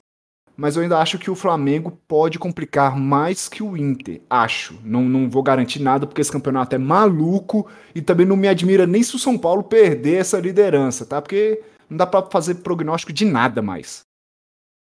mas 0.60 0.76
eu 0.76 0.82
ainda 0.82 0.98
acho 0.98 1.18
que 1.18 1.30
o 1.30 1.34
Flamengo 1.34 1.98
pode 2.06 2.38
complicar 2.38 2.94
mais 2.94 3.48
que 3.48 3.62
o 3.62 3.78
Inter. 3.78 4.20
Acho. 4.28 4.78
Não, 4.84 5.02
não 5.04 5.26
vou 5.26 5.42
garantir 5.42 5.80
nada, 5.80 6.06
porque 6.06 6.20
esse 6.20 6.30
campeonato 6.30 6.74
é 6.74 6.78
maluco 6.78 7.66
e 7.94 8.02
também 8.02 8.26
não 8.26 8.36
me 8.36 8.46
admira 8.46 8.86
nem 8.86 9.02
se 9.02 9.16
o 9.16 9.18
São 9.18 9.38
Paulo 9.38 9.62
perder 9.62 10.16
essa 10.16 10.38
liderança, 10.38 11.06
tá? 11.06 11.22
Porque 11.22 11.62
não 11.88 11.96
dá 11.96 12.06
para 12.06 12.26
fazer 12.26 12.56
prognóstico 12.56 13.10
de 13.10 13.24
nada 13.24 13.62
mais. 13.62 14.02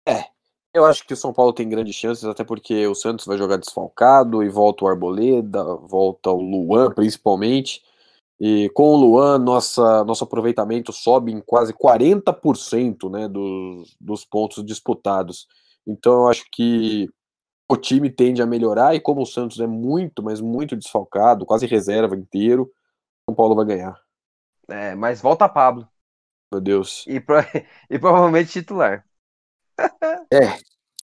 É. 0.07 0.23
Eu 0.75 0.85
acho 0.85 1.07
que 1.07 1.13
o 1.13 1.17
São 1.17 1.31
Paulo 1.31 1.53
tem 1.53 1.69
grandes 1.69 1.95
chances, 1.95 2.25
até 2.25 2.43
porque 2.43 2.85
o 2.85 2.93
Santos 2.93 3.25
vai 3.25 3.37
jogar 3.37 3.55
desfalcado 3.55 4.43
e 4.43 4.49
volta 4.49 4.83
o 4.83 4.87
Arboleda, 4.89 5.63
volta 5.63 6.29
o 6.31 6.41
Luan, 6.41 6.91
principalmente. 6.91 7.81
E 8.37 8.69
com 8.71 8.89
o 8.89 8.97
Luan, 8.97 9.39
nossa, 9.39 10.03
nosso 10.03 10.25
aproveitamento 10.25 10.91
sobe 10.91 11.31
em 11.31 11.39
quase 11.39 11.73
40% 11.73 13.09
né, 13.09 13.25
dos, 13.29 13.95
dos 14.01 14.25
pontos 14.25 14.65
disputados. 14.65 15.47
Então 15.87 16.23
eu 16.23 16.27
acho 16.27 16.43
que 16.51 17.09
o 17.69 17.77
time 17.77 18.09
tende 18.09 18.41
a 18.41 18.45
melhorar 18.45 18.93
e 18.95 18.99
como 18.99 19.21
o 19.21 19.25
Santos 19.25 19.61
é 19.61 19.67
muito, 19.67 20.21
mas 20.21 20.41
muito 20.41 20.75
desfalcado, 20.75 21.45
quase 21.45 21.65
reserva 21.65 22.17
inteiro, 22.17 22.63
o 22.63 23.31
São 23.31 23.35
Paulo 23.35 23.55
vai 23.55 23.63
ganhar. 23.63 23.97
É, 24.67 24.93
mas 24.93 25.21
volta 25.21 25.47
Pablo. 25.47 25.87
Meu 26.51 26.59
Deus. 26.59 27.05
E, 27.07 27.21
pro... 27.21 27.37
e 27.89 27.97
provavelmente 27.97 28.51
titular. 28.51 29.05
É. 30.31 30.57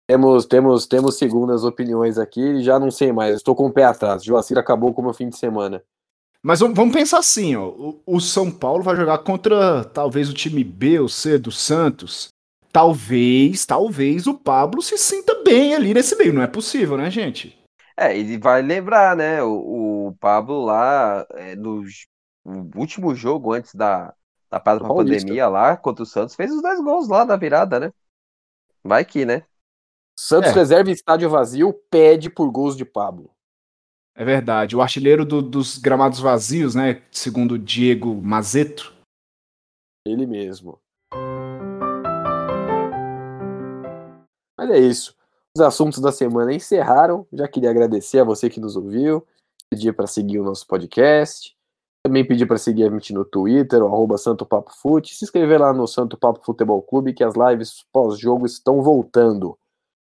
Temos, 0.05 0.45
temos, 0.45 0.85
temos 0.85 1.17
segundas 1.17 1.63
opiniões 1.63 2.17
aqui 2.17 2.61
já 2.61 2.77
não 2.77 2.91
sei 2.91 3.11
mais. 3.11 3.35
Estou 3.35 3.55
com 3.55 3.67
o 3.67 3.73
pé 3.73 3.85
atrás. 3.85 4.23
Joacir 4.23 4.57
acabou 4.57 4.93
com 4.93 5.01
o 5.01 5.05
meu 5.05 5.13
fim 5.13 5.29
de 5.29 5.37
semana. 5.37 5.81
Mas 6.41 6.59
vamos 6.59 6.91
pensar 6.91 7.19
assim, 7.19 7.55
ó. 7.55 7.73
O 8.05 8.19
São 8.19 8.51
Paulo 8.51 8.83
vai 8.83 8.97
jogar 8.97 9.19
contra 9.19 9.85
talvez 9.85 10.29
o 10.29 10.33
time 10.33 10.63
B 10.63 10.99
ou 10.99 11.07
C 11.07 11.37
do 11.37 11.51
Santos 11.51 12.33
talvez, 12.73 13.67
talvez 13.67 14.25
o 14.25 14.33
Pablo 14.33 14.81
se 14.81 14.97
sinta 14.97 15.43
bem 15.43 15.75
ali 15.75 15.93
nesse 15.93 16.17
meio. 16.17 16.33
Não 16.33 16.41
é 16.41 16.47
possível, 16.47 16.97
né, 16.97 17.09
gente? 17.11 17.55
É, 17.95 18.17
ele 18.17 18.39
vai 18.39 18.63
lembrar, 18.63 19.15
né? 19.15 19.43
O, 19.43 20.07
o 20.07 20.15
Pablo 20.19 20.65
lá, 20.65 21.25
é, 21.35 21.55
no, 21.55 21.83
no, 22.43 22.71
último 22.75 23.13
jogo 23.13 23.53
antes 23.53 23.75
da, 23.75 24.11
da 24.49 24.59
pandemia 24.59 25.47
lá, 25.47 25.77
contra 25.77 26.01
o 26.01 26.07
Santos, 26.07 26.35
fez 26.35 26.51
os 26.51 26.63
dois 26.63 26.79
gols 26.81 27.07
lá 27.07 27.23
da 27.23 27.37
virada, 27.37 27.79
né? 27.79 27.91
Vai 28.85 29.05
que, 29.05 29.25
né? 29.25 29.45
Santos 30.17 30.51
é. 30.51 30.53
reserva 30.53 30.91
estádio 30.91 31.29
vazio, 31.29 31.73
pede 31.89 32.29
por 32.29 32.51
gols 32.51 32.75
de 32.75 32.85
Pablo. 32.85 33.31
É 34.15 34.23
verdade. 34.23 34.75
O 34.75 34.81
artilheiro 34.81 35.25
do, 35.25 35.41
dos 35.41 35.77
gramados 35.77 36.19
vazios, 36.19 36.75
né? 36.75 37.01
Segundo 37.11 37.57
Diego 37.57 38.13
Mazeto. 38.13 38.93
Ele 40.05 40.27
mesmo. 40.27 40.79
Mas 44.57 44.69
é 44.69 44.77
isso. 44.77 45.15
Os 45.55 45.61
assuntos 45.61 45.99
da 45.99 46.11
semana 46.11 46.53
encerraram. 46.53 47.25
Já 47.33 47.47
queria 47.47 47.71
agradecer 47.71 48.19
a 48.19 48.23
você 48.23 48.49
que 48.49 48.59
nos 48.59 48.75
ouviu. 48.75 49.25
Pedir 49.69 49.93
para 49.93 50.05
seguir 50.05 50.39
o 50.39 50.43
nosso 50.43 50.67
podcast. 50.67 51.55
Também 52.05 52.27
pedir 52.27 52.45
para 52.45 52.57
seguir 52.57 52.83
a 52.83 52.89
gente 52.89 53.13
no 53.13 53.23
Twitter, 53.23 53.81
o 53.81 53.87
arroba 53.87 54.17
Santo 54.17 54.45
Papo 54.45 54.73
Fute. 54.75 55.15
Se 55.15 55.23
inscrever 55.23 55.61
lá 55.61 55.71
no 55.71 55.87
Santo 55.87 56.17
Papo 56.17 56.43
Futebol 56.43 56.81
Clube, 56.81 57.13
que 57.13 57.23
as 57.23 57.33
lives 57.35 57.85
pós-jogo 57.93 58.45
estão 58.45 58.81
voltando. 58.81 59.57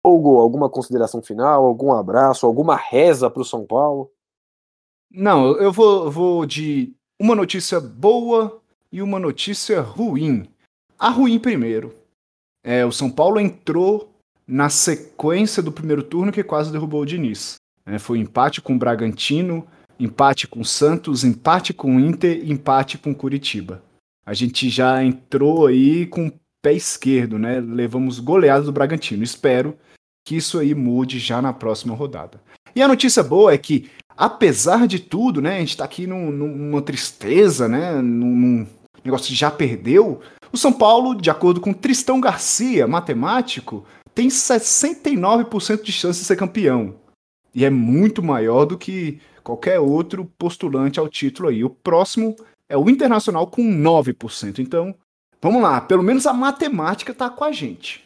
Hugo, 0.04 0.40
alguma 0.40 0.68
consideração 0.68 1.22
final, 1.22 1.64
algum 1.64 1.92
abraço, 1.92 2.44
alguma 2.44 2.74
reza 2.74 3.30
para 3.30 3.42
o 3.42 3.44
São 3.44 3.64
Paulo? 3.64 4.10
Não, 5.10 5.56
eu 5.58 5.72
vou, 5.72 6.10
vou 6.10 6.44
de 6.44 6.92
uma 7.20 7.34
notícia 7.34 7.80
boa 7.80 8.60
e 8.90 9.00
uma 9.00 9.18
notícia 9.18 9.80
ruim. 9.80 10.48
A 10.98 11.08
ruim 11.08 11.38
primeiro. 11.38 11.94
É, 12.64 12.84
o 12.84 12.90
São 12.90 13.10
Paulo 13.10 13.38
entrou 13.38 14.12
na 14.46 14.68
sequência 14.68 15.62
do 15.62 15.72
primeiro 15.72 16.02
turno 16.02 16.32
que 16.32 16.42
quase 16.42 16.72
derrubou 16.72 17.02
o 17.02 17.06
Diniz. 17.06 17.56
É, 17.84 17.98
foi 17.98 18.18
empate 18.18 18.60
com 18.60 18.74
o 18.74 18.78
Bragantino, 18.78 19.66
empate 19.98 20.46
com 20.46 20.62
Santos, 20.62 21.24
empate 21.24 21.72
com 21.72 21.98
Inter, 21.98 22.48
empate 22.50 22.98
com 22.98 23.14
Curitiba. 23.14 23.82
A 24.26 24.34
gente 24.34 24.68
já 24.68 25.02
entrou 25.04 25.66
aí 25.66 26.06
com 26.06 26.26
o 26.26 26.32
pé 26.62 26.72
esquerdo, 26.72 27.38
né? 27.38 27.60
Levamos 27.60 28.18
goleada 28.18 28.64
do 28.64 28.72
Bragantino. 28.72 29.22
Espero 29.22 29.76
que 30.26 30.36
isso 30.36 30.58
aí 30.58 30.74
mude 30.74 31.18
já 31.18 31.40
na 31.40 31.52
próxima 31.52 31.94
rodada. 31.94 32.40
E 32.74 32.82
a 32.82 32.88
notícia 32.88 33.22
boa 33.22 33.52
é 33.52 33.58
que, 33.58 33.88
apesar 34.16 34.86
de 34.86 34.98
tudo, 34.98 35.40
né? 35.40 35.56
A 35.56 35.60
gente 35.60 35.76
tá 35.76 35.84
aqui 35.84 36.06
num, 36.06 36.30
numa 36.30 36.82
tristeza, 36.82 37.68
né? 37.68 37.94
Num, 38.02 38.36
num 38.36 38.66
negócio 39.04 39.28
que 39.28 39.34
já 39.34 39.50
perdeu. 39.50 40.20
O 40.52 40.56
São 40.58 40.72
Paulo, 40.72 41.14
de 41.14 41.30
acordo 41.30 41.60
com 41.60 41.72
Tristão 41.72 42.20
Garcia, 42.20 42.86
matemático, 42.86 43.84
tem 44.14 44.28
69% 44.28 45.82
de 45.82 45.92
chance 45.92 46.20
de 46.20 46.26
ser 46.26 46.36
campeão. 46.36 46.96
E 47.54 47.64
é 47.64 47.70
muito 47.70 48.22
maior 48.22 48.64
do 48.64 48.76
que 48.76 49.20
qualquer 49.46 49.78
outro 49.78 50.24
postulante 50.36 50.98
ao 50.98 51.08
título 51.08 51.48
aí. 51.48 51.62
O 51.62 51.70
próximo 51.70 52.34
é 52.68 52.76
o 52.76 52.90
Internacional 52.90 53.46
com 53.46 53.62
9%. 53.62 54.58
Então, 54.58 54.92
vamos 55.40 55.62
lá, 55.62 55.80
pelo 55.80 56.02
menos 56.02 56.26
a 56.26 56.32
matemática 56.32 57.14
tá 57.14 57.30
com 57.30 57.44
a 57.44 57.52
gente. 57.52 58.04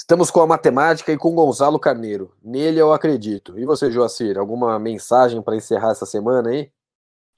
Estamos 0.00 0.30
com 0.30 0.40
a 0.40 0.46
matemática 0.46 1.12
e 1.12 1.18
com 1.18 1.34
Gonzalo 1.34 1.78
Carneiro. 1.78 2.32
Nele 2.40 2.78
eu 2.78 2.92
acredito. 2.92 3.58
E 3.58 3.64
você, 3.64 3.90
Joacir, 3.90 4.38
alguma 4.38 4.78
mensagem 4.78 5.42
para 5.42 5.56
encerrar 5.56 5.90
essa 5.90 6.06
semana 6.06 6.50
aí? 6.50 6.70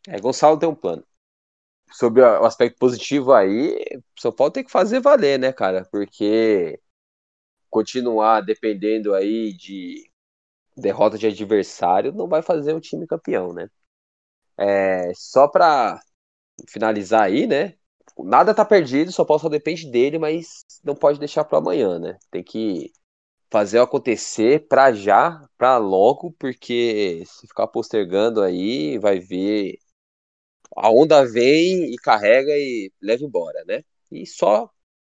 É, 0.06 0.20
Gonçalo 0.20 0.58
tem 0.58 0.68
um 0.68 0.74
plano. 0.74 1.02
Sobre 1.90 2.20
o 2.20 2.44
aspecto 2.44 2.78
positivo 2.78 3.32
aí, 3.32 3.78
o 3.94 4.20
São 4.20 4.32
Paulo 4.32 4.52
tem 4.52 4.64
que 4.64 4.70
fazer 4.70 5.00
valer, 5.00 5.38
né, 5.38 5.52
cara? 5.52 5.86
Porque 5.90 6.78
continuar 7.70 8.40
dependendo 8.42 9.14
aí 9.14 9.54
de 9.54 10.10
derrota 10.76 11.18
de 11.18 11.26
adversário, 11.26 12.12
não 12.12 12.28
vai 12.28 12.42
fazer 12.42 12.74
o 12.74 12.80
time 12.80 13.06
campeão, 13.06 13.52
né? 13.52 13.68
É, 14.58 15.12
só 15.14 15.48
para 15.48 16.00
finalizar 16.68 17.22
aí, 17.24 17.46
né? 17.46 17.74
Nada 18.18 18.54
tá 18.54 18.64
perdido, 18.64 19.12
só 19.12 19.24
Paulo 19.24 19.42
só 19.42 19.48
depende 19.48 19.90
dele, 19.90 20.18
mas 20.18 20.64
não 20.84 20.94
pode 20.94 21.18
deixar 21.18 21.44
para 21.44 21.58
amanhã, 21.58 21.98
né? 21.98 22.18
Tem 22.30 22.44
que 22.44 22.92
fazer 23.50 23.80
acontecer 23.80 24.68
para 24.68 24.92
já, 24.92 25.40
para 25.58 25.78
logo, 25.78 26.32
porque 26.38 27.24
se 27.26 27.46
ficar 27.48 27.68
postergando 27.68 28.42
aí, 28.42 28.98
vai 28.98 29.20
ver 29.20 29.78
a 30.76 30.90
onda 30.90 31.24
vem 31.24 31.92
e 31.92 31.96
carrega 31.96 32.52
e 32.56 32.92
leva 33.00 33.24
embora, 33.24 33.64
né? 33.66 33.82
E 34.10 34.26
só 34.26 34.70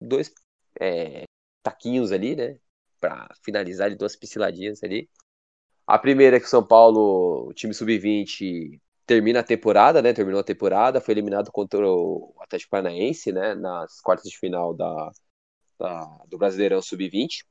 dois 0.00 0.32
é, 0.80 1.24
taquinhos 1.62 2.12
ali, 2.12 2.36
né? 2.36 2.58
Para 3.00 3.28
finalizar 3.44 3.90
de 3.90 3.96
duas 3.96 4.16
pisciladinhas 4.16 4.82
ali. 4.82 5.08
A 5.86 5.98
primeira 5.98 6.36
é 6.36 6.40
que 6.40 6.46
o 6.46 6.48
São 6.48 6.66
Paulo, 6.66 7.48
o 7.48 7.54
time 7.54 7.74
sub-20, 7.74 8.80
termina 9.06 9.40
a 9.40 9.42
temporada, 9.44 10.00
né? 10.02 10.12
Terminou 10.12 10.40
a 10.40 10.44
temporada, 10.44 11.00
foi 11.00 11.14
eliminado 11.14 11.50
contra 11.52 11.86
o 11.86 12.34
Atlético 12.40 12.70
Paranaense, 12.70 13.32
né? 13.32 13.54
Nas 13.54 14.00
quartas 14.00 14.30
de 14.30 14.38
final 14.38 14.74
da, 14.74 15.12
da 15.78 16.04
do 16.28 16.38
Brasileirão 16.38 16.80
sub-20. 16.82 17.44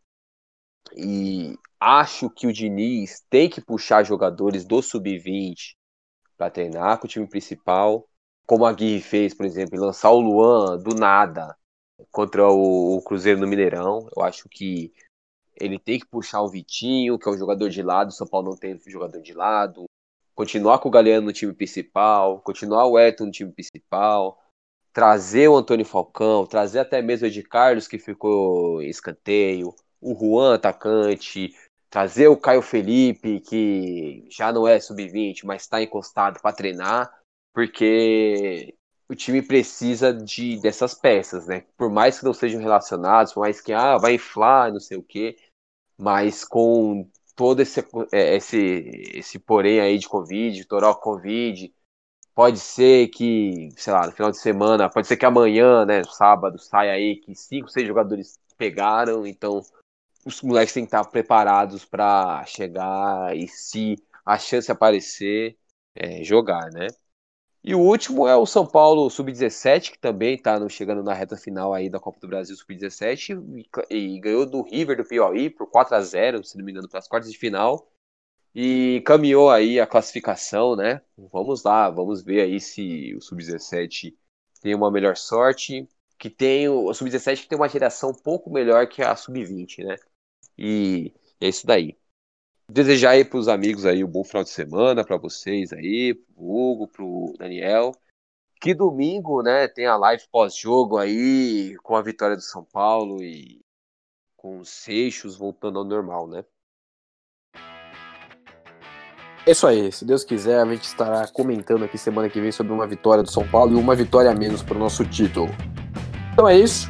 E 0.95 1.57
acho 1.79 2.29
que 2.29 2.47
o 2.47 2.53
Diniz 2.53 3.23
tem 3.29 3.49
que 3.49 3.61
puxar 3.61 4.03
jogadores 4.03 4.65
do 4.65 4.81
sub-20 4.81 5.75
para 6.37 6.49
treinar 6.49 6.99
com 6.99 7.05
o 7.05 7.09
time 7.09 7.27
principal, 7.27 8.07
como 8.45 8.65
a 8.65 8.73
Gui 8.73 9.01
fez, 9.01 9.33
por 9.33 9.45
exemplo, 9.45 9.79
lançar 9.79 10.11
o 10.11 10.19
Luan 10.19 10.77
do 10.77 10.95
nada 10.95 11.55
contra 12.11 12.47
o, 12.49 12.97
o, 12.97 13.01
Cruzeiro 13.01 13.39
no 13.39 13.47
Mineirão. 13.47 14.07
Eu 14.15 14.23
acho 14.23 14.49
que 14.49 14.93
ele 15.63 15.79
tem 15.79 15.99
que 15.99 16.05
puxar 16.05 16.41
o 16.41 16.49
Vitinho, 16.49 17.17
que 17.17 17.27
é 17.27 17.31
um 17.31 17.37
jogador 17.37 17.69
de 17.69 17.81
lado, 17.81 18.11
São 18.11 18.27
Paulo 18.27 18.49
não 18.49 18.57
tem 18.57 18.77
jogador 18.85 19.21
de 19.21 19.33
lado. 19.33 19.85
Continuar 20.35 20.79
com 20.79 20.89
o 20.89 20.91
Galeano 20.91 21.27
no 21.27 21.33
time 21.33 21.53
principal, 21.53 22.41
continuar 22.41 22.85
o 22.87 22.97
Eto 22.97 23.25
no 23.25 23.31
time 23.31 23.51
principal, 23.51 24.43
trazer 24.91 25.47
o 25.47 25.55
Antônio 25.55 25.85
Falcão, 25.85 26.45
trazer 26.45 26.79
até 26.79 27.01
mesmo 27.01 27.25
o 27.25 27.29
Ed 27.29 27.43
Carlos, 27.43 27.87
que 27.87 27.97
ficou 27.97 28.81
em 28.81 28.89
escanteio, 28.89 29.73
o 30.01 30.15
Juan, 30.15 30.55
atacante, 30.55 31.55
trazer 31.89 32.27
o 32.27 32.37
Caio 32.37 32.61
Felipe, 32.61 33.39
que 33.39 34.27
já 34.29 34.51
não 34.51 34.67
é 34.67 34.79
sub-20, 34.79 35.45
mas 35.45 35.61
está 35.61 35.81
encostado 35.81 36.41
para 36.41 36.55
treinar, 36.55 37.13
porque 37.53 38.75
o 39.07 39.15
time 39.15 39.41
precisa 39.41 40.13
de 40.13 40.59
dessas 40.59 40.93
peças, 40.93 41.47
né? 41.47 41.65
Por 41.77 41.89
mais 41.89 42.19
que 42.19 42.25
não 42.25 42.33
sejam 42.33 42.59
relacionados, 42.59 43.33
por 43.33 43.41
mais 43.41 43.61
que 43.61 43.71
ah, 43.71 43.97
vai 43.97 44.15
inflar, 44.15 44.71
não 44.71 44.79
sei 44.79 44.97
o 44.97 45.03
quê, 45.03 45.37
mas 45.97 46.43
com 46.45 47.09
todo 47.35 47.61
esse, 47.61 47.79
é, 48.11 48.35
esse, 48.35 48.57
esse 49.13 49.39
porém 49.39 49.79
aí 49.79 49.97
de 49.97 50.07
Covid, 50.07 50.65
toral 50.65 50.99
Covid, 50.99 51.73
Pode 52.35 52.59
ser 52.59 53.09
que, 53.09 53.69
sei 53.77 53.93
lá, 53.93 54.07
no 54.07 54.11
final 54.11 54.31
de 54.31 54.39
semana, 54.39 54.89
pode 54.89 55.05
ser 55.05 55.17
que 55.17 55.25
amanhã, 55.25 55.85
né, 55.85 56.03
sábado, 56.03 56.57
saia 56.57 56.93
aí 56.93 57.17
que 57.17 57.35
cinco, 57.35 57.69
seis 57.69 57.87
jogadores 57.87 58.39
pegaram, 58.57 59.27
então 59.27 59.61
os 60.25 60.41
moleques 60.41 60.73
têm 60.73 60.83
que 60.83 60.87
estar 60.87 61.05
preparados 61.05 61.85
para 61.85 62.43
chegar 62.45 63.35
e 63.37 63.47
se 63.47 63.95
a 64.25 64.39
chance 64.39 64.71
aparecer, 64.71 65.55
é, 65.95 66.23
jogar, 66.23 66.71
né? 66.71 66.87
E 67.63 67.73
o 67.73 67.79
último 67.79 68.27
é 68.27 68.35
o 68.35 68.45
São 68.45 68.65
Paulo 68.65 69.09
Sub-17, 69.09 69.91
que 69.91 69.99
também 69.99 70.35
está 70.35 70.67
chegando 70.67 71.01
na 71.01 71.13
reta 71.13 71.37
final 71.37 71.73
aí 71.73 71.89
da 71.89 71.99
Copa 71.99 72.19
do 72.19 72.27
Brasil 72.27 72.55
Sub-17 72.55 73.41
e, 73.89 74.15
e, 74.15 74.19
ganhou 74.19 74.45
do 74.45 74.63
River 74.63 74.97
do 74.97 75.05
Piauí 75.05 75.49
por 75.49 75.69
4 75.69 75.95
a 75.95 76.01
0 76.01 76.43
se 76.43 76.57
não 76.57 76.65
me 76.65 76.71
engano, 76.71 76.89
para 76.89 76.99
as 76.99 77.07
quartas 77.07 77.31
de 77.31 77.37
final 77.37 77.89
e 78.55 79.01
caminhou 79.05 79.49
aí 79.49 79.79
a 79.79 79.87
classificação, 79.87 80.75
né? 80.75 81.01
Vamos 81.17 81.63
lá, 81.63 81.89
vamos 81.89 82.21
ver 82.23 82.41
aí 82.41 82.59
se 82.59 83.15
o 83.15 83.21
Sub-17 83.21 84.15
tem 84.61 84.75
uma 84.75 84.91
melhor 84.91 85.15
sorte, 85.17 85.87
que 86.19 86.29
tem 86.29 86.69
o 86.69 86.93
Sub-17 86.93 87.43
que 87.43 87.47
tem 87.49 87.57
uma 87.57 87.69
geração 87.69 88.11
um 88.11 88.13
pouco 88.13 88.51
melhor 88.51 88.87
que 88.87 89.01
a 89.01 89.15
Sub-20, 89.15 89.85
né? 89.85 89.95
E 90.57 91.13
é 91.41 91.47
isso 91.47 91.65
daí. 91.65 91.97
Desejar 92.69 93.11
aí 93.11 93.25
para 93.25 93.39
os 93.39 93.47
amigos 93.47 93.85
aí 93.85 94.03
um 94.03 94.07
bom 94.07 94.23
final 94.23 94.43
de 94.43 94.49
semana 94.49 95.03
para 95.03 95.17
vocês 95.17 95.73
aí, 95.73 96.13
pro 96.13 96.43
Hugo, 96.43 96.87
pro 96.87 97.33
Daniel. 97.37 97.91
Que 98.61 98.73
domingo, 98.73 99.41
né, 99.41 99.67
tem 99.67 99.85
a 99.85 99.97
live 99.97 100.23
pós-jogo 100.31 100.97
aí 100.97 101.75
com 101.83 101.97
a 101.97 102.01
vitória 102.01 102.35
do 102.35 102.41
São 102.41 102.63
Paulo 102.63 103.21
e 103.21 103.59
com 104.37 104.59
os 104.59 104.69
Seixos 104.69 105.35
voltando 105.35 105.79
ao 105.79 105.85
normal, 105.85 106.27
né? 106.27 106.45
É 109.45 109.51
isso 109.51 109.67
aí, 109.67 109.91
se 109.91 110.05
Deus 110.05 110.23
quiser, 110.23 110.61
a 110.61 110.65
gente 110.65 110.85
estará 110.85 111.27
comentando 111.27 111.83
aqui 111.83 111.97
semana 111.97 112.29
que 112.29 112.39
vem 112.39 112.53
sobre 112.53 112.71
uma 112.71 112.87
vitória 112.87 113.21
do 113.21 113.29
São 113.29 113.45
Paulo 113.45 113.73
e 113.73 113.75
uma 113.75 113.93
vitória 113.93 114.31
a 114.31 114.33
menos 114.33 114.63
para 114.63 114.77
o 114.77 114.79
nosso 114.79 115.03
título. 115.03 115.49
Então 116.31 116.47
é 116.47 116.57
isso, 116.57 116.87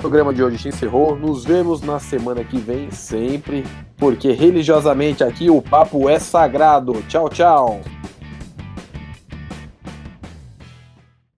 o 0.00 0.08
programa 0.08 0.32
de 0.32 0.42
hoje 0.42 0.56
se 0.56 0.68
encerrou. 0.68 1.14
Nos 1.14 1.44
vemos 1.44 1.82
na 1.82 1.98
semana 1.98 2.42
que 2.42 2.58
vem, 2.58 2.90
sempre, 2.90 3.66
porque 3.98 4.32
religiosamente 4.32 5.22
aqui 5.22 5.50
o 5.50 5.60
papo 5.60 6.08
é 6.08 6.18
sagrado. 6.18 7.02
Tchau, 7.06 7.28
tchau. 7.28 7.80